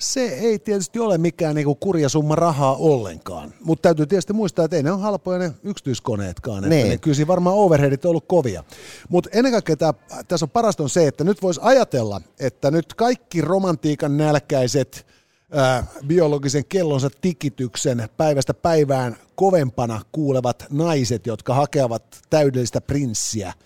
se 0.00 0.20
ei 0.20 0.58
tietysti 0.58 0.98
ole 0.98 1.18
mikään 1.18 1.54
niinku 1.54 1.74
kurja 1.74 2.08
summa 2.08 2.34
rahaa 2.34 2.76
ollenkaan. 2.76 3.54
Mutta 3.60 3.82
täytyy 3.82 4.06
tietysti 4.06 4.32
muistaa, 4.32 4.64
että 4.64 4.76
ei 4.76 4.82
ne 4.82 4.92
ole 4.92 5.00
halpoja 5.00 5.38
ne 5.38 5.52
yksityiskoneetkaan. 5.62 6.64
Että 6.64 6.68
niin. 6.68 6.88
ne, 6.88 6.98
kyllä 6.98 7.26
varmaan 7.26 7.56
overheadit 7.56 8.04
on 8.04 8.08
ollut 8.08 8.24
kovia. 8.26 8.64
Mutta 9.08 9.30
ennen 9.32 9.52
kaikkea 9.52 9.76
tää, 9.76 9.94
tässä 10.28 10.46
on 10.46 10.50
parasta 10.50 10.82
on 10.82 10.90
se, 10.90 11.06
että 11.06 11.24
nyt 11.24 11.42
voisi 11.42 11.60
ajatella, 11.62 12.20
että 12.40 12.70
nyt 12.70 12.94
kaikki 12.94 13.40
romantiikan 13.40 14.16
nälkäiset 14.16 15.06
ää, 15.52 15.86
biologisen 16.06 16.64
kellonsa 16.64 17.10
tikityksen 17.20 18.08
päivästä 18.16 18.54
päivään 18.54 19.16
kovempana 19.34 20.00
kuulevat 20.12 20.66
naiset, 20.70 21.26
jotka 21.26 21.54
hakevat 21.54 22.02
täydellistä 22.30 22.80
prinssiä– 22.80 23.52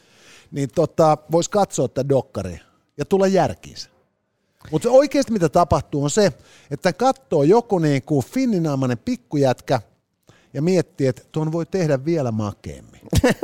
niin 0.54 0.68
tota, 0.74 1.18
voisi 1.32 1.50
katsoa 1.50 1.88
tätä 1.88 2.08
dokkari 2.08 2.60
ja 2.96 3.04
tulla 3.04 3.26
järkiinsä. 3.26 3.93
Mutta 4.70 4.90
oikeasti 4.90 5.32
mitä 5.32 5.48
tapahtuu 5.48 6.04
on 6.04 6.10
se, 6.10 6.32
että 6.70 6.92
katsoo 6.92 7.42
joku 7.42 7.78
niin 7.78 8.02
kuin 8.02 8.24
finninaamainen 8.24 8.98
pikkujätkä 8.98 9.80
ja 10.54 10.62
miettii, 10.62 11.06
että 11.06 11.22
tuon 11.32 11.52
voi 11.52 11.66
tehdä 11.66 12.04
vielä 12.04 12.32
makeemmin. 12.32 13.00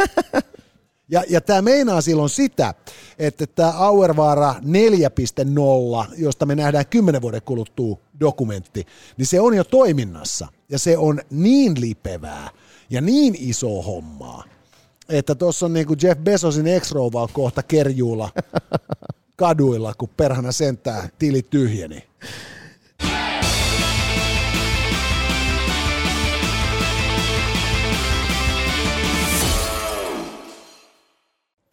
Ja, 1.12 1.24
ja 1.28 1.40
tämä 1.40 1.62
meinaa 1.62 2.00
silloin 2.00 2.28
sitä, 2.28 2.74
että 3.18 3.46
tämä 3.46 3.70
Auervaara 3.70 4.54
4.0, 6.08 6.14
josta 6.18 6.46
me 6.46 6.54
nähdään 6.54 6.86
10 6.86 7.22
vuoden 7.22 7.42
kuluttua 7.42 7.98
dokumentti, 8.20 8.86
niin 9.16 9.26
se 9.26 9.40
on 9.40 9.54
jo 9.54 9.64
toiminnassa. 9.64 10.48
Ja 10.68 10.78
se 10.78 10.98
on 10.98 11.20
niin 11.30 11.80
lipevää 11.80 12.50
ja 12.90 13.00
niin 13.00 13.36
iso 13.38 13.82
hommaa, 13.82 14.44
että 15.08 15.34
tuossa 15.34 15.66
on 15.66 15.72
niin 15.72 15.86
kuin 15.86 15.98
Jeff 16.02 16.20
Bezosin 16.20 16.66
ex 16.66 16.92
kohta 17.32 17.62
kerjuulla 17.62 18.30
kaduilla, 19.40 19.94
kun 19.98 20.08
perhana 20.16 20.52
sentää 20.52 21.08
tili 21.18 21.42
tyhjeni. 21.42 22.08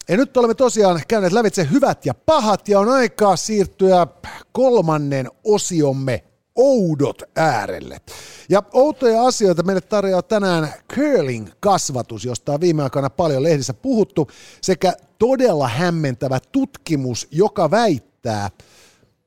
Ja 0.10 0.18
nyt 0.18 0.38
olemme 0.38 0.54
tosiaan 0.54 1.02
käyneet 1.08 1.34
lävitse 1.34 1.68
hyvät 1.72 2.06
ja 2.06 2.14
pahat 2.14 2.70
ja 2.70 2.80
on 2.80 2.90
aikaa 2.90 3.36
siirtyä 3.36 4.08
kolmannen 4.52 5.30
osiomme 5.44 6.24
oudot 6.58 7.22
äärelle. 7.36 8.02
Ja 8.50 8.64
outoja 8.74 9.26
asioita 9.26 9.64
meille 9.64 9.82
tarjoaa 9.82 10.22
tänään 10.22 10.74
curling-kasvatus, 10.94 12.26
josta 12.26 12.54
on 12.54 12.62
viime 12.62 12.84
aikoina 12.84 13.10
paljon 13.10 13.44
lehdissä 13.44 13.74
puhuttu, 13.74 14.28
sekä 14.62 14.94
todella 15.20 15.68
hämmentävä 15.68 16.40
tutkimus, 16.52 17.28
joka 17.32 17.72
väittää 17.72 18.50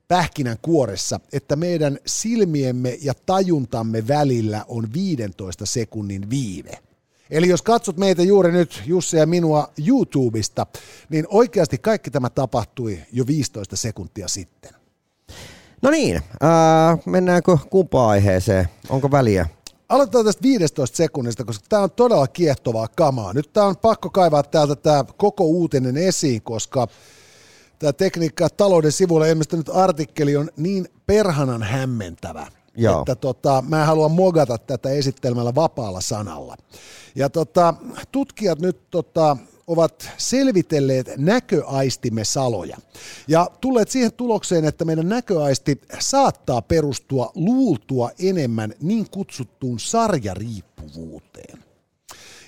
pähkinän 0.09 0.57
kuoressa, 0.63 1.21
että 1.33 1.57
meidän 1.57 1.99
silmiemme 2.07 2.99
ja 3.03 3.15
tajuntamme 3.27 4.09
välillä 4.09 4.65
on 4.69 4.93
15 4.93 5.67
sekunnin 5.67 6.31
viive. 6.31 6.79
Eli 7.31 7.49
jos 7.49 7.63
katsot 7.63 7.97
meitä 7.97 8.23
juuri 8.23 8.53
nyt, 8.53 8.83
Jussi 8.87 9.17
ja 9.17 9.27
minua 9.27 9.73
YouTubesta, 9.87 10.67
niin 11.09 11.27
oikeasti 11.29 11.79
kaikki 11.79 12.11
tämä 12.11 12.31
tapahtui 12.31 12.99
jo 13.13 13.27
15 13.27 13.77
sekuntia 13.77 14.29
sitten. 14.29 14.80
No 15.83 15.91
niin, 15.91 16.17
äh, 16.17 16.99
mennäänkö 17.07 17.59
kumpaan 17.71 18.11
aiheeseen? 18.11 18.69
Onko 18.89 19.11
väliä? 19.11 19.49
Aloitetaan 19.89 20.25
tästä 20.25 20.43
15 20.43 20.97
sekunnista, 20.97 21.45
koska 21.45 21.65
tämä 21.69 21.83
on 21.83 21.91
todella 21.91 22.27
kiehtovaa 22.27 22.89
kamaa. 22.97 23.33
Nyt 23.33 23.53
tämä 23.53 23.67
on 23.67 23.77
pakko 23.77 24.11
kaivaa 24.11 24.43
täältä 24.43 24.77
tämä 24.77 25.05
koko 25.17 25.45
uutinen 25.45 25.97
esiin, 25.97 26.43
koska 26.43 26.87
tämä 27.79 27.93
tekniikka 27.93 28.49
talouden 28.51 28.93
sivulla 28.93 29.27
ilmestynyt 29.27 29.69
artikkeli 29.69 30.37
on 30.37 30.49
niin 30.57 30.89
perhanan 31.07 31.63
hämmentävä, 31.63 32.47
Joo. 32.77 33.01
että 33.01 33.15
tota, 33.15 33.65
mä 33.69 33.85
haluan 33.85 34.11
mogata 34.11 34.59
tätä 34.59 34.91
esittelmällä 34.91 35.55
vapaalla 35.55 36.01
sanalla. 36.01 36.57
Ja 37.15 37.31
tota, 37.31 37.75
tutkijat 38.13 38.61
nyt 38.61 38.91
tota, 38.91 39.37
ovat 39.67 40.11
selvitelleet 40.19 41.11
näköaistimme 41.17 42.25
saloja 42.25 42.77
ja 43.29 43.51
tulleet 43.61 43.91
siihen 43.91 44.13
tulokseen, 44.13 44.65
että 44.65 44.85
meidän 44.85 45.09
näköaisti 45.09 45.81
saattaa 45.99 46.63
perustua 46.63 47.33
luultua 47.35 48.11
enemmän 48.19 48.75
niin 48.81 49.11
kutsuttuun 49.11 49.81
sarjariippuvuuteen. 49.81 51.65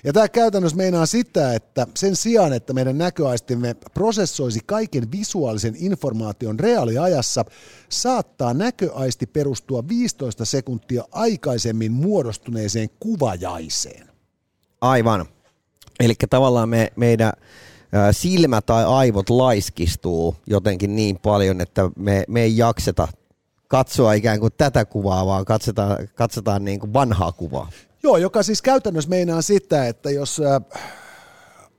Ja 0.03 0.13
tämä 0.13 0.29
käytännössä 0.29 0.77
meinaa 0.77 1.05
sitä, 1.05 1.53
että 1.53 1.87
sen 1.97 2.15
sijaan, 2.15 2.53
että 2.53 2.73
meidän 2.73 2.97
näköaistimme 2.97 3.75
prosessoisi 3.93 4.59
kaiken 4.65 5.11
visuaalisen 5.11 5.75
informaation 5.77 6.59
reaaliajassa, 6.59 7.45
saattaa 7.89 8.53
näköaisti 8.53 9.25
perustua 9.25 9.87
15 9.87 10.45
sekuntia 10.45 11.03
aikaisemmin 11.11 11.91
muodostuneeseen 11.91 12.89
kuvajaiseen. 12.99 14.07
Aivan. 14.81 15.25
Eli 16.05 16.13
tavallaan 16.29 16.69
me, 16.69 16.91
meidän 16.95 17.33
silmä 18.11 18.61
tai 18.61 18.85
aivot 18.85 19.29
laiskistuu 19.29 20.35
jotenkin 20.47 20.95
niin 20.95 21.19
paljon, 21.19 21.61
että 21.61 21.89
me, 21.95 22.23
me 22.27 22.41
ei 22.41 22.57
jakseta 22.57 23.07
katsoa 23.67 24.13
ikään 24.13 24.39
kuin 24.39 24.53
tätä 24.57 24.85
kuvaa, 24.85 25.25
vaan 25.25 25.45
katsotaan, 25.45 26.07
katsotaan 26.15 26.65
niin 26.65 26.79
kuin 26.79 26.93
vanhaa 26.93 27.31
kuvaa. 27.31 27.69
Joo, 28.03 28.17
joka 28.17 28.43
siis 28.43 28.61
käytännössä 28.61 29.09
meinaa 29.09 29.41
sitä, 29.41 29.87
että 29.87 30.11
jos... 30.11 30.41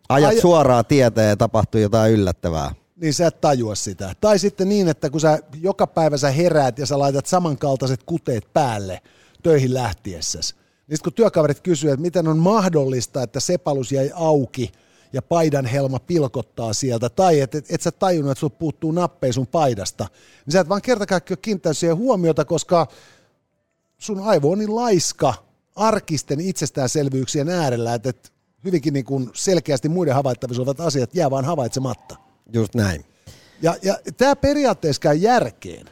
Ajat 0.09 0.35
aj- 0.35 0.41
suoraa 0.41 0.85
tietä 0.85 1.23
ja 1.23 1.37
tapahtuu 1.37 1.81
jotain 1.81 2.13
yllättävää. 2.13 2.75
Niin 2.97 3.15
sä 3.15 3.27
et 3.27 3.41
tajua 3.41 3.75
sitä. 3.75 4.13
Tai 4.21 4.39
sitten 4.39 4.69
niin, 4.69 4.89
että 4.89 5.11
kun 5.11 5.21
sä 5.21 5.39
joka 5.61 5.87
päivä 5.87 6.17
sä 6.17 6.31
heräät 6.31 6.79
ja 6.79 6.87
sä 6.87 6.99
laitat 6.99 7.27
samankaltaiset 7.27 8.03
kuteet 8.03 8.53
päälle 8.53 9.01
töihin 9.43 9.75
lähtiessäsi, 9.75 10.55
niin 10.89 10.99
kun 11.05 11.13
työkaverit 11.13 11.61
kysyvät, 11.61 11.93
että 11.93 12.03
miten 12.03 12.29
on 12.29 12.39
mahdollista, 12.39 13.23
että 13.23 13.41
sepalus 13.41 13.93
jäi 13.93 14.11
auki 14.15 14.73
ja 15.13 15.23
paidan 15.23 15.67
helma 15.67 15.99
pilkottaa 15.99 16.73
sieltä, 16.73 17.09
tai 17.09 17.41
että 17.41 17.59
et, 17.59 17.67
et 17.69 17.81
sä 17.81 17.91
tajunnut, 17.91 18.31
että 18.31 18.41
sun 18.41 18.53
puuttuu 18.53 18.93
nappeja 18.93 19.33
sun 19.33 19.47
paidasta, 19.47 20.07
niin 20.47 20.53
sä 20.53 20.61
et 20.61 20.69
vaan 20.69 20.83
kerta 20.83 21.07
kaikkiaan 21.07 21.41
kiinnittänyt 21.43 21.79
siihen 21.79 21.97
huomiota, 21.97 22.45
koska 22.45 22.87
sun 23.99 24.21
aivo 24.21 24.51
on 24.51 24.59
niin 24.59 24.75
laiska 24.75 25.35
arkisten 25.77 26.41
itsestäänselvyyksien 26.41 27.49
äärellä, 27.49 27.95
että, 27.95 28.11
että 28.11 28.29
hyvinkin 28.65 28.93
niin 28.93 29.05
kuin 29.05 29.31
selkeästi 29.35 29.89
muiden 29.89 30.15
havaittavissa 30.15 30.63
olevat 30.63 30.81
asiat 30.81 31.15
jää 31.15 31.31
vaan 31.31 31.45
havaitsematta. 31.45 32.17
Just 32.53 32.75
näin. 32.75 33.05
Ja, 33.63 33.77
ja 33.83 33.99
tämä 34.17 34.37
periaatteessa 34.37 35.01
käy 35.01 35.15
järkeen. 35.15 35.87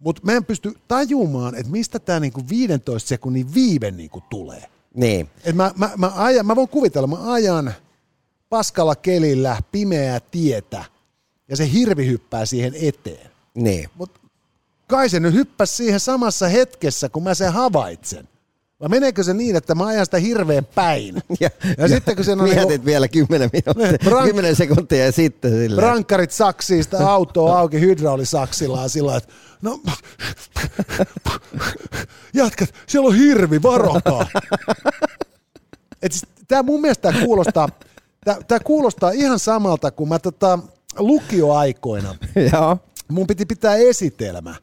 Mutta 0.00 0.22
mä 0.24 0.32
en 0.32 0.44
pysty 0.44 0.74
tajumaan, 0.88 1.54
että 1.54 1.72
mistä 1.72 1.98
tämä 1.98 2.20
niinku 2.20 2.40
15 2.48 3.08
sekunnin 3.08 3.54
viive 3.54 3.90
niinku 3.90 4.22
tulee. 4.30 4.62
Niin. 4.94 5.30
Et 5.44 5.56
mä, 5.56 5.72
mä, 5.76 5.90
mä, 5.96 6.12
ajan, 6.14 6.46
mä 6.46 6.56
voin 6.56 6.68
kuvitella, 6.68 7.06
mä 7.06 7.32
ajan 7.32 7.74
paskalla 8.48 8.94
kelillä 8.94 9.56
pimeää 9.72 10.20
tietä 10.20 10.84
ja 11.48 11.56
se 11.56 11.72
hirvi 11.72 12.06
hyppää 12.06 12.46
siihen 12.46 12.74
eteen. 12.80 13.30
Niin. 13.54 13.90
Mut 13.94 14.20
kai 14.86 15.08
se 15.08 15.20
nyt 15.20 15.34
hyppäsi 15.34 15.74
siihen 15.74 16.00
samassa 16.00 16.48
hetkessä, 16.48 17.08
kun 17.08 17.22
mä 17.22 17.34
sen 17.34 17.52
havaitsen. 17.52 18.28
Vai 18.80 18.88
meneekö 18.88 19.22
se 19.22 19.34
niin, 19.34 19.56
että 19.56 19.74
mä 19.74 19.86
ajan 19.86 20.04
sitä 20.04 20.18
hirveän 20.18 20.64
päin? 20.74 21.14
Ja, 21.40 21.50
ja, 21.64 21.74
ja 21.78 21.88
sitten 21.88 22.16
kun 22.16 22.24
sen 22.24 22.40
on... 22.40 22.48
Mietit 22.48 22.68
niin 22.68 22.84
vielä 22.84 23.08
10 23.08 23.50
minuuttia, 23.52 24.10
rank- 24.10 24.24
10 24.24 24.56
sekuntia 24.56 25.04
ja 25.04 25.12
sitten 25.12 25.50
sillä. 25.50 25.82
Rankkarit 25.82 26.30
saksii 26.30 26.82
sitä 26.82 27.08
autoa 27.12 27.58
auki 27.58 27.80
hydraulisaksillaan 27.80 28.90
sillä 28.90 29.16
että 29.16 29.32
no 29.62 29.80
jatkat, 32.34 32.74
siellä 32.86 33.08
on 33.08 33.14
hirvi, 33.14 33.62
varokaa. 33.62 34.26
Et 36.02 36.12
siis, 36.12 36.26
tää 36.48 36.62
mun 36.62 36.80
mielestä 36.80 37.12
tää 37.12 37.20
kuulostaa, 37.24 37.68
tää, 38.24 38.36
tää 38.48 38.60
kuulostaa 38.60 39.10
ihan 39.10 39.38
samalta 39.38 39.90
kuin 39.90 40.08
mä 40.08 40.18
tota, 40.18 40.58
lukioaikoina. 40.98 42.14
Joo. 42.52 42.78
Mun 43.08 43.26
piti 43.26 43.46
pitää 43.46 43.74
esitelmä 43.74 44.54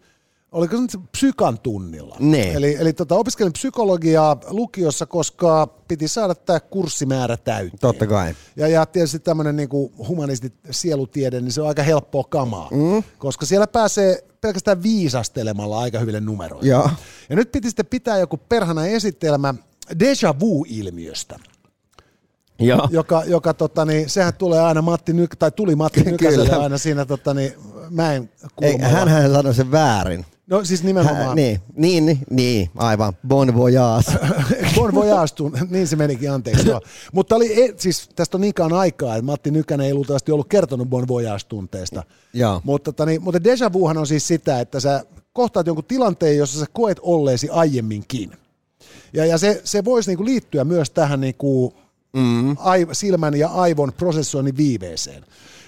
oliko 0.54 0.76
se 0.76 0.82
nyt 0.82 1.12
psykan 1.12 1.60
tunnilla. 1.60 2.16
Ne. 2.20 2.52
Eli, 2.52 2.76
eli 2.80 2.94
tota, 2.94 3.16
opiskelin 3.16 3.54
psykologiaa 3.54 4.40
lukiossa, 4.48 5.06
koska 5.06 5.68
piti 5.68 6.08
saada 6.08 6.36
tämä 6.36 6.60
kurssimäärä 6.60 7.38
täyteen. 7.38 7.80
Totta 7.80 8.08
kai. 8.08 8.36
Ja, 8.56 8.68
ja 8.68 8.86
tietysti 8.86 9.20
tämmöinen 9.20 9.56
niin 9.56 9.70
humanistit 10.08 10.54
sielutiede, 10.72 11.42
niin 11.42 11.52
se 11.52 11.62
on 11.62 11.68
aika 11.68 11.84
helppoa 11.84 12.24
kamaa, 12.24 12.70
mm. 12.72 13.04
koska 13.18 13.46
siellä 13.46 13.68
pääsee 13.68 14.24
pelkästään 14.42 14.84
viisastelemalla 14.84 15.80
aika 15.80 16.00
hyville 16.00 16.20
numeroille. 16.20 16.70
Ja. 16.70 16.90
ja 17.30 17.36
nyt 17.36 17.52
piti 17.52 17.70
sitten 17.70 17.86
pitää 17.86 18.18
joku 18.18 18.38
perhana 18.38 18.86
esitelmä 18.86 19.54
déjà 19.94 20.40
vu-ilmiöstä. 20.40 21.40
Joo. 22.60 22.88
Joka, 22.92 23.24
joka 23.26 23.54
tota, 23.54 23.86
niin, 23.86 24.10
sehän 24.10 24.34
tulee 24.34 24.62
aina 24.62 24.82
Matti 24.82 25.14
Nyk, 25.14 25.36
tai 25.36 25.52
tuli 25.52 25.76
Matti 25.76 26.04
Nykäselle 26.04 26.56
aina 26.56 26.78
siinä 26.78 27.06
tota, 27.06 27.34
niin, 27.34 27.54
mäen 27.90 28.30
kulmalla. 28.56 28.88
Ei, 28.88 29.10
hän 29.10 29.32
sanoi 29.32 29.54
sen 29.54 29.72
väärin. 29.72 30.26
No 30.48 30.66
siis 30.66 30.84
nimenomaan. 30.84 31.28
Hä, 31.28 31.36
niin, 31.36 31.60
niin, 31.76 32.06
niin, 32.06 32.20
niin, 32.30 32.70
aivan. 32.76 33.14
Bon 33.28 33.56
voyage. 33.56 34.12
bon 34.76 34.94
voyage, 34.94 35.66
niin 35.70 35.88
se 35.88 35.96
menikin, 35.96 36.32
anteeksi. 36.32 36.70
Mutta 37.14 37.36
oli, 37.36 37.64
e, 37.64 37.74
siis 37.78 38.10
tästä 38.16 38.38
on 38.38 38.42
niinkaan 38.42 38.74
aikaa, 38.74 39.16
että 39.16 39.26
Matti 39.26 39.52
Nykänen 39.52 39.88
ei 39.88 39.94
luultavasti 39.94 40.32
ollut 40.32 40.48
kertonut 40.48 40.90
bon 40.90 41.08
voyage-tunteesta. 41.08 42.04
Joo. 42.34 42.62
Mutta, 42.64 42.92
tota, 42.92 43.06
niin, 43.06 43.24
mutta 43.24 43.40
déjà 43.40 43.74
vuhan 43.74 43.98
on 43.98 44.08
siis 44.08 44.28
sitä, 44.28 44.60
että 44.60 44.80
sä 44.80 45.06
kohtaat 45.34 45.68
jonkun 45.68 45.86
tilanteen, 45.86 46.38
jossa 46.38 46.60
sä 46.60 46.66
koet 46.74 47.00
olleesi 47.02 47.50
aiemminkin. 47.50 48.32
Ja, 49.14 49.26
ja 49.26 49.38
se, 49.38 49.62
se 49.64 49.86
voisi 49.86 50.10
niinku 50.10 50.26
liittyä 50.26 50.64
myös 50.64 50.90
tähän 50.90 51.22
niinku, 51.22 51.74
mm. 52.14 52.56
aiv, 52.60 52.90
silmän 52.92 53.34
ja 53.34 53.48
aivon 53.48 53.94
prosessoinnin 53.98 54.58
viiveeseen. 54.58 55.26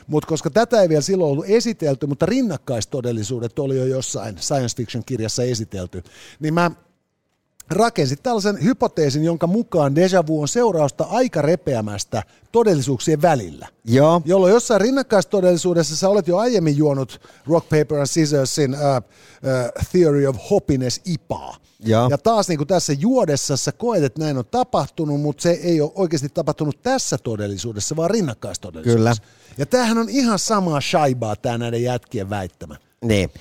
Mutta 0.07 0.27
koska 0.27 0.49
tätä 0.49 0.81
ei 0.81 0.89
vielä 0.89 1.01
silloin 1.01 1.31
ollut 1.31 1.45
esitelty, 1.47 2.07
mutta 2.07 2.25
rinnakkaistodellisuudet 2.25 3.59
oli 3.59 3.77
jo 3.77 3.85
jossain 3.85 4.37
science 4.37 4.77
fiction 4.77 5.03
kirjassa 5.05 5.43
esitelty, 5.43 6.03
niin 6.39 6.53
mä 6.53 6.71
rakensi 7.69 8.15
tällaisen 8.15 8.63
hypoteesin, 8.63 9.23
jonka 9.23 9.47
mukaan 9.47 9.95
deja 9.95 10.27
vu 10.27 10.41
on 10.41 10.47
seurausta 10.47 11.03
aika 11.03 11.41
repeämästä 11.41 12.23
todellisuuksien 12.51 13.21
välillä. 13.21 13.67
Joo. 13.85 14.21
Jolloin 14.25 14.53
jossain 14.53 14.81
rinnakkaistodellisuudessa 14.81 15.95
sä 15.95 16.09
olet 16.09 16.27
jo 16.27 16.37
aiemmin 16.37 16.77
juonut 16.77 17.21
Rock, 17.47 17.69
Paper 17.69 17.97
and 17.97 18.07
Scissorsin 18.07 18.73
uh, 18.73 18.79
uh, 18.79 19.85
Theory 19.91 20.27
of 20.27 20.35
Happiness 20.49 21.01
IPAa. 21.05 21.55
Joo. 21.79 22.07
Ja 22.09 22.17
taas 22.17 22.47
niin 22.47 22.57
kuin 22.57 22.67
tässä 22.67 22.93
juodessa 22.93 23.57
sä 23.57 23.71
koet, 23.71 24.03
että 24.03 24.21
näin 24.21 24.37
on 24.37 24.45
tapahtunut, 24.51 25.21
mutta 25.21 25.41
se 25.41 25.51
ei 25.51 25.81
ole 25.81 25.91
oikeasti 25.95 26.29
tapahtunut 26.29 26.81
tässä 26.81 27.17
todellisuudessa, 27.17 27.95
vaan 27.95 28.09
rinnakkaistodellisuudessa. 28.09 29.21
Kyllä. 29.21 29.55
Ja 29.57 29.65
tämähän 29.65 29.97
on 29.97 30.09
ihan 30.09 30.39
samaa 30.39 30.81
shaibaa 30.81 31.35
tämä 31.35 31.57
näiden 31.57 31.83
jätkien 31.83 32.29
väittämä. 32.29 32.75
Niin. 33.01 33.31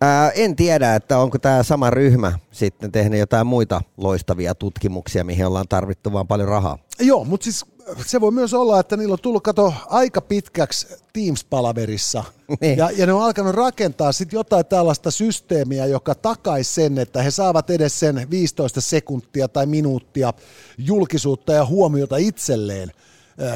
Ää, 0.00 0.30
en 0.30 0.56
tiedä, 0.56 0.94
että 0.94 1.18
onko 1.18 1.38
tämä 1.38 1.62
sama 1.62 1.90
ryhmä 1.90 2.38
sitten 2.52 2.92
tehnyt 2.92 3.20
jotain 3.20 3.46
muita 3.46 3.82
loistavia 3.96 4.54
tutkimuksia, 4.54 5.24
mihin 5.24 5.46
ollaan 5.46 5.68
tarvittu 5.68 6.12
vaan 6.12 6.26
paljon 6.26 6.48
rahaa. 6.48 6.78
Joo, 7.00 7.24
mutta 7.24 7.44
siis 7.44 7.64
se 8.06 8.20
voi 8.20 8.30
myös 8.32 8.54
olla, 8.54 8.80
että 8.80 8.96
niillä 8.96 9.12
on 9.12 9.18
tullut 9.22 9.42
kato 9.42 9.74
aika 9.86 10.20
pitkäksi 10.20 10.86
Teams-palaverissa. 11.12 12.24
Niin. 12.60 12.78
Ja, 12.78 12.90
ja 12.90 13.06
ne 13.06 13.12
on 13.12 13.22
alkanut 13.22 13.54
rakentaa 13.54 14.12
sitten 14.12 14.36
jotain 14.36 14.66
tällaista 14.66 15.10
systeemiä, 15.10 15.86
joka 15.86 16.14
takaisi 16.14 16.74
sen, 16.74 16.98
että 16.98 17.22
he 17.22 17.30
saavat 17.30 17.70
edes 17.70 18.00
sen 18.00 18.26
15 18.30 18.80
sekuntia 18.80 19.48
tai 19.48 19.66
minuuttia 19.66 20.32
julkisuutta 20.78 21.52
ja 21.52 21.66
huomiota 21.66 22.16
itselleen 22.16 22.92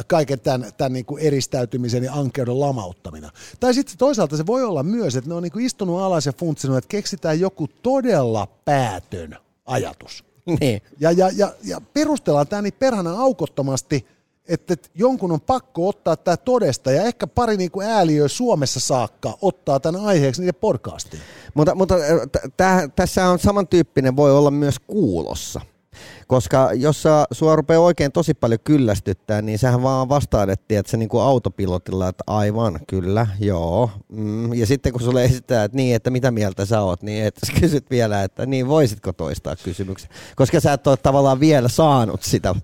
kaiken 0.07 0.41
tämän, 0.41 0.73
tämän 0.77 0.93
niin 0.93 1.05
kuin 1.05 1.23
eristäytymisen 1.23 2.05
ja 2.05 2.15
ankeuden 2.15 2.61
lamauttamina. 2.61 3.31
Tai 3.61 3.75
sitten 3.75 3.99
toisaalta 3.99 4.37
se 4.37 4.47
voi 4.47 4.65
olla 4.65 4.83
myös, 4.83 5.17
että 5.17 5.31
ne 5.31 5.35
on 5.35 5.43
niin 5.43 5.53
kuin 5.53 5.67
istunut 5.67 6.01
alas 6.01 6.27
ja 6.27 6.33
funtsinut, 6.33 6.77
että 6.77 6.89
keksitään 6.89 7.41
joku 7.41 7.69
todella 7.83 8.49
päätön 8.65 9.37
ajatus. 9.67 10.25
Niin. 10.61 10.83
Ja, 11.01 11.13
ja, 11.13 11.31
ja, 11.37 11.53
ja 11.65 11.81
perustellaan 11.81 12.47
tämä 12.47 12.63
niin 12.63 12.75
perhana 12.79 13.21
aukottomasti, 13.21 14.07
että, 14.49 14.73
että 14.75 14.89
jonkun 14.95 15.33
on 15.33 15.41
pakko 15.41 15.89
ottaa 15.89 16.17
tämä 16.17 16.37
todesta 16.37 16.93
ja 16.93 17.03
ehkä 17.03 17.27
pari 17.27 17.57
niin 17.57 17.71
kuin 17.71 17.87
ääliöä 17.87 18.29
Suomessa 18.29 18.81
saakka 18.81 19.39
ottaa 19.43 19.81
tämän 19.81 20.01
aiheeksi 20.01 20.41
niiden 20.41 20.55
podcastiin. 20.55 21.23
Mutta, 21.55 21.75
mutta 21.75 21.95
t- 22.33 22.57
täh, 22.57 22.83
tässä 22.97 23.29
on 23.29 23.39
samantyyppinen, 23.39 24.17
voi 24.17 24.33
olla 24.33 24.51
myös 24.51 24.79
kuulossa. 24.79 25.61
Koska 26.29 26.71
jos 26.73 27.03
sä, 27.03 27.25
sua 27.33 27.57
rupeaa 27.57 27.81
oikein 27.81 28.13
tosi 28.13 28.35
paljon 28.35 28.61
kyllästyttää, 28.65 29.43
niin 29.43 29.59
sähän 29.59 29.83
vaan 29.83 30.09
vastaadettiin, 30.09 30.79
että 30.79 30.91
se 30.91 30.97
niinku 30.97 31.19
autopilotilla, 31.19 32.09
että 32.09 32.25
aivan, 32.27 32.81
kyllä, 32.87 33.27
joo. 33.41 33.91
Mm. 34.09 34.55
Ja 34.55 34.67
sitten 34.67 34.93
kun 34.93 35.01
sulle 35.01 35.25
esittää, 35.25 35.65
että 35.65 35.77
niin, 35.77 35.97
että 35.97 36.11
mitä 36.11 36.31
mieltä 36.31 36.65
sä 36.65 36.81
oot, 36.81 37.03
niin 37.03 37.25
että 37.25 37.47
sä 37.47 37.53
kysyt 37.61 37.91
vielä, 37.91 38.23
että 38.23 38.47
niin, 38.47 38.69
voisitko 38.69 39.13
toistaa 39.13 39.57
kysymyksen. 39.57 40.11
Koska 40.37 40.61
sä 40.61 40.73
et 40.73 40.87
ole 40.87 40.97
tavallaan 40.97 41.41
vielä 41.41 41.69
saanut 41.69 42.23
sitä. 42.23 42.55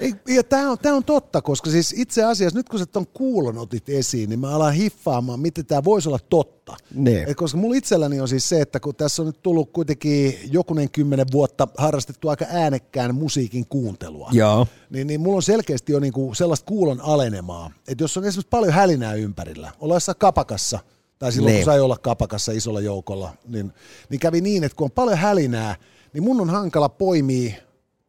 Ei, 0.00 0.14
ja 0.28 0.44
tämä 0.44 0.70
on, 0.70 0.78
tää 0.78 0.94
on 0.94 1.04
totta, 1.04 1.42
koska 1.42 1.70
siis 1.70 1.94
itse 1.96 2.24
asiassa 2.24 2.58
nyt 2.58 2.68
kun 2.68 2.78
sä 2.78 2.86
ton 2.86 3.06
kuulon 3.06 3.58
otit 3.58 3.88
esiin, 3.88 4.30
niin 4.30 4.40
mä 4.40 4.50
alan 4.50 4.74
hiffaamaan, 4.74 5.40
miten 5.40 5.66
tämä 5.66 5.84
voisi 5.84 6.08
olla 6.08 6.18
totta. 6.30 6.76
Niin. 6.94 7.28
Et 7.28 7.36
koska 7.36 7.58
mulla 7.58 7.76
itselläni 7.76 8.20
on 8.20 8.28
siis 8.28 8.48
se, 8.48 8.60
että 8.60 8.80
kun 8.80 8.94
tässä 8.94 9.22
on 9.22 9.26
nyt 9.26 9.42
tullut 9.42 9.72
kuitenkin 9.72 10.38
jokunen 10.52 10.90
kymmenen 10.90 11.26
vuotta 11.32 11.68
harrastettu 11.78 12.28
aika 12.28 12.44
äänekkään 12.48 13.13
musiikin 13.14 13.66
kuuntelua, 13.66 14.28
Joo. 14.32 14.66
niin, 14.90 15.06
niin 15.06 15.20
mulla 15.20 15.36
on 15.36 15.42
selkeästi 15.42 15.92
jo 15.92 16.00
niinku 16.00 16.34
sellaista 16.34 16.66
kuulon 16.66 17.00
alenemaa. 17.00 17.70
Että 17.88 18.04
jos 18.04 18.16
on 18.16 18.24
esimerkiksi 18.24 18.48
paljon 18.50 18.72
hälinää 18.72 19.14
ympärillä, 19.14 19.72
ollaan 19.80 19.96
jossain 19.96 20.18
kapakassa, 20.18 20.78
tai 21.18 21.32
silloin 21.32 21.52
Niin. 21.52 21.64
kun 21.64 21.72
sai 21.72 21.80
olla 21.80 21.96
kapakassa 21.98 22.52
isolla 22.52 22.80
joukolla, 22.80 23.30
niin, 23.48 23.72
niin 24.08 24.20
kävi 24.20 24.40
niin, 24.40 24.64
että 24.64 24.76
kun 24.76 24.84
on 24.84 24.90
paljon 24.90 25.18
hälinää, 25.18 25.76
niin 26.12 26.24
mun 26.24 26.40
on 26.40 26.50
hankala 26.50 26.88
poimia 26.88 27.54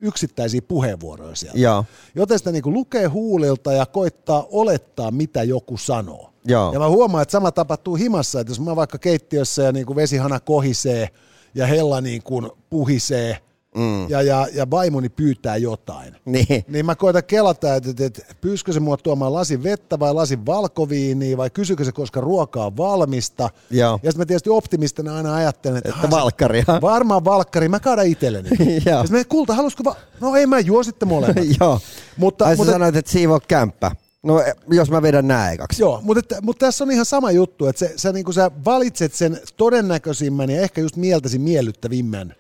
yksittäisiä 0.01 0.61
puheenvuoroja 0.61 1.35
sieltä. 1.35 1.59
Joo. 1.59 1.85
Joten 2.15 2.37
sitä 2.37 2.51
niinku 2.51 2.73
lukee 2.73 3.05
huulilta 3.05 3.73
ja 3.73 3.85
koittaa 3.85 4.45
olettaa, 4.51 5.11
mitä 5.11 5.43
joku 5.43 5.77
sanoo. 5.77 6.29
Joo. 6.45 6.73
Ja 6.73 6.79
mä 6.79 6.89
huomaan, 6.89 7.21
että 7.21 7.31
sama 7.31 7.51
tapahtuu 7.51 7.95
himassa, 7.95 8.39
että 8.39 8.51
jos 8.51 8.59
mä 8.59 8.75
vaikka 8.75 8.97
keittiössä 8.97 9.63
ja 9.63 9.71
niinku 9.71 9.95
vesihana 9.95 10.39
kohisee 10.39 11.09
ja 11.55 11.67
hella 11.67 12.01
niin 12.01 12.23
kuin 12.23 12.51
puhisee 12.69 13.37
mm. 13.76 14.09
ja, 14.09 14.21
ja, 14.21 14.47
ja 14.53 14.71
vaimoni 14.71 15.09
pyytää 15.09 15.57
jotain, 15.57 16.15
Niin. 16.26 16.65
niin 16.67 16.86
mä 16.86 16.95
koitan 16.95 17.23
kelata, 17.23 17.76
että, 17.76 17.89
että, 17.89 18.05
että 18.05 18.21
pyyskö 18.41 18.73
se 18.73 18.80
mua 18.80 18.97
tuomaan 18.97 19.34
lasin 19.34 19.63
vettä 19.63 19.99
vai 19.99 20.13
lasin 20.13 20.45
valkoviiniä 20.45 21.38
vai 21.38 21.49
kysykö 21.49 21.84
se, 21.86 21.91
koska 21.91 22.21
ruoka 22.21 22.65
on 22.65 22.78
valmista. 22.78 23.49
Joo. 23.71 23.99
Ja 24.03 24.11
sitten 24.11 24.21
mä 24.21 24.26
tietysti 24.26 24.49
optimistina 24.49 25.15
aina 25.15 25.36
ajattelen, 25.36 25.78
että, 25.78 25.89
Että 25.89 25.99
"Ah, 25.99 26.05
se- 26.05 26.11
valkkaria. 26.11 26.63
Varmaan 26.82 27.26
valkkari, 27.26 27.69
mä 27.69 27.80
kaadan 27.80 28.05
itselleni. 28.07 28.49
Ja 28.86 29.01
sitten 29.03 29.26
kulta, 29.30 29.53
halusko 29.53 29.84
va- 29.84 29.95
No 30.21 30.36
ei 30.36 30.45
mä 30.47 30.59
juo 30.59 30.84
sitten 30.84 31.07
molemmat. 31.07 31.45
Joo. 31.59 31.80
Mutta, 32.17 32.45
Ai 32.45 32.53
sä 32.53 32.57
mutta, 32.57 32.71
sanoit, 32.73 32.95
että 32.95 33.11
siivoo 33.11 33.39
kämppä. 33.47 33.91
No 34.23 34.43
jos 34.71 34.91
mä 34.91 35.01
vedän 35.01 35.28
nää 35.28 35.51
ekaksi. 35.51 35.82
Joo, 35.84 35.99
mutta, 36.03 36.19
että, 36.19 36.41
mutta 36.41 36.65
tässä 36.65 36.84
on 36.84 36.91
ihan 36.91 37.05
sama 37.05 37.32
juttu, 37.32 37.65
että 37.67 37.80
sä, 37.80 37.89
sä, 37.95 38.11
niin 38.11 38.34
sä 38.34 38.51
valitset 38.65 39.13
sen 39.13 39.39
todennäköisimmän 39.57 40.49
ja 40.49 40.61
ehkä 40.61 40.82
just 40.82 40.95
mieltäsi 40.95 41.39
miellyttävimmän 41.39 42.34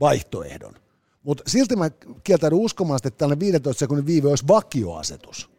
vaihtoehdon. 0.00 0.74
Mutta 1.22 1.42
silti 1.46 1.76
mä 1.76 1.90
kieltäydyn 2.24 2.58
uskomaan, 2.58 2.98
sitä, 2.98 3.08
että 3.08 3.18
tällainen 3.18 3.40
15 3.40 3.78
sekunnin 3.78 4.06
viive 4.06 4.28
olisi 4.28 4.48
vakioasetus. 4.48 5.50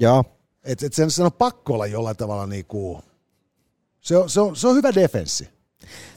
Joo. 0.00 0.24
Että 0.64 0.86
et 0.86 0.92
sen, 0.92 1.10
sen 1.10 1.24
on 1.24 1.32
pakko 1.32 1.74
olla 1.74 1.86
jollain 1.86 2.16
tavalla 2.16 2.46
niinku, 2.46 3.02
se 4.00 4.16
on, 4.16 4.30
se 4.30 4.40
on, 4.40 4.56
se 4.56 4.68
on 4.68 4.76
hyvä 4.76 4.94
defenssi. 4.94 5.48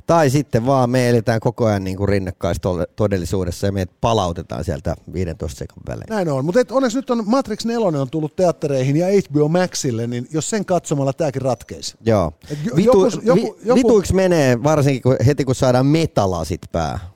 Tai 0.08 0.30
sitten 0.30 0.66
vaan 0.66 0.90
me 0.90 1.10
eletään 1.10 1.40
koko 1.40 1.66
ajan 1.66 1.84
niin 1.84 2.08
rinnakkaistodellisuudessa 2.10 3.68
ja 3.68 3.72
meidät 3.72 4.02
palautetaan 4.02 4.64
sieltä 4.64 4.96
15 5.14 5.60
sekunnin 5.60 5.88
välein. 5.88 6.06
Näin 6.10 6.30
on, 6.30 6.46
mutta 6.46 6.60
onneksi 6.72 6.98
nyt 6.98 7.10
on 7.10 7.24
Matrix 7.26 7.66
4 7.66 7.88
on 8.02 8.10
tullut 8.10 8.36
teattereihin 8.36 8.98
ja 8.98 9.08
HBO 9.08 9.48
Maxille, 9.48 10.08
niin 10.08 10.28
jos 10.32 10.50
sen 10.50 10.66
katsomalla 10.66 11.14
tämäkin 11.14 11.42
ratkeisi. 11.42 11.96
Joo. 12.06 12.34
Jo- 12.64 12.76
Vitu, 12.76 13.06
joku- 13.06 13.20
joku- 13.24 13.42
vi, 13.42 13.68
joku- 13.68 13.76
Vituiksi 13.76 14.14
menee 14.14 14.64
varsinkin 14.64 15.02
kun, 15.02 15.16
heti 15.26 15.46
kun 15.46 15.56
saadaan 15.56 15.86
metalasit 15.86 16.62
pää. 16.72 17.00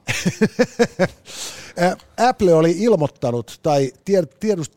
Ä, 1.81 1.97
Apple 2.29 2.53
oli 2.53 2.75
ilmoittanut, 2.77 3.59
tai 3.63 3.91
tied, 4.05 4.25
tiedust, 4.39 4.73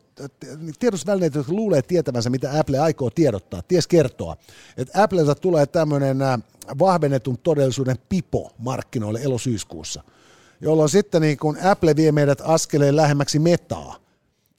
tiedosvälineet, 0.79 1.35
jotka 1.35 1.53
luulee 1.53 1.81
tietävänsä, 1.81 2.29
mitä 2.29 2.59
Apple 2.59 2.79
aikoo 2.79 3.09
tiedottaa, 3.09 3.61
ties 3.61 3.87
kertoa, 3.87 4.37
että 4.77 5.03
Applelta 5.03 5.35
tulee 5.35 5.65
tämmöinen 5.65 6.21
ä, 6.21 6.39
vahvennetun 6.79 7.37
todellisuuden 7.37 7.97
pipo 8.09 8.51
markkinoille 8.57 9.19
elosyyskuussa, 9.23 10.03
jolloin 10.61 10.89
sitten 10.89 11.21
niin 11.21 11.37
kun 11.37 11.57
Apple 11.63 11.95
vie 11.95 12.11
meidät 12.11 12.41
askeleen 12.43 12.95
lähemmäksi 12.95 13.39
metaa. 13.39 13.95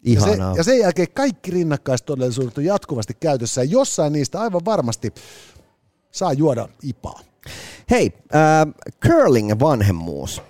Ja, 0.04 0.20
se, 0.20 0.26
Ihanaa. 0.26 0.56
ja 0.56 0.64
sen 0.64 0.78
jälkeen 0.78 1.08
kaikki 1.14 1.50
rinnakkaistodellisuudet 1.50 2.58
on 2.58 2.64
jatkuvasti 2.64 3.14
käytössä, 3.20 3.60
ja 3.60 3.70
jossain 3.70 4.12
niistä 4.12 4.40
aivan 4.40 4.64
varmasti 4.64 5.14
saa 6.10 6.32
juoda 6.32 6.68
ipaa. 6.82 7.20
Hei, 7.90 8.12
äh, 8.34 8.74
curling-vanhemmuus. 9.06 10.42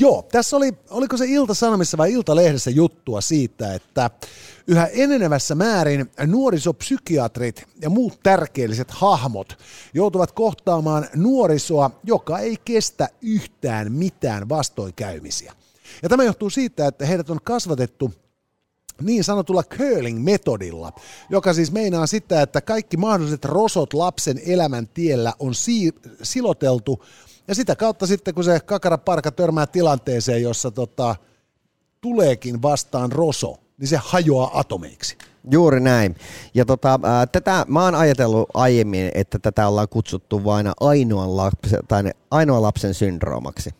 Joo, 0.00 0.22
tässä 0.32 0.56
oli, 0.56 0.72
oliko 0.90 1.16
se 1.16 1.24
Ilta-Sanomissa 1.26 1.96
vai 1.96 2.12
Ilta-lehdessä 2.12 2.70
juttua 2.70 3.20
siitä, 3.20 3.74
että 3.74 4.10
yhä 4.66 4.86
enenevässä 4.86 5.54
määrin 5.54 6.10
nuorisopsykiatrit 6.26 7.64
ja 7.82 7.90
muut 7.90 8.20
tärkeelliset 8.22 8.90
hahmot 8.90 9.58
joutuvat 9.94 10.32
kohtaamaan 10.32 11.06
nuorisoa, 11.14 11.90
joka 12.04 12.38
ei 12.38 12.56
kestä 12.64 13.08
yhtään 13.22 13.92
mitään 13.92 14.48
vastoinkäymisiä. 14.48 15.52
Ja 16.02 16.08
tämä 16.08 16.24
johtuu 16.24 16.50
siitä, 16.50 16.86
että 16.86 17.06
heidät 17.06 17.30
on 17.30 17.38
kasvatettu 17.44 18.14
niin 19.02 19.24
sanotulla 19.24 19.62
curling-metodilla, 19.62 20.92
joka 21.30 21.52
siis 21.54 21.72
meinaa 21.72 22.06
sitä, 22.06 22.42
että 22.42 22.60
kaikki 22.60 22.96
mahdolliset 22.96 23.44
rosot 23.44 23.94
lapsen 23.94 24.40
elämän 24.46 24.88
tiellä 24.88 25.32
on 25.38 25.52
siir- 25.52 26.10
siloteltu, 26.22 27.04
ja 27.48 27.54
sitä 27.54 27.76
kautta 27.76 28.06
sitten, 28.06 28.34
kun 28.34 28.44
se 28.44 28.60
kakaraparka 28.60 29.30
törmää 29.32 29.66
tilanteeseen, 29.66 30.42
jossa 30.42 30.70
tota, 30.70 31.16
tuleekin 32.00 32.62
vastaan 32.62 33.12
roso, 33.12 33.56
niin 33.78 33.88
se 33.88 33.98
hajoaa 34.02 34.58
atomeiksi. 34.58 35.18
Juuri 35.50 35.80
näin. 35.80 36.16
Ja 36.54 36.64
tota, 36.64 37.00
ää, 37.02 37.26
tätä, 37.26 37.64
mä 37.68 37.84
oon 37.84 37.94
ajatellut 37.94 38.48
aiemmin, 38.54 39.10
että 39.14 39.38
tätä 39.38 39.68
ollaan 39.68 39.88
kutsuttu 39.88 40.44
vain 40.44 40.70
ainoan 40.80 41.36
lapsen, 41.36 41.80
tai 41.88 42.02
ainoan 42.30 42.62
lapsen 42.62 42.94
syndroomaksi. 42.94 43.70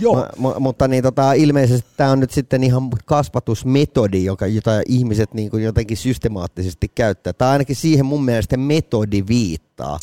Joo, 0.00 0.26
mu- 0.36 0.60
mutta 0.60 0.88
niin, 0.88 1.02
tota, 1.02 1.32
ilmeisesti 1.32 1.90
tämä 1.96 2.10
on 2.10 2.20
nyt 2.20 2.30
sitten 2.30 2.64
ihan 2.64 2.90
kasvatusmetodi, 3.04 4.24
joka, 4.24 4.46
jota 4.46 4.70
ihmiset 4.86 5.34
niin 5.34 5.50
kuin 5.50 5.62
jotenkin 5.62 5.96
systemaattisesti 5.96 6.88
käyttää. 6.94 7.32
Tai 7.32 7.48
ainakin 7.48 7.76
siihen 7.76 8.06
mun 8.06 8.24
mielestä 8.24 8.56
metodi 8.56 9.24
viittaa. 9.28 9.98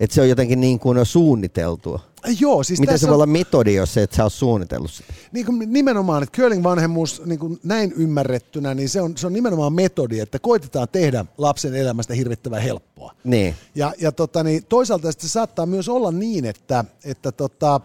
Että 0.00 0.14
se 0.14 0.20
on 0.20 0.28
jotenkin 0.28 0.60
niin 0.60 0.78
kuin 0.78 1.06
suunniteltua. 1.06 2.00
Joo 2.40 2.62
siis 2.62 2.80
Miten 2.80 2.98
se 2.98 3.06
voi 3.06 3.10
on, 3.10 3.14
olla 3.14 3.26
metodi, 3.26 3.74
jos 3.74 3.94
se 3.94 4.02
et 4.02 4.12
sä 4.12 4.22
ole 4.22 4.30
suunnitellut 4.30 4.90
sitä? 4.90 5.12
niin 5.32 5.46
kuin 5.46 5.72
nimenomaan, 5.72 6.22
että 6.22 6.36
curling-vanhemmuus 6.36 7.22
niin 7.24 7.38
kuin 7.38 7.60
näin 7.64 7.92
ymmärrettynä, 7.92 8.74
niin 8.74 8.88
se 8.88 9.00
on, 9.00 9.16
se 9.16 9.26
on 9.26 9.32
nimenomaan 9.32 9.72
metodi, 9.72 10.20
että 10.20 10.38
koitetaan 10.38 10.88
tehdä 10.92 11.24
lapsen 11.38 11.74
elämästä 11.74 12.14
hirvittävän 12.14 12.62
helppoa. 12.62 13.14
Niin. 13.24 13.54
Ja, 13.74 13.92
ja 14.00 14.12
tota, 14.12 14.42
niin 14.42 14.64
toisaalta 14.68 15.12
se 15.12 15.28
saattaa 15.28 15.66
myös 15.66 15.88
olla 15.88 16.12
niin, 16.12 16.44
että, 16.44 16.84
että 17.04 17.32
tota, 17.32 17.80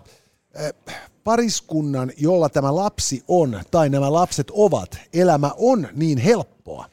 eh, 0.54 0.74
pariskunnan, 1.24 2.12
jolla 2.18 2.50
tämä 2.50 2.76
lapsi 2.76 3.24
on, 3.28 3.62
tai 3.72 3.90
nämä 3.90 4.14
lapset 4.14 4.52
ovat, 4.52 4.98
elämä 5.14 5.52
on 5.58 5.88
niin 5.94 6.18
helppoa, 6.18 6.86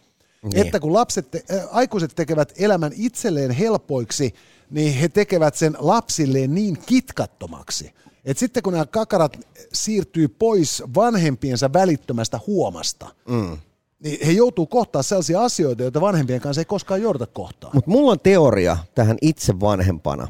niin. 0.43 0.67
että 0.67 0.81
kun 0.81 0.93
lapset, 0.93 1.31
te, 1.31 1.43
äh, 1.51 1.69
aikuiset 1.71 2.13
tekevät 2.15 2.53
elämän 2.59 2.93
itselleen 2.97 3.51
helpoiksi, 3.51 4.35
niin 4.71 4.95
he 4.95 5.09
tekevät 5.09 5.55
sen 5.55 5.77
lapsilleen 5.79 6.55
niin 6.55 6.79
kitkattomaksi. 6.87 7.95
Et 8.25 8.39
sitten 8.39 8.63
kun 8.63 8.73
nämä 8.73 8.87
kakarat 8.87 9.39
siirtyy 9.73 10.29
pois 10.29 10.83
vanhempiensa 10.95 11.73
välittömästä 11.73 12.41
huomasta, 12.47 13.09
mm. 13.29 13.59
niin 13.99 14.27
he 14.27 14.33
joutuu 14.33 14.67
kohtaan 14.67 15.05
sellaisia 15.05 15.45
asioita, 15.45 15.83
joita 15.83 16.01
vanhempien 16.01 16.41
kanssa 16.41 16.61
ei 16.61 16.65
koskaan 16.65 17.03
jouduta 17.03 17.27
kohtaan. 17.27 17.71
Mutta 17.75 17.91
mulla 17.91 18.13
on 18.13 18.21
teoria 18.21 18.77
tähän 18.95 19.17
itse 19.23 19.61
vanhempana, 19.61 20.29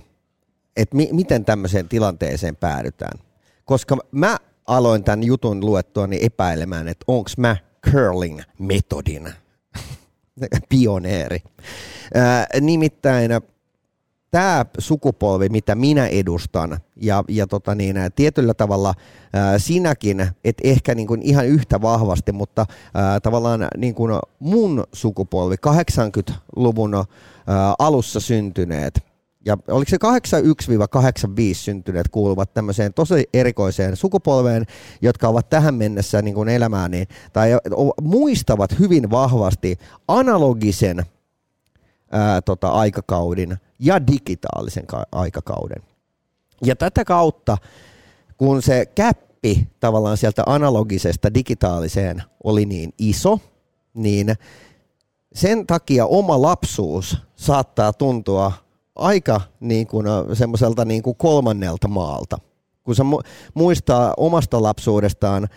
että 0.77 0.97
mi- 0.97 1.09
miten 1.13 1.45
tämmöiseen 1.45 1.89
tilanteeseen 1.89 2.57
päädytään. 2.57 3.19
Koska 3.65 3.97
mä 4.11 4.39
aloin 4.67 5.05
tämän 5.05 5.25
jutun 5.25 5.67
luettua 5.67 6.07
niin 6.07 6.25
epäilemään, 6.25 6.89
että 6.89 7.05
onko 7.09 7.31
mä 7.37 7.57
curling-metodin 7.91 9.33
pioneeri. 10.69 11.39
Ää, 12.15 12.47
nimittäin 12.61 13.31
tämä 14.31 14.67
sukupolvi, 14.79 15.49
mitä 15.49 15.75
minä 15.75 16.07
edustan, 16.07 16.79
ja, 16.97 17.25
ja 17.29 17.47
tota 17.47 17.75
niin, 17.75 17.97
tietyllä 18.17 18.55
tavalla 18.55 18.95
ää, 19.33 19.59
sinäkin, 19.59 20.29
et 20.45 20.57
ehkä 20.65 20.95
niin 20.95 21.07
kuin 21.07 21.23
ihan 21.23 21.47
yhtä 21.47 21.83
vahvasti, 21.83 22.33
mutta 22.33 22.67
ää, 22.95 23.21
tavallaan 23.21 23.69
niin 23.77 23.95
kuin 23.95 24.13
mun 24.39 24.85
sukupolvi, 24.93 25.55
80-luvun 25.55 26.95
ää, 26.95 27.05
alussa 27.79 28.21
syntyneet, 28.21 29.12
ja 29.45 29.57
oliko 29.69 29.91
se 29.91 29.99
81-85 31.53 31.55
syntyneet 31.55 32.09
kuuluvat 32.09 32.55
tämmöiseen 32.55 32.95
tosi 32.95 33.29
erikoiseen 33.35 33.97
sukupolveen, 33.97 34.67
jotka 35.03 35.29
ovat 35.29 35.49
tähän 35.49 35.75
mennessä 35.75 36.23
niin 36.23 36.35
kuin 36.35 36.49
elämään, 36.49 36.91
niin, 36.91 37.09
tai 37.33 37.51
muistavat 38.03 38.79
hyvin 38.79 39.11
vahvasti 39.11 39.79
analogisen 40.09 41.07
ää, 42.11 42.43
tota, 42.43 42.69
aikakauden 42.69 43.57
ja 43.79 44.07
digitaalisen 44.07 44.87
ka- 44.87 45.07
aikakauden. 45.13 45.83
Ja 46.65 46.77
tätä 46.77 47.05
kautta, 47.05 47.57
kun 48.37 48.63
se 48.63 48.87
käppi 48.95 49.69
tavallaan 49.81 50.17
sieltä 50.17 50.43
analogisesta 50.47 51.35
digitaaliseen 51.35 52.23
oli 52.45 52.67
niin 52.67 52.93
iso, 52.99 53.39
niin 53.95 54.35
sen 55.35 55.67
takia 55.67 56.07
oma 56.07 56.43
lapsuus 56.43 57.17
saattaa 57.37 57.93
tuntua 57.93 58.53
aika 58.95 59.41
niin 59.61 59.87
kuin, 59.87 60.07
semmoiselta 60.33 60.85
niin 60.85 61.03
kuin 61.03 61.17
kolmannelta 61.17 61.89
maalta– 61.89 62.39
kun 62.85 62.95
se 62.95 63.03
muistaa 63.55 64.15
omasta 64.17 64.63
lapsuudestaan 64.63 65.49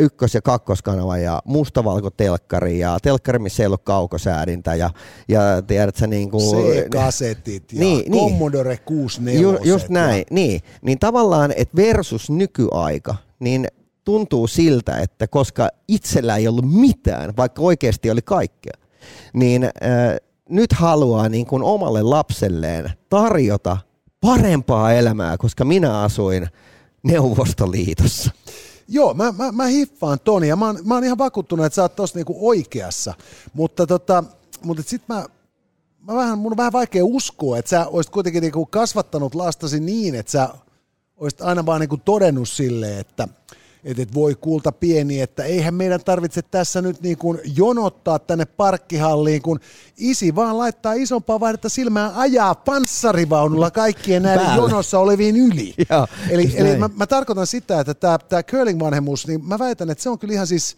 ykkös- 0.00 0.34
ja 0.34 0.42
kakkoskanava 0.42 1.18
ja 1.18 1.42
mustavalkotelkkari 1.44 2.78
ja 2.78 2.98
telkkari, 3.02 3.38
missä 3.38 3.62
ei 3.62 3.66
ollut 3.66 3.82
kaukosäädintä 3.82 4.74
ja, 4.74 4.90
ja 5.28 5.40
tiedät 5.66 5.96
sä 5.96 6.06
niin 6.06 6.30
kuin... 6.30 6.42
C-kasetit 6.42 7.72
ja 7.72 7.80
niin, 7.80 8.12
niin. 8.12 8.30
Commodore 8.30 8.76
64. 8.76 9.40
Ju, 9.40 9.58
just 9.64 9.88
näin, 9.88 10.18
ja... 10.18 10.24
niin. 10.30 10.60
Niin 10.82 10.98
tavallaan, 10.98 11.52
että 11.56 11.76
versus 11.76 12.30
nykyaika, 12.30 13.14
niin 13.40 13.68
tuntuu 14.04 14.46
siltä, 14.46 14.98
että 14.98 15.26
koska 15.26 15.68
itsellä 15.88 16.36
ei 16.36 16.48
ollut 16.48 16.72
mitään, 16.80 17.36
vaikka 17.36 17.62
oikeasti 17.62 18.10
oli 18.10 18.22
kaikkea, 18.22 18.74
niin 19.34 19.64
äh, 19.64 19.70
nyt 20.48 20.72
haluaa 20.72 21.28
niin 21.28 21.46
kuin 21.46 21.62
omalle 21.62 22.02
lapselleen 22.02 22.92
tarjota 23.08 23.76
parempaa 24.20 24.92
elämää, 24.92 25.38
koska 25.38 25.64
minä 25.64 26.00
asuin 26.00 26.48
Neuvostoliitossa. 27.02 28.30
Joo, 28.88 29.14
mä, 29.14 29.32
mä, 29.32 29.52
mä 29.52 29.66
hiffaan 29.66 30.18
Toni 30.24 30.48
ja 30.48 30.56
mä 30.56 30.66
oon, 30.66 30.78
mä 30.84 30.94
oon 30.94 31.04
ihan 31.04 31.18
vakuuttunut, 31.18 31.66
että 31.66 31.74
sä 31.74 31.82
oot 31.82 31.96
tossa 31.96 32.18
niinku 32.18 32.48
oikeassa. 32.48 33.14
Mutta, 33.54 33.86
tota, 33.86 34.24
mutta 34.64 34.82
sit 34.86 35.02
mä, 35.08 35.26
mä 36.00 36.14
vähän, 36.14 36.38
mun 36.38 36.52
on 36.52 36.56
vähän 36.56 36.72
vaikea 36.72 37.04
uskoa, 37.04 37.58
että 37.58 37.68
sä 37.68 37.86
olisit 37.86 38.12
kuitenkin 38.12 38.42
niinku 38.42 38.66
kasvattanut 38.66 39.34
lastasi 39.34 39.80
niin, 39.80 40.14
että 40.14 40.32
sä 40.32 40.48
olisit 41.16 41.42
aina 41.42 41.66
vaan 41.66 41.80
niinku 41.80 41.96
todennut 41.96 42.48
silleen, 42.48 42.98
että– 42.98 43.28
että 43.84 44.02
et 44.02 44.14
voi 44.14 44.34
kuulta 44.34 44.72
pieni, 44.72 45.20
että 45.20 45.44
eihän 45.44 45.74
meidän 45.74 46.00
tarvitse 46.04 46.42
tässä 46.42 46.82
nyt 46.82 47.02
niin 47.02 47.18
kuin 47.18 47.40
jonottaa 47.56 48.18
tänne 48.18 48.44
parkkihalliin, 48.44 49.42
kun 49.42 49.60
isi 49.96 50.34
vaan 50.34 50.58
laittaa 50.58 50.92
isompaa 50.92 51.40
vaihdetta 51.40 51.68
silmään 51.68 52.14
ajaa 52.14 52.54
panssarivaunulla 52.54 53.70
kaikkien 53.70 54.22
näiden 54.22 54.46
Päälle. 54.46 54.62
jonossa 54.62 54.98
oleviin 54.98 55.36
yli. 55.36 55.74
Joo, 55.90 56.06
eli 56.30 56.54
eli 56.56 56.76
mä, 56.76 56.90
mä, 56.96 57.06
tarkoitan 57.06 57.46
sitä, 57.46 57.80
että 57.80 57.94
tämä, 57.94 58.42
curling-vanhemmuus, 58.42 59.26
niin 59.26 59.46
mä 59.46 59.58
väitän, 59.58 59.90
että 59.90 60.02
se 60.02 60.10
on 60.10 60.18
kyllä 60.18 60.34
ihan 60.34 60.46
siis, 60.46 60.76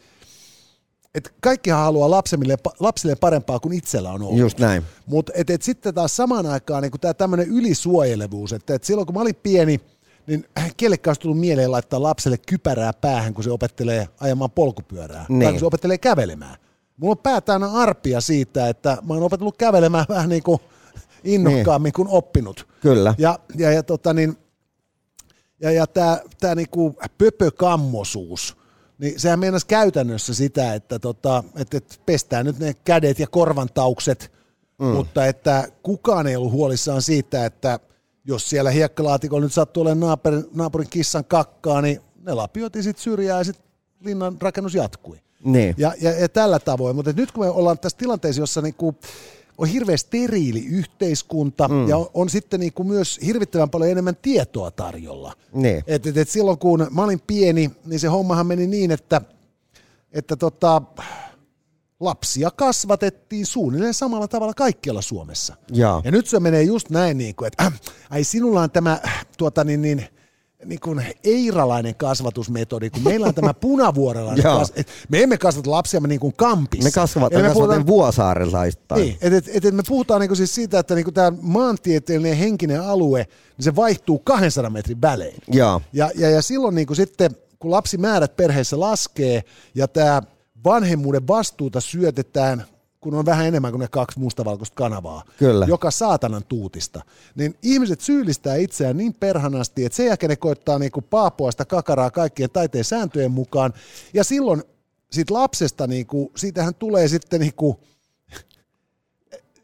että 1.15 1.31
kaikkihan 1.41 1.81
haluaa 1.81 2.11
lapsille, 2.11 2.57
lapsille 2.81 3.15
parempaa 3.15 3.61
kuin 3.61 3.73
itsellä 3.73 4.13
on 4.13 4.23
ollut. 4.23 4.39
Just 4.39 4.59
näin. 4.59 4.83
Mutta 5.07 5.33
et, 5.35 5.51
et 5.51 5.63
sitten 5.63 5.95
taas 5.95 6.17
samaan 6.17 6.47
aikaan 6.47 6.83
niin 6.83 6.93
tämä 7.01 7.15
tämmöinen 7.15 7.49
ylisuojelevuus, 7.49 8.53
että 8.53 8.75
et 8.75 8.85
silloin 8.85 9.07
kun 9.07 9.15
mä 9.15 9.21
olin 9.21 9.37
pieni– 9.43 9.81
niin 10.27 10.45
kellekään 10.77 11.11
olisi 11.11 11.21
tullut 11.21 11.41
mieleen 11.41 11.73
laittaa 11.73 12.03
lapselle 12.03 12.39
kypärää 12.39 12.93
päähän, 12.93 13.35
kun 13.35 13.45
se 13.45 13.51
opettelee 13.51 14.09
ajamaan 14.21 14.51
polkupyörää, 14.51 15.27
niin. 15.29 15.43
tai 15.43 15.53
kun 15.53 15.61
se 15.61 15.67
opettelee 15.67 15.99
kävelemään. 15.99 16.57
Mulla 16.97 17.13
on 17.13 17.19
pää 17.19 17.41
täynnä 17.41 17.73
arpia 17.73 18.21
siitä, 18.21 18.69
että 18.69 18.99
mä 19.09 19.15
oon 19.15 19.23
opetellut 19.23 19.57
kävelemään 19.57 20.07
vähän 20.09 20.29
niin 20.29 20.43
kuin 20.43 20.61
innokkaammin 21.25 21.89
niin. 21.89 21.95
kuin 21.95 22.09
oppinut. 22.09 22.67
Kyllä. 22.81 23.15
Ja, 23.19 23.39
ja, 23.57 23.73
ja, 23.73 23.83
tota 23.83 24.15
niin, 24.15 24.37
ja, 25.61 25.71
ja 25.71 25.87
tämä 25.87 26.21
tää 26.41 26.55
niinku 26.55 26.97
pöpökammosuus, 27.19 28.57
niin 28.99 29.21
sehän 29.21 29.39
meinasi 29.39 29.67
käytännössä 29.67 30.35
sitä, 30.35 30.75
että, 30.75 30.99
tota, 30.99 31.45
että, 31.57 31.77
että 31.77 31.95
pestään 32.07 32.47
nyt 32.47 32.59
ne 32.59 32.75
kädet 32.85 33.19
ja 33.19 33.27
korvantaukset, 33.27 34.33
mm. 34.79 34.87
mutta 34.87 35.27
että 35.27 35.69
kukaan 35.83 36.27
ei 36.27 36.37
ollut 36.37 36.53
huolissaan 36.53 37.03
siitä, 37.03 37.47
että– 37.47 37.81
jos 38.27 38.51
siellä 38.51 38.71
hiekkalaatikolla 38.71 39.45
nyt 39.45 39.53
sattuu 39.53 39.81
olemaan 39.81 40.09
naapurin, 40.09 40.45
naapurin 40.55 40.91
kissan 40.91 41.25
kakkaa, 41.25 41.83
niin 41.83 42.01
ne 42.23 42.35
lapioitiin 42.35 42.83
sitten 42.83 43.03
syrjään 43.03 43.41
ja 43.41 43.45
sitten 43.45 43.67
linnan 44.01 44.37
rakennus 44.41 44.75
jatkui. 44.75 45.21
Niin. 45.45 45.75
Ja, 45.79 45.93
ja, 46.01 46.11
ja, 46.11 46.29
tällä 46.29 46.59
tavoin, 46.59 46.97
mutta 46.97 47.13
nyt 47.13 47.33
kun 47.33 47.45
me 47.45 47.51
ollaan 47.51 47.79
tässä 47.79 47.99
tilanteessa, 47.99 48.43
jossa 48.43 48.63
niinku 48.63 48.95
on 49.59 49.69
hirveän 49.69 49.99
steriili 49.99 50.67
yhteiskunta 50.67 51.69
mm. 51.69 51.89
ja 51.89 51.97
on, 51.97 52.07
on 52.15 52.29
sitten 52.29 52.61
niinku 52.61 52.85
myös 52.85 53.21
hirvittävän 53.27 53.71
paljon 53.71 53.91
enemmän 53.91 54.17
tietoa 54.23 54.71
tarjolla. 54.71 55.33
Niin. 55.53 55.85
Et, 55.87 56.07
et, 56.07 56.17
et 56.17 56.29
silloin 56.29 56.59
kun 56.59 56.87
mä 56.91 57.05
olin 57.05 57.21
pieni, 57.27 57.71
niin 57.85 58.01
se 58.01 58.09
hommahan 58.09 58.47
meni 58.47 58.67
niin, 58.67 58.91
että, 58.91 59.21
että 60.13 60.37
tota, 60.37 60.83
lapsia 62.01 62.51
kasvatettiin 62.51 63.47
suunnilleen 63.47 63.95
samalla 63.95 64.29
tavalla 64.29 64.55
kaikkialla 64.55 65.03
Suomessa. 65.03 65.57
Ja, 65.73 66.01
ja 66.05 66.11
nyt 66.11 66.27
se 66.27 66.41
menee 66.41 66.63
just 66.63 66.91
näin, 66.91 67.19
niin 67.19 67.35
kuin, 67.35 67.47
että 67.47 67.65
äh, 67.65 67.81
ai 68.11 68.25
sinulla 68.25 68.61
on 68.61 68.71
tämä 68.71 69.01
tuota, 69.39 69.65
niin, 69.65 69.83
niin, 69.83 70.07
niin 70.65 70.81
kuin 70.81 71.07
eiralainen 71.25 71.95
kasvatusmetodi, 71.95 72.91
kun 72.91 73.03
meillä 73.03 73.27
on 73.27 73.35
tämä 73.35 73.55
punavuorelainen 73.55 74.43
kas- 74.43 74.73
Me 75.09 75.23
emme 75.23 75.39
kasvata 75.39 75.71
lapsiamme 75.71 76.09
niin 76.09 76.21
kuin 76.21 76.35
kampissa. 76.37 76.85
Me 76.85 76.91
kasvataan 76.91 77.43
me 77.43 77.53
puhutaan, 77.53 77.87
vuosaarelaista. 77.87 78.95
Niin, 78.95 79.19
et, 79.21 79.33
et, 79.33 79.49
et, 79.55 79.65
et 79.65 79.75
me 79.75 79.83
puhutaan 79.89 80.21
niin 80.21 80.29
kuin 80.29 80.37
siis 80.37 80.55
siitä, 80.55 80.79
että 80.79 80.95
niin 80.95 81.05
kuin 81.05 81.15
tämä 81.15 81.33
maantieteellinen 81.41 82.37
henkinen 82.37 82.83
alue, 82.83 83.27
niin 83.57 83.65
se 83.65 83.77
vaihtuu 83.77 84.19
200 84.19 84.71
metrin 84.71 85.03
välein. 85.03 85.43
Ja, 85.53 85.81
ja, 85.93 86.11
ja, 86.15 86.31
ja 86.31 86.43
silloin 86.43 86.75
niin 86.75 86.87
kuin 86.87 86.97
sitten, 86.97 87.31
kun 87.59 87.71
lapsimäärät 87.71 88.37
perheessä 88.37 88.81
laskee 88.81 89.43
ja 89.75 89.89
tämä 89.89 90.23
vanhemmuuden 90.65 91.29
vastuuta 91.29 91.81
syötetään, 91.81 92.65
kun 93.01 93.15
on 93.15 93.27
vähän 93.27 93.47
enemmän 93.47 93.73
kuin 93.73 93.81
ne 93.81 93.89
kaksi 93.89 94.19
mustavalkoista 94.19 94.75
kanavaa, 94.75 95.25
Kyllä. 95.39 95.67
joka 95.67 95.91
saatanan 95.91 96.45
tuutista, 96.49 97.03
niin 97.35 97.55
ihmiset 97.63 98.01
syyllistää 98.01 98.57
itseään 98.57 98.97
niin 98.97 99.15
perhanasti, 99.15 99.85
että 99.85 99.97
sen 99.97 100.07
jälkeen 100.07 100.31
ne 100.31 100.37
koittaa 100.37 100.79
niinku 100.79 101.03
paapua 101.03 101.51
sitä 101.51 101.65
kakaraa 101.65 102.11
kaikkien 102.11 102.51
taiteen 102.51 102.85
sääntöjen 102.85 103.31
mukaan, 103.31 103.73
ja 104.15 104.25
silloin 104.25 104.63
siitä 105.11 105.35
lapsesta, 105.35 105.87
niinku, 105.87 106.33
siitähän 106.37 106.75
tulee 106.75 107.09
sitten 107.09 107.41
niinku, 107.41 107.81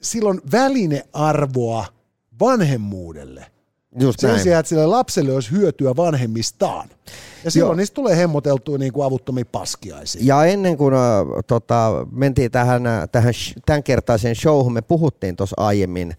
silloin 0.01 0.41
välinearvoa 0.53 1.87
vanhemmuudelle. 2.41 3.52
Just 4.01 4.21
Sen 4.21 4.31
näin. 4.31 4.43
sijaan, 4.43 4.61
että 4.61 4.69
sille 4.69 4.87
lapselle 4.87 5.33
olisi 5.33 5.51
hyötyä 5.51 5.97
vanhemmistaan. 5.97 6.89
Ja 7.45 7.51
silloin 7.51 7.69
Joo. 7.71 7.77
niistä 7.77 7.95
tulee 7.95 8.17
hemmoteltua 8.17 8.79
niin 8.79 8.93
kuin 8.93 9.07
avuttomia 9.07 9.45
paskiaisia. 9.53 10.23
Ja 10.25 10.45
ennen 10.45 10.77
kuin 10.77 10.95
äh, 10.95 11.01
tota, 11.47 12.07
mentiin 12.13 12.51
tähän, 12.51 12.83
tähän 13.13 13.35
tämänkertaiseen 13.67 14.37
showhun, 14.37 14.73
me 14.73 14.83
puhuttiin 14.83 15.37
tuossa 15.37 15.57
aiemmin 15.59 16.15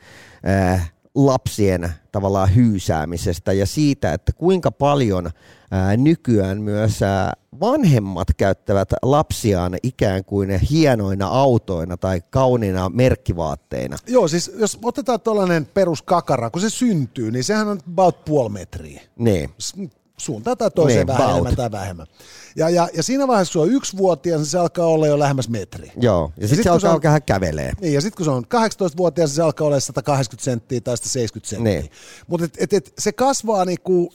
äh, 0.47 0.93
lapsien 1.15 1.89
tavallaan 2.11 2.55
hyysäämisestä 2.55 3.53
ja 3.53 3.65
siitä, 3.65 4.13
että 4.13 4.32
kuinka 4.34 4.71
paljon 4.71 5.32
ää, 5.74 5.97
nykyään 5.97 6.61
myös 6.61 7.01
ää, 7.01 7.34
vanhemmat 7.59 8.28
käyttävät 8.38 8.89
lapsiaan 9.01 9.78
ikään 9.84 10.26
kuin 10.26 10.59
hienoina 10.59 11.28
autoina 11.28 11.97
tai 11.97 12.21
kauniina 12.30 12.89
merkkivaatteina. 12.89 13.97
Joo, 14.07 14.28
siis 14.28 14.51
jos 14.55 14.80
otetaan 14.84 15.21
tuollainen 15.21 15.65
peruskakara, 15.65 16.49
kun 16.49 16.61
se 16.61 16.69
syntyy, 16.69 17.32
niin 17.32 17.43
sehän 17.43 17.67
on 17.67 17.80
about 17.93 18.26
puoli 18.26 18.49
metriä. 18.49 19.01
Niin. 19.15 19.49
suuntaan 20.17 20.57
tai 20.57 20.71
toiseen 20.71 21.07
Niin, 21.07 21.17
vähän 21.17 21.30
enemmän 21.30 21.55
tai 21.55 21.71
vähemmän. 21.71 22.07
Ja, 22.55 22.69
ja, 22.69 22.88
ja 22.93 23.03
siinä 23.03 23.28
vaiheessa, 23.28 23.53
kun 23.53 23.61
on 23.61 23.74
yksivuotias, 23.74 24.39
niin 24.39 24.45
se 24.45 24.57
alkaa 24.57 24.86
olla 24.86 25.07
jo 25.07 25.19
lähemmäs 25.19 25.49
metri. 25.49 25.91
Joo, 26.01 26.32
ja 26.38 26.47
sit 26.47 26.55
sitten 26.55 26.71
kun 26.71 26.82
se 26.82 26.88
alkaa 26.88 27.13
alkaa 27.13 27.39
kävelee. 27.39 27.71
Niin, 27.82 27.93
ja 27.93 28.01
sitten 28.01 28.17
kun 28.17 28.26
se 28.26 28.32
on 28.32 28.43
18-vuotias, 28.43 29.30
niin 29.30 29.36
se 29.36 29.41
alkaa 29.41 29.67
olla 29.67 29.80
180 29.80 30.43
senttiä 30.43 30.82
tai 30.82 30.97
170 30.97 31.49
senttiä. 31.49 31.80
Niin. 31.80 31.91
Mutta 32.28 32.45
et, 32.45 32.57
et, 32.59 32.74
et, 32.74 32.93
se 32.99 33.11
kasvaa 33.11 33.65
niinku 33.65 34.11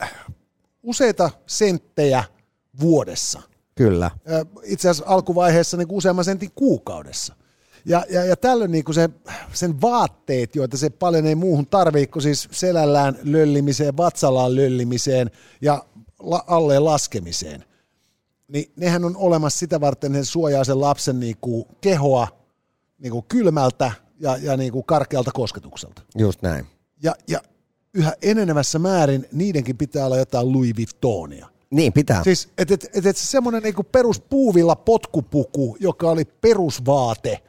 useita 0.89 1.31
senttejä 1.47 2.25
vuodessa. 2.81 3.43
Kyllä. 3.75 4.11
Itse 4.63 4.89
asiassa 4.89 5.13
alkuvaiheessa 5.13 5.77
niinku 5.77 5.97
useamman 5.97 6.25
sentin 6.25 6.51
kuukaudessa. 6.55 7.35
Ja, 7.85 8.05
ja, 8.11 8.25
ja 8.25 8.37
tällöin 8.37 8.71
niinku 8.71 8.93
se, 8.93 9.11
sen 9.53 9.81
vaatteet, 9.81 10.57
joita 10.57 10.77
se 10.77 10.91
paljon 10.91 11.27
ei 11.27 11.35
muuhun 11.35 11.67
tarvii, 11.67 12.07
kuin 12.07 12.23
siis 12.23 12.49
selällään 12.51 13.19
löllimiseen, 13.23 13.97
vatsallaan 13.97 14.57
löllimiseen 14.57 15.31
ja 15.63 15.85
la, 16.19 16.45
alleen 16.47 16.85
laskemiseen, 16.85 17.65
niin 18.49 18.73
nehän 18.77 19.05
on 19.05 19.17
olemassa 19.17 19.59
sitä 19.59 19.81
varten, 19.81 20.11
että 20.11 20.19
ne 20.19 20.25
suojaa 20.25 20.65
sen 20.65 20.81
lapsen 20.81 21.21
niinku 21.21 21.69
kehoa 21.81 22.29
niinku 22.99 23.25
kylmältä 23.29 23.93
ja, 24.21 24.37
ja 24.37 24.57
niinku 24.57 24.83
karkealta 24.83 25.31
kosketukselta. 25.35 26.03
Just 26.19 26.43
näin. 26.43 26.67
Ja, 27.03 27.15
ja 27.29 27.41
yhä 27.99 28.13
enenevässä 28.23 28.79
määrin 28.79 29.27
niidenkin 29.33 29.77
pitää 29.77 30.07
olla 30.07 30.17
jotain 30.17 30.53
Louis 30.53 30.77
Vuittonia. 30.77 31.49
Niin, 31.71 31.93
pitää. 31.93 32.25
Siis, 32.25 32.49
että 32.59 32.75
et, 32.75 32.89
et, 32.95 33.07
et 33.07 33.17
se 33.17 33.27
semmoinen 33.27 33.63
niinku 33.63 33.83
peruspuuvilla 33.83 34.77
potkupuku, 34.77 35.77
joka 35.81 36.11
oli 36.11 36.25
perusvaate, 36.25 37.43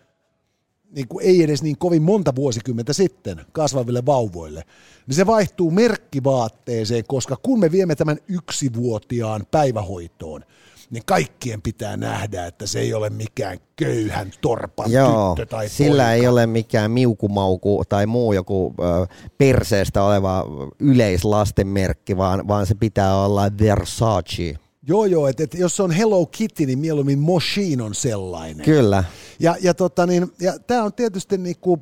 niinku 0.96 1.20
ei 1.20 1.44
edes 1.44 1.64
niin 1.64 1.78
kovin 1.78 2.02
monta 2.02 2.36
vuosikymmentä 2.36 2.94
sitten 2.94 3.42
kasvaville 3.52 4.06
vauvoille, 4.06 4.64
niin 5.08 5.16
se 5.16 5.26
vaihtuu 5.26 5.72
merkkivaatteeseen, 5.72 7.04
koska 7.08 7.38
kun 7.44 7.60
me 7.60 7.72
viemme 7.72 7.96
tämän 7.96 8.18
yksivuotiaan 8.28 9.46
päivähoitoon, 9.52 10.46
niin 10.90 11.04
kaikkien 11.06 11.62
pitää 11.62 11.98
nähdä, 11.98 12.46
että 12.46 12.68
se 12.68 12.80
ei 12.80 12.94
ole 12.94 13.10
mikään 13.10 13.58
köyhän 13.76 14.32
torpan 14.42 14.92
Joo, 14.92 15.36
tyttö 15.36 15.56
tai 15.56 15.70
sillä 15.70 16.04
poika. 16.04 16.14
ei 16.14 16.28
ole 16.28 16.48
mikään 16.48 16.92
miukumauku 16.92 17.84
tai 17.90 18.06
muu 18.06 18.34
joku 18.34 18.74
ö, 18.80 19.08
perseestä 19.38 20.04
oleva 20.04 20.46
yleislastenmerkki, 20.80 22.18
vaan, 22.18 22.48
vaan 22.48 22.66
se 22.66 22.76
pitää 22.76 23.16
olla 23.16 23.52
Versace. 23.60 24.56
Joo, 24.88 25.06
joo, 25.06 25.28
että 25.28 25.44
et 25.44 25.54
jos 25.54 25.76
se 25.76 25.84
on 25.84 25.92
Hello 25.92 26.26
Kitty, 26.26 26.66
niin 26.66 26.80
mieluummin 26.80 27.20
Moshin 27.20 27.82
on 27.82 27.96
sellainen. 27.96 28.66
Kyllä. 28.66 29.04
Ja, 29.40 29.56
ja, 29.62 29.74
tota 29.74 30.06
niin, 30.06 30.32
ja 30.42 30.60
tämä 30.60 30.84
on 30.84 30.94
tietysti 30.94 31.38
niinku, 31.38 31.80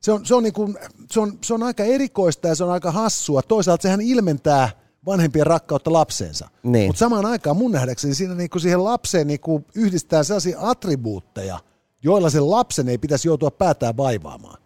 se 0.00 0.12
on, 0.12 0.26
se, 0.26 0.34
on 0.34 0.42
niinku, 0.42 0.74
se, 1.10 1.20
on, 1.20 1.38
se 1.42 1.54
on 1.54 1.62
aika 1.62 1.84
erikoista 1.84 2.48
ja 2.48 2.54
se 2.54 2.64
on 2.64 2.70
aika 2.70 2.90
hassua. 2.90 3.42
Toisaalta 3.42 3.82
sehän 3.82 4.00
ilmentää 4.00 4.83
vanhempien 5.06 5.46
rakkautta 5.46 5.92
lapseensa. 5.92 6.48
Niin. 6.62 6.86
Mutta 6.86 6.98
samaan 7.00 7.26
aikaan 7.26 7.56
mun 7.56 7.72
nähdäkseni 7.72 8.14
siinä 8.14 8.34
niinku 8.34 8.58
siihen 8.58 8.84
lapseen 8.84 9.26
niinku 9.26 9.64
yhdistää 9.74 10.22
sellaisia 10.22 10.58
attribuutteja, 10.60 11.60
joilla 12.02 12.30
sen 12.30 12.50
lapsen 12.50 12.88
ei 12.88 12.98
pitäisi 12.98 13.28
joutua 13.28 13.50
päätään 13.50 13.96
vaivaamaan. 13.96 14.62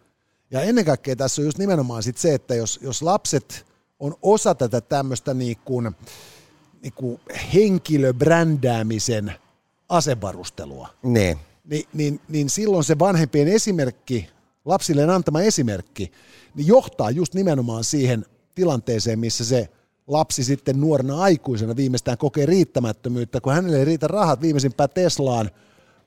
Ja 0.51 0.61
ennen 0.61 0.85
kaikkea 0.85 1.15
tässä 1.15 1.41
on 1.41 1.45
just 1.45 1.57
nimenomaan 1.57 2.03
sit 2.03 2.17
se, 2.17 2.33
että 2.33 2.55
jos, 2.55 2.79
jos 2.81 3.01
lapset 3.01 3.65
on 3.99 4.15
osa 4.21 4.55
tätä 4.55 4.81
tämmöistä 4.81 5.33
niinku, 5.33 5.83
niinku 6.81 7.19
henkilöbrändäämisen 7.53 9.33
asevarustelua, 9.89 10.87
Niin. 11.03 11.39
niin, 11.63 11.85
niin, 11.93 12.21
niin 12.27 12.49
silloin 12.49 12.83
se 12.83 12.99
vanhempien 12.99 13.47
esimerkki, 13.47 14.29
lapsilleen 14.65 15.09
antama 15.09 15.41
esimerkki, 15.41 16.11
niin 16.55 16.67
johtaa 16.67 17.11
just 17.11 17.33
nimenomaan 17.33 17.83
siihen 17.83 18.25
tilanteeseen, 18.55 19.19
missä 19.19 19.45
se 19.45 19.69
lapsi 20.09 20.43
sitten 20.43 20.81
nuorena 20.81 21.21
aikuisena 21.21 21.75
viimeistään 21.75 22.17
kokee 22.17 22.45
riittämättömyyttä, 22.45 23.41
kun 23.41 23.53
hänelle 23.53 23.77
ei 23.77 23.85
riitä 23.85 24.07
rahat 24.07 24.41
viimeisimpään 24.41 24.89
Teslaan, 24.93 25.49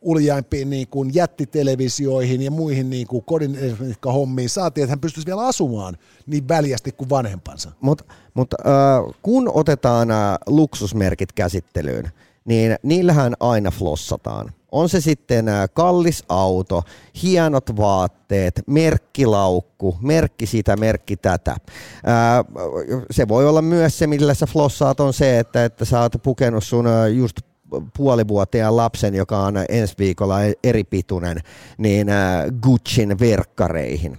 uljaimpiin 0.02 0.70
niin 0.70 0.88
kuin 0.88 1.10
jättitelevisioihin 1.14 2.42
ja 2.42 2.50
muihin 2.50 2.90
niin 2.90 3.06
kuin 3.06 3.24
kodin 3.24 3.58
hommiin 4.04 4.48
saatiin, 4.48 4.82
että 4.84 4.92
hän 4.92 5.00
pystyisi 5.00 5.26
vielä 5.26 5.46
asumaan 5.46 5.96
niin 6.26 6.48
väljästi 6.48 6.92
kuin 6.92 7.10
vanhempansa. 7.10 7.72
Mutta 7.80 8.04
mut, 8.34 8.54
äh, 8.54 9.14
kun 9.22 9.50
otetaan 9.54 10.10
äh, 10.10 10.36
luksusmerkit 10.46 11.32
käsittelyyn, 11.32 12.10
niin 12.44 12.76
niillähän 12.82 13.34
aina 13.40 13.70
flossataan. 13.70 14.52
On 14.72 14.88
se 14.88 15.00
sitten 15.00 15.46
kallis 15.72 16.24
auto, 16.28 16.82
hienot 17.22 17.76
vaatteet, 17.76 18.62
merkkilaukku, 18.66 19.96
merkki 20.00 20.46
sitä, 20.46 20.76
merkki 20.76 21.16
tätä. 21.16 21.56
Se 23.10 23.28
voi 23.28 23.48
olla 23.48 23.62
myös 23.62 23.98
se, 23.98 24.06
millä 24.06 24.34
sä 24.34 24.46
flossaat, 24.46 25.00
on 25.00 25.12
se, 25.12 25.38
että, 25.38 25.64
että 25.64 25.84
sä 25.84 26.00
oot 26.00 26.12
pukenut 26.22 26.64
sun 26.64 26.86
just 27.14 27.36
puolivuotiaan 27.96 28.76
lapsen, 28.76 29.14
joka 29.14 29.38
on 29.38 29.54
ensi 29.68 29.94
viikolla 29.98 30.36
eri 30.64 30.84
pituinen, 30.84 31.38
niin 31.78 32.06
Gucciin 32.62 33.18
verkkareihin. 33.18 34.18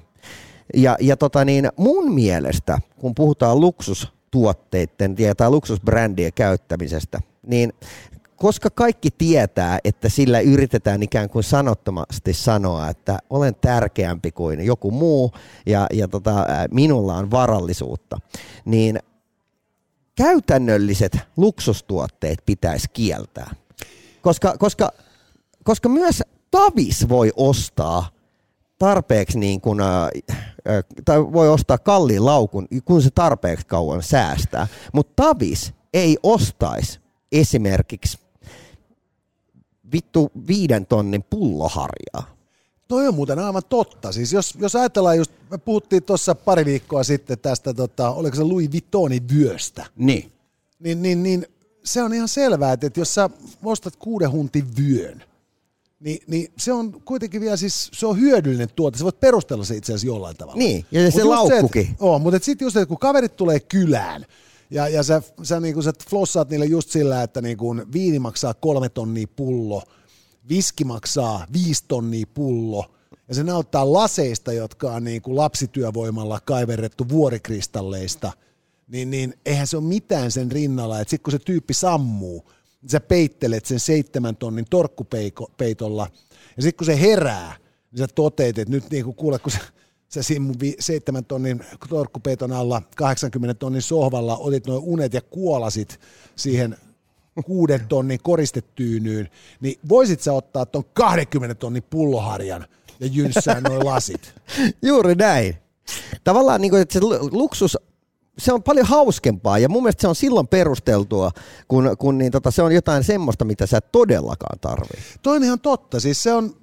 Ja, 0.73 0.97
ja 0.99 1.17
tota 1.17 1.45
niin, 1.45 1.69
mun 1.77 2.13
mielestä, 2.13 2.79
kun 2.99 3.15
puhutaan 3.15 3.59
luksustuotteiden 3.59 5.15
tai 5.37 5.49
luksusbrändien 5.49 6.33
käyttämisestä, 6.35 7.19
niin 7.47 7.73
koska 8.35 8.69
kaikki 8.69 9.09
tietää, 9.11 9.79
että 9.83 10.09
sillä 10.09 10.39
yritetään 10.39 11.03
ikään 11.03 11.29
kuin 11.29 11.43
sanottomasti 11.43 12.33
sanoa, 12.33 12.89
että 12.89 13.19
olen 13.29 13.55
tärkeämpi 13.55 14.31
kuin 14.31 14.65
joku 14.65 14.91
muu 14.91 15.31
ja, 15.65 15.87
ja 15.93 16.07
tota, 16.07 16.45
minulla 16.71 17.15
on 17.15 17.31
varallisuutta, 17.31 18.17
niin 18.65 18.99
käytännölliset 20.15 21.17
luksustuotteet 21.37 22.39
pitäisi 22.45 22.87
kieltää. 22.93 23.55
Koska, 24.21 24.57
koska, 24.57 24.89
koska 25.63 25.89
myös 25.89 26.23
Tavis 26.51 27.09
voi 27.09 27.31
ostaa 27.35 28.09
tarpeeksi 28.79 29.39
niin 29.39 29.61
kuin, 29.61 29.81
äh, 29.81 30.09
tai 31.05 31.19
voi 31.19 31.49
ostaa 31.49 31.77
kalliin 31.77 32.25
laukun, 32.25 32.67
kun 32.85 33.01
se 33.01 33.09
tarpeeksi 33.15 33.65
kauan 33.67 34.03
säästää. 34.03 34.67
Mutta 34.93 35.23
Tavis 35.23 35.73
ei 35.93 36.17
ostaisi 36.23 36.99
esimerkiksi 37.31 38.22
vittu 39.93 40.31
viiden 40.47 40.85
tonnin 40.85 41.23
pulloharjaa. 41.29 42.35
Toi 42.87 43.07
on 43.07 43.15
muuten 43.15 43.39
aivan 43.39 43.61
totta. 43.69 44.11
Siis 44.11 44.33
jos, 44.33 44.55
jos 44.59 44.75
ajatellaan 44.75 45.17
just, 45.17 45.31
me 45.51 45.57
puhuttiin 45.57 46.03
tuossa 46.03 46.35
pari 46.35 46.65
viikkoa 46.65 47.03
sitten 47.03 47.39
tästä, 47.39 47.73
tota, 47.73 48.09
oliko 48.09 48.35
se 48.35 48.43
Louis 48.43 48.71
Vuittonin 48.71 49.29
vyöstä, 49.29 49.85
Niin. 49.95 50.31
niin, 50.79 51.01
niin, 51.01 51.23
niin 51.23 51.47
se 51.83 52.03
on 52.03 52.13
ihan 52.13 52.27
selvää, 52.27 52.73
että, 52.73 52.91
jos 52.99 53.13
sä 53.13 53.29
ostat 53.63 53.95
kuuden 53.95 54.31
huntin 54.31 54.65
vyön, 54.77 55.23
niin, 55.99 56.19
niin 56.27 56.51
se 56.57 56.73
on 56.73 57.01
kuitenkin 57.05 57.41
vielä 57.41 57.57
siis, 57.57 57.89
se 57.93 58.05
on 58.07 58.19
hyödyllinen 58.19 58.69
tuote, 58.75 58.97
sä 58.97 59.03
voit 59.03 59.19
perustella 59.19 59.63
se 59.65 59.75
itse 59.75 59.91
asiassa 59.93 60.07
jollain 60.07 60.37
tavalla. 60.37 60.57
Niin, 60.57 60.85
ja 60.91 61.03
Mut 61.03 61.13
se 61.13 61.19
just 61.19 61.29
laukkukin. 61.29 61.95
Oo, 61.99 62.19
mutta 62.19 62.39
sitten 62.41 62.65
just, 62.65 62.75
että 62.77 62.85
kun 62.87 62.97
kaverit 62.97 63.35
tulee 63.35 63.59
kylään, 63.59 64.25
ja, 64.73 64.87
ja 64.87 65.03
sä, 65.03 65.21
sä, 65.43 65.59
niinku, 65.59 65.81
sä 65.81 65.93
flossaat 66.09 66.49
niille 66.49 66.65
just 66.65 66.89
sillä, 66.89 67.23
että 67.23 67.41
niinku, 67.41 67.75
viini 67.93 68.19
maksaa 68.19 68.53
kolme 68.53 68.89
tonnia 68.89 69.27
pullo, 69.35 69.83
viski 70.49 70.83
maksaa 70.83 71.47
viisi 71.53 71.83
tonnia 71.87 72.25
pullo, 72.33 72.95
ja 73.27 73.35
se 73.35 73.43
näyttää 73.43 73.93
laseista, 73.93 74.53
jotka 74.53 74.91
on 74.91 75.03
niinku 75.03 75.35
lapsityövoimalla 75.35 76.39
kaiverrettu 76.45 77.09
vuorikristalleista, 77.09 78.31
niin, 78.87 79.11
niin 79.11 79.33
eihän 79.45 79.67
se 79.67 79.77
ole 79.77 79.85
mitään 79.85 80.31
sen 80.31 80.51
rinnalla, 80.51 80.99
että 80.99 81.09
sitten 81.09 81.23
kun 81.23 81.31
se 81.31 81.39
tyyppi 81.39 81.73
sammuu, 81.73 82.49
niin 82.81 82.89
sä 82.89 82.99
peittelet 82.99 83.65
sen 83.65 83.79
seitsemän 83.79 84.35
tonnin 84.35 84.65
torkkupeitolla, 84.69 86.07
ja 86.57 86.63
sitten 86.63 86.77
kun 86.77 86.85
se 86.85 87.01
herää, 87.01 87.57
niin 87.91 87.99
sä 87.99 88.07
toteet, 88.15 88.57
että 88.57 88.71
nyt 88.71 88.89
niinku 88.91 89.13
kuule, 89.13 89.39
kun 89.39 89.51
sä, 89.51 89.59
sä 90.13 90.23
siinä 90.23 90.45
mun 90.45 90.55
vi- 90.59 90.75
seitsemän 90.79 91.25
tonnin 91.25 91.65
torkkupeiton 91.89 92.51
alla 92.51 92.81
80 92.95 93.53
tonnin 93.53 93.81
sohvalla 93.81 94.37
otit 94.37 94.67
noin 94.67 94.81
unet 94.83 95.13
ja 95.13 95.21
kuolasit 95.21 95.99
siihen 96.35 96.77
kuuden 97.45 97.87
tonnin 97.87 98.19
koristetyynyyn, 98.23 99.29
niin 99.61 99.79
voisit 99.89 100.21
sä 100.21 100.33
ottaa 100.33 100.65
ton 100.65 100.83
20 100.93 101.55
tonnin 101.55 101.83
pulloharjan 101.89 102.65
ja 102.99 103.07
jynssää 103.07 103.61
noin 103.61 103.85
lasit. 103.85 104.33
Juuri 104.81 105.15
näin. 105.15 105.55
Tavallaan 106.23 106.61
niin 106.61 106.71
kuin, 106.71 106.81
että 106.81 106.93
se 106.93 106.99
lu- 106.99 107.29
luksus, 107.31 107.77
se 108.37 108.53
on 108.53 108.63
paljon 108.63 108.85
hauskempaa 108.85 109.59
ja 109.59 109.69
mun 109.69 109.83
mielestä 109.83 110.01
se 110.01 110.07
on 110.07 110.15
silloin 110.15 110.47
perusteltua, 110.47 111.31
kun, 111.67 111.95
kun 111.99 112.17
niin 112.17 112.31
tota, 112.31 112.51
se 112.51 112.61
on 112.61 112.71
jotain 112.71 113.03
semmoista, 113.03 113.45
mitä 113.45 113.65
sä 113.65 113.81
todellakaan 113.81 114.59
tarvii. 114.59 115.01
Toi 115.21 115.35
on 115.35 115.43
ihan 115.43 115.59
totta. 115.59 115.99
Siis 115.99 116.23
se 116.23 116.33
on, 116.33 116.55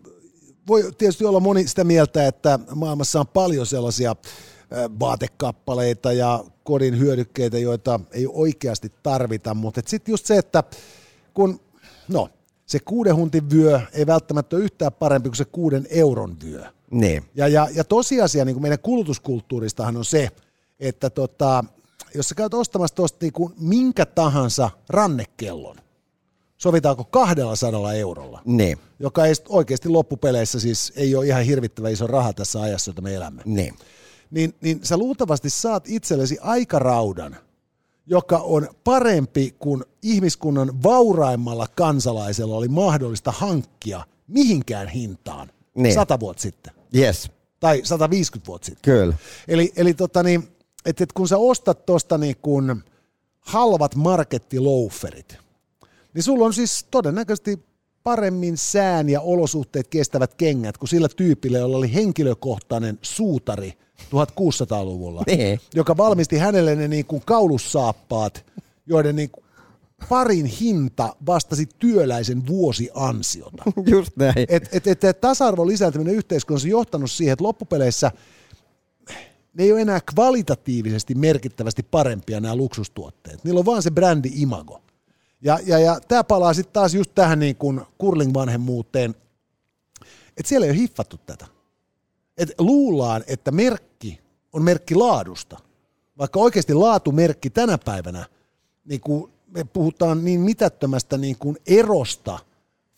voi 0.68 0.92
tietysti 0.98 1.24
olla 1.24 1.40
moni 1.40 1.68
sitä 1.68 1.84
mieltä, 1.84 2.26
että 2.26 2.58
maailmassa 2.74 3.20
on 3.20 3.26
paljon 3.26 3.66
sellaisia 3.66 4.16
vaatekappaleita 5.00 6.12
ja 6.12 6.44
kodin 6.64 6.98
hyödykkeitä, 6.98 7.58
joita 7.58 8.00
ei 8.10 8.26
oikeasti 8.32 8.92
tarvita, 9.02 9.54
mutta 9.54 9.80
sitten 9.86 10.12
just 10.12 10.26
se, 10.26 10.38
että 10.38 10.64
kun, 11.34 11.60
no, 12.08 12.28
se 12.66 12.78
kuuden 12.78 13.16
huntin 13.16 13.50
vyö 13.50 13.80
ei 13.92 14.06
välttämättä 14.06 14.56
ole 14.56 14.64
yhtään 14.64 14.92
parempi 14.92 15.28
kuin 15.28 15.36
se 15.36 15.44
kuuden 15.44 15.86
euron 15.90 16.36
vyö. 16.44 16.64
Niin. 16.90 17.24
Ja, 17.34 17.48
ja, 17.48 17.68
ja 17.74 17.84
tosiasia 17.84 18.44
niin 18.44 18.54
kuin 18.54 18.62
meidän 18.62 18.78
kulutuskulttuuristahan 18.78 19.96
on 19.96 20.04
se, 20.04 20.28
että 20.80 21.10
tota, 21.10 21.64
jos 22.14 22.28
sä 22.28 22.34
käyt 22.34 22.54
ostamassa 22.54 22.94
tuosta 22.94 23.18
niinku 23.20 23.52
minkä 23.60 24.06
tahansa 24.06 24.70
rannekellon, 24.88 25.76
sovitaanko 26.62 27.04
200 27.04 27.92
eurolla, 27.92 28.42
Niin, 28.44 28.78
joka 28.98 29.26
ei 29.26 29.34
oikeasti 29.48 29.88
loppupeleissä 29.88 30.60
siis 30.60 30.92
ei 30.96 31.14
ole 31.14 31.26
ihan 31.26 31.42
hirvittävä 31.44 31.88
iso 31.88 32.06
raha 32.06 32.32
tässä 32.32 32.60
ajassa, 32.60 32.88
jota 32.90 33.02
me 33.02 33.14
elämme, 33.14 33.42
niin. 33.44 33.74
niin, 34.30 34.54
niin 34.60 34.80
sä 34.82 34.96
luultavasti 34.96 35.50
saat 35.50 35.84
itsellesi 35.88 36.38
aikaraudan, 36.40 37.36
joka 38.06 38.38
on 38.38 38.68
parempi 38.84 39.54
kuin 39.58 39.84
ihmiskunnan 40.02 40.82
vauraimmalla 40.82 41.66
kansalaisella 41.74 42.56
oli 42.56 42.68
mahdollista 42.68 43.32
hankkia 43.32 44.04
mihinkään 44.28 44.88
hintaan 44.88 45.50
Niin. 45.74 45.94
sata 45.94 46.20
vuotta 46.20 46.42
sitten 46.42 46.72
Yes, 46.96 47.30
tai 47.60 47.80
150 47.84 48.46
vuotta 48.46 48.66
sitten. 48.66 48.82
kyllä. 48.94 49.14
Eli, 49.48 49.72
eli 49.76 49.94
tota 49.94 50.22
niin, 50.22 50.48
et, 50.86 51.00
et 51.00 51.12
kun 51.12 51.28
sä 51.28 51.38
ostat 51.38 51.86
tuosta 51.86 52.18
niin 52.18 52.36
kun 52.42 52.84
halvat 53.40 53.94
markettiloaferit, 53.94 55.38
niin 56.14 56.22
sulla 56.22 56.44
on 56.44 56.54
siis 56.54 56.86
todennäköisesti 56.90 57.58
paremmin 58.02 58.56
sään 58.56 59.08
ja 59.08 59.20
olosuhteet 59.20 59.88
kestävät 59.88 60.34
kengät 60.34 60.78
kuin 60.78 60.88
sillä 60.88 61.08
tyypillä, 61.16 61.58
jolla 61.58 61.76
oli 61.76 61.94
henkilökohtainen 61.94 62.98
suutari 63.02 63.72
1600-luvulla, 64.00 65.22
Niin. 65.26 65.60
joka 65.74 65.96
valmisti 65.96 66.38
hänelle 66.38 66.76
ne 66.76 66.88
niin 66.88 67.06
kuin 67.06 67.22
kaulussaappaat, 67.26 68.44
joiden 68.86 69.16
niin 69.16 69.30
kuin 69.30 69.44
parin 70.08 70.46
hinta 70.46 71.16
vastasi 71.26 71.68
työläisen 71.78 72.46
vuosiansiota. 72.46 73.62
Just 73.90 74.12
näin. 74.16 74.46
Et, 74.48 74.68
et, 74.72 74.86
et, 74.86 75.04
et 75.04 75.20
tasa-arvon 75.20 75.66
lisääntyminen 75.66 76.14
yhteiskunnassa 76.14 76.66
on 76.66 76.70
johtanut 76.70 77.10
siihen, 77.10 77.32
että 77.32 77.44
loppupeleissä 77.44 78.10
ne 79.54 79.64
ei 79.64 79.72
ole 79.72 79.80
enää 79.80 80.00
kvalitatiivisesti 80.14 81.14
merkittävästi 81.14 81.82
parempia 81.82 82.40
nämä 82.40 82.56
luksustuotteet. 82.56 83.44
Niillä 83.44 83.58
on 83.58 83.66
vaan 83.66 83.82
se 83.82 83.90
brändi 83.90 84.30
imago. 84.34 84.82
Ja, 85.42 85.58
ja, 85.66 85.78
ja 85.78 86.00
tämä 86.08 86.24
palaa 86.24 86.54
sitten 86.54 86.72
taas 86.72 86.94
just 86.94 87.10
tähän 87.14 87.38
niin 87.38 87.56
kuin 87.56 87.80
curling-vanhemmuuteen, 88.02 89.14
että 90.36 90.48
siellä 90.48 90.66
ei 90.66 90.70
ole 90.70 90.78
hiffattu 90.78 91.16
tätä. 91.26 91.46
Et 92.38 92.52
luullaan, 92.58 93.24
että 93.26 93.50
merkki 93.50 94.20
on 94.52 94.62
merkki 94.62 94.94
laadusta, 94.94 95.58
vaikka 96.18 96.40
oikeasti 96.40 96.74
laatumerkki 96.74 97.50
tänä 97.50 97.78
päivänä, 97.78 98.26
niin 98.84 99.00
kuin 99.00 99.32
me 99.46 99.64
puhutaan 99.64 100.24
niin 100.24 100.40
mitättömästä 100.40 101.18
niin 101.18 101.36
kuin 101.38 101.56
erosta 101.66 102.38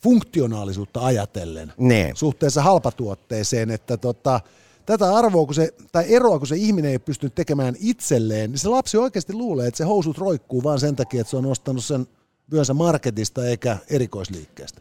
funktionaalisuutta 0.02 1.04
ajatellen 1.04 1.72
Niin. 1.78 2.16
suhteessa 2.16 2.62
halpatuotteeseen, 2.62 3.70
että 3.70 3.96
tota, 3.96 4.40
tätä 4.86 5.14
arvoa, 5.16 5.46
kun 5.46 5.54
se, 5.54 5.74
tai 5.92 6.14
eroa, 6.14 6.38
kun 6.38 6.46
se 6.46 6.56
ihminen 6.56 6.90
ei 6.90 6.98
pystynyt 6.98 7.34
tekemään 7.34 7.74
itselleen, 7.80 8.50
niin 8.50 8.58
se 8.58 8.68
lapsi 8.68 8.96
oikeasti 8.96 9.32
luulee, 9.32 9.68
että 9.68 9.78
se 9.78 9.84
housut 9.84 10.18
roikkuu 10.18 10.62
vaan 10.62 10.80
sen 10.80 10.96
takia, 10.96 11.20
että 11.20 11.30
se 11.30 11.36
on 11.36 11.46
ostanut 11.46 11.84
sen 11.84 12.06
vyönsä 12.52 12.74
marketista 12.74 13.46
eikä 13.46 13.78
erikoisliikkeestä. 13.90 14.80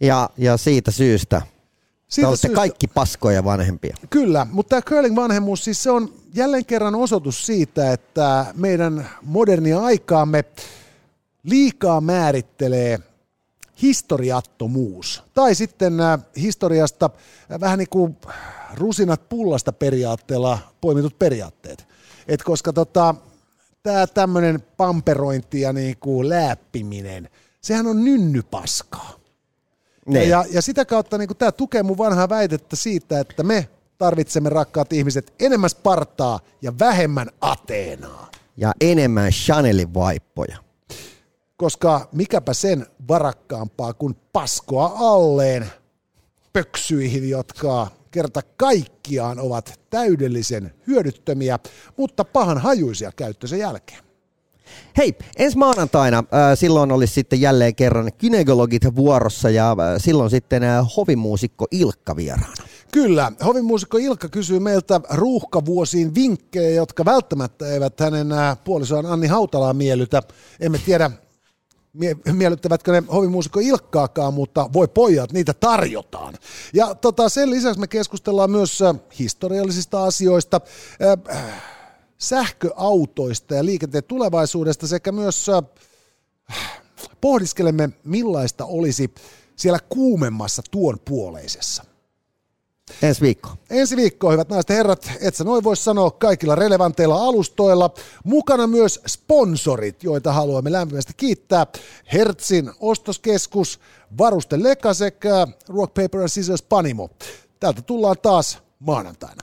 Ja, 0.00 0.30
ja 0.36 0.56
siitä 0.56 0.90
syystä. 0.90 1.40
Te 1.40 1.46
Siitä 2.08 2.28
olette 2.28 2.46
syystä- 2.48 2.56
kaikki 2.56 2.86
paskoja 2.86 3.44
vanhempia. 3.44 3.96
Kyllä, 4.10 4.46
mutta 4.50 4.68
tämä 4.70 4.82
curling-vanhemmuus, 4.82 5.64
siis 5.64 5.82
se 5.82 5.90
on 5.90 6.14
jälleen 6.34 6.64
kerran 6.66 6.94
osoitus 6.94 7.46
siitä, 7.46 7.92
että 7.92 8.46
meidän 8.54 9.08
modernia 9.22 9.80
aikaamme 9.80 10.44
liikaa 11.42 12.00
määrittelee 12.00 12.98
historiattomuus. 13.82 15.22
Tai 15.34 15.54
sitten 15.54 16.00
äh, 16.00 16.18
historiasta 16.36 17.10
äh, 17.52 17.60
vähän 17.60 17.78
niin 17.78 17.88
kuin 17.90 18.16
rusinat 18.74 19.28
pullasta 19.28 19.72
periaatteella 19.72 20.58
poimitut 20.80 21.18
periaatteet. 21.18 21.86
Et 22.28 22.42
koska 22.42 22.72
tota, 22.72 23.14
tämä 23.86 24.06
tämmöinen 24.06 24.62
pamperointi 24.76 25.60
ja 25.60 25.72
niin 25.72 25.96
kuin 26.00 26.28
lääppiminen, 26.28 27.28
sehän 27.60 27.86
on 27.86 28.04
nynnypaskaa. 28.04 29.10
Ja, 30.06 30.12
Niin. 30.12 30.28
ja, 30.28 30.44
ja 30.50 30.62
sitä 30.62 30.84
kautta 30.84 31.18
niin 31.18 31.28
tämä 31.38 31.52
tukee 31.52 31.82
mun 31.82 31.98
vanhaa 31.98 32.28
väitettä 32.28 32.76
siitä, 32.76 33.20
että 33.20 33.42
me 33.42 33.68
tarvitsemme 33.98 34.48
rakkaat 34.48 34.92
ihmiset 34.92 35.32
enemmän 35.40 35.70
Spartaa 35.70 36.40
ja 36.62 36.72
vähemmän 36.78 37.28
Ateenaa. 37.40 38.30
ja 38.56 38.72
enemmän 38.80 39.30
Chanelin 39.32 39.94
vaippoja. 39.94 40.56
Koska 41.56 42.08
mikäpä 42.12 42.54
sen 42.54 42.86
varakkaampaa 43.08 43.94
kuin 43.94 44.16
paskoa 44.32 44.92
alleen 44.96 45.66
pöksyihin, 46.52 47.30
jotka 47.30 47.86
kerta 48.16 48.40
kaikkiaan 48.56 49.38
ovat 49.38 49.80
täydellisen 49.90 50.74
hyödyttömiä, 50.86 51.58
mutta 51.96 52.24
pahan 52.24 52.58
hajuisia 52.58 53.12
käyttönsä 53.16 53.56
jälkeen. 53.56 54.04
Hei, 54.96 55.14
ensi 55.36 55.58
maanantaina 55.58 56.18
äh, 56.18 56.58
silloin 56.58 56.92
olisi 56.92 57.14
sitten 57.14 57.40
jälleen 57.40 57.74
kerran 57.74 58.10
kynekologit 58.18 58.82
vuorossa 58.96 59.50
ja 59.50 59.70
äh, 59.70 59.76
silloin 59.98 60.30
sitten 60.30 60.62
äh, 60.62 60.86
hovimuusikko 60.96 61.66
Ilkka 61.70 62.16
vieraana. 62.16 62.54
Kyllä, 62.92 63.32
hovimuusikko 63.44 63.98
Ilkka 63.98 64.28
kysyy 64.28 64.60
meiltä 64.60 65.00
ruuhkavuosiin 65.10 66.14
vinkkejä, 66.14 66.70
jotka 66.70 67.04
välttämättä 67.04 67.68
eivät 67.68 68.00
hänen 68.00 68.32
ää, 68.32 68.56
puolisoaan 68.56 69.06
Anni 69.06 69.26
Hautalaa 69.26 69.74
miellytä. 69.74 70.22
Emme 70.60 70.78
tiedä, 70.78 71.10
mie- 71.98 72.32
miellyttävätkö 72.32 72.92
ne 72.92 73.02
hovimuusikko 73.12 73.60
Ilkkaakaan, 73.60 74.34
mutta 74.34 74.70
voi 74.72 74.88
pojat, 74.88 75.32
niitä 75.32 75.54
tarjotaan. 75.54 76.34
Ja 76.74 76.94
tota, 76.94 77.28
sen 77.28 77.50
lisäksi 77.50 77.80
me 77.80 77.86
keskustellaan 77.86 78.50
myös 78.50 78.82
ä, 78.82 78.94
historiallisista 79.18 80.04
asioista, 80.04 80.60
äh, 81.34 81.62
sähköautoista 82.18 83.54
ja 83.54 83.64
liikenteen 83.64 84.04
tulevaisuudesta 84.04 84.86
sekä 84.86 85.12
myös 85.12 85.48
ä, 85.48 85.62
pohdiskelemme, 87.20 87.90
millaista 88.04 88.64
olisi 88.64 89.14
siellä 89.56 89.78
kuumemmassa 89.88 90.62
tuon 90.70 90.98
puoleisessa. 91.04 91.84
Ensi 93.02 93.20
viikko. 93.20 93.50
Ensi 93.70 93.96
viikkoa, 93.96 94.30
hyvät 94.30 94.48
naiset 94.48 94.68
ja 94.68 94.76
herrat, 94.76 95.10
et 95.20 95.34
sä 95.34 95.44
noin 95.44 95.64
voi 95.64 95.76
sanoa 95.76 96.10
kaikilla 96.10 96.54
relevanteilla 96.54 97.24
alustoilla. 97.24 97.90
Mukana 98.24 98.66
myös 98.66 99.00
sponsorit, 99.06 100.02
joita 100.02 100.32
haluamme 100.32 100.72
lämpimästi 100.72 101.12
kiittää. 101.16 101.66
Hertzin 102.12 102.70
ostoskeskus, 102.80 103.80
Varuste 104.18 104.62
Leka 104.62 104.94
sekä 104.94 105.46
Rock 105.68 105.94
Paper 105.94 106.20
and 106.20 106.28
Scissors 106.28 106.62
Panimo. 106.62 107.10
Täältä 107.60 107.82
tullaan 107.82 108.16
taas 108.22 108.58
maanantaina. 108.78 109.42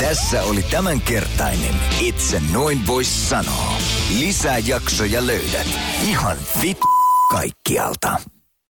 Tässä 0.00 0.42
oli 0.42 0.62
tämänkertainen 0.62 1.74
Itse 2.00 2.42
noin 2.52 2.86
vois 2.86 3.28
sanoa. 3.28 3.72
Lisää 4.18 4.58
jaksoja 4.58 5.26
löydät 5.26 5.66
ihan 6.08 6.36
vit 6.62 6.78
kaikkialta. 7.30 8.33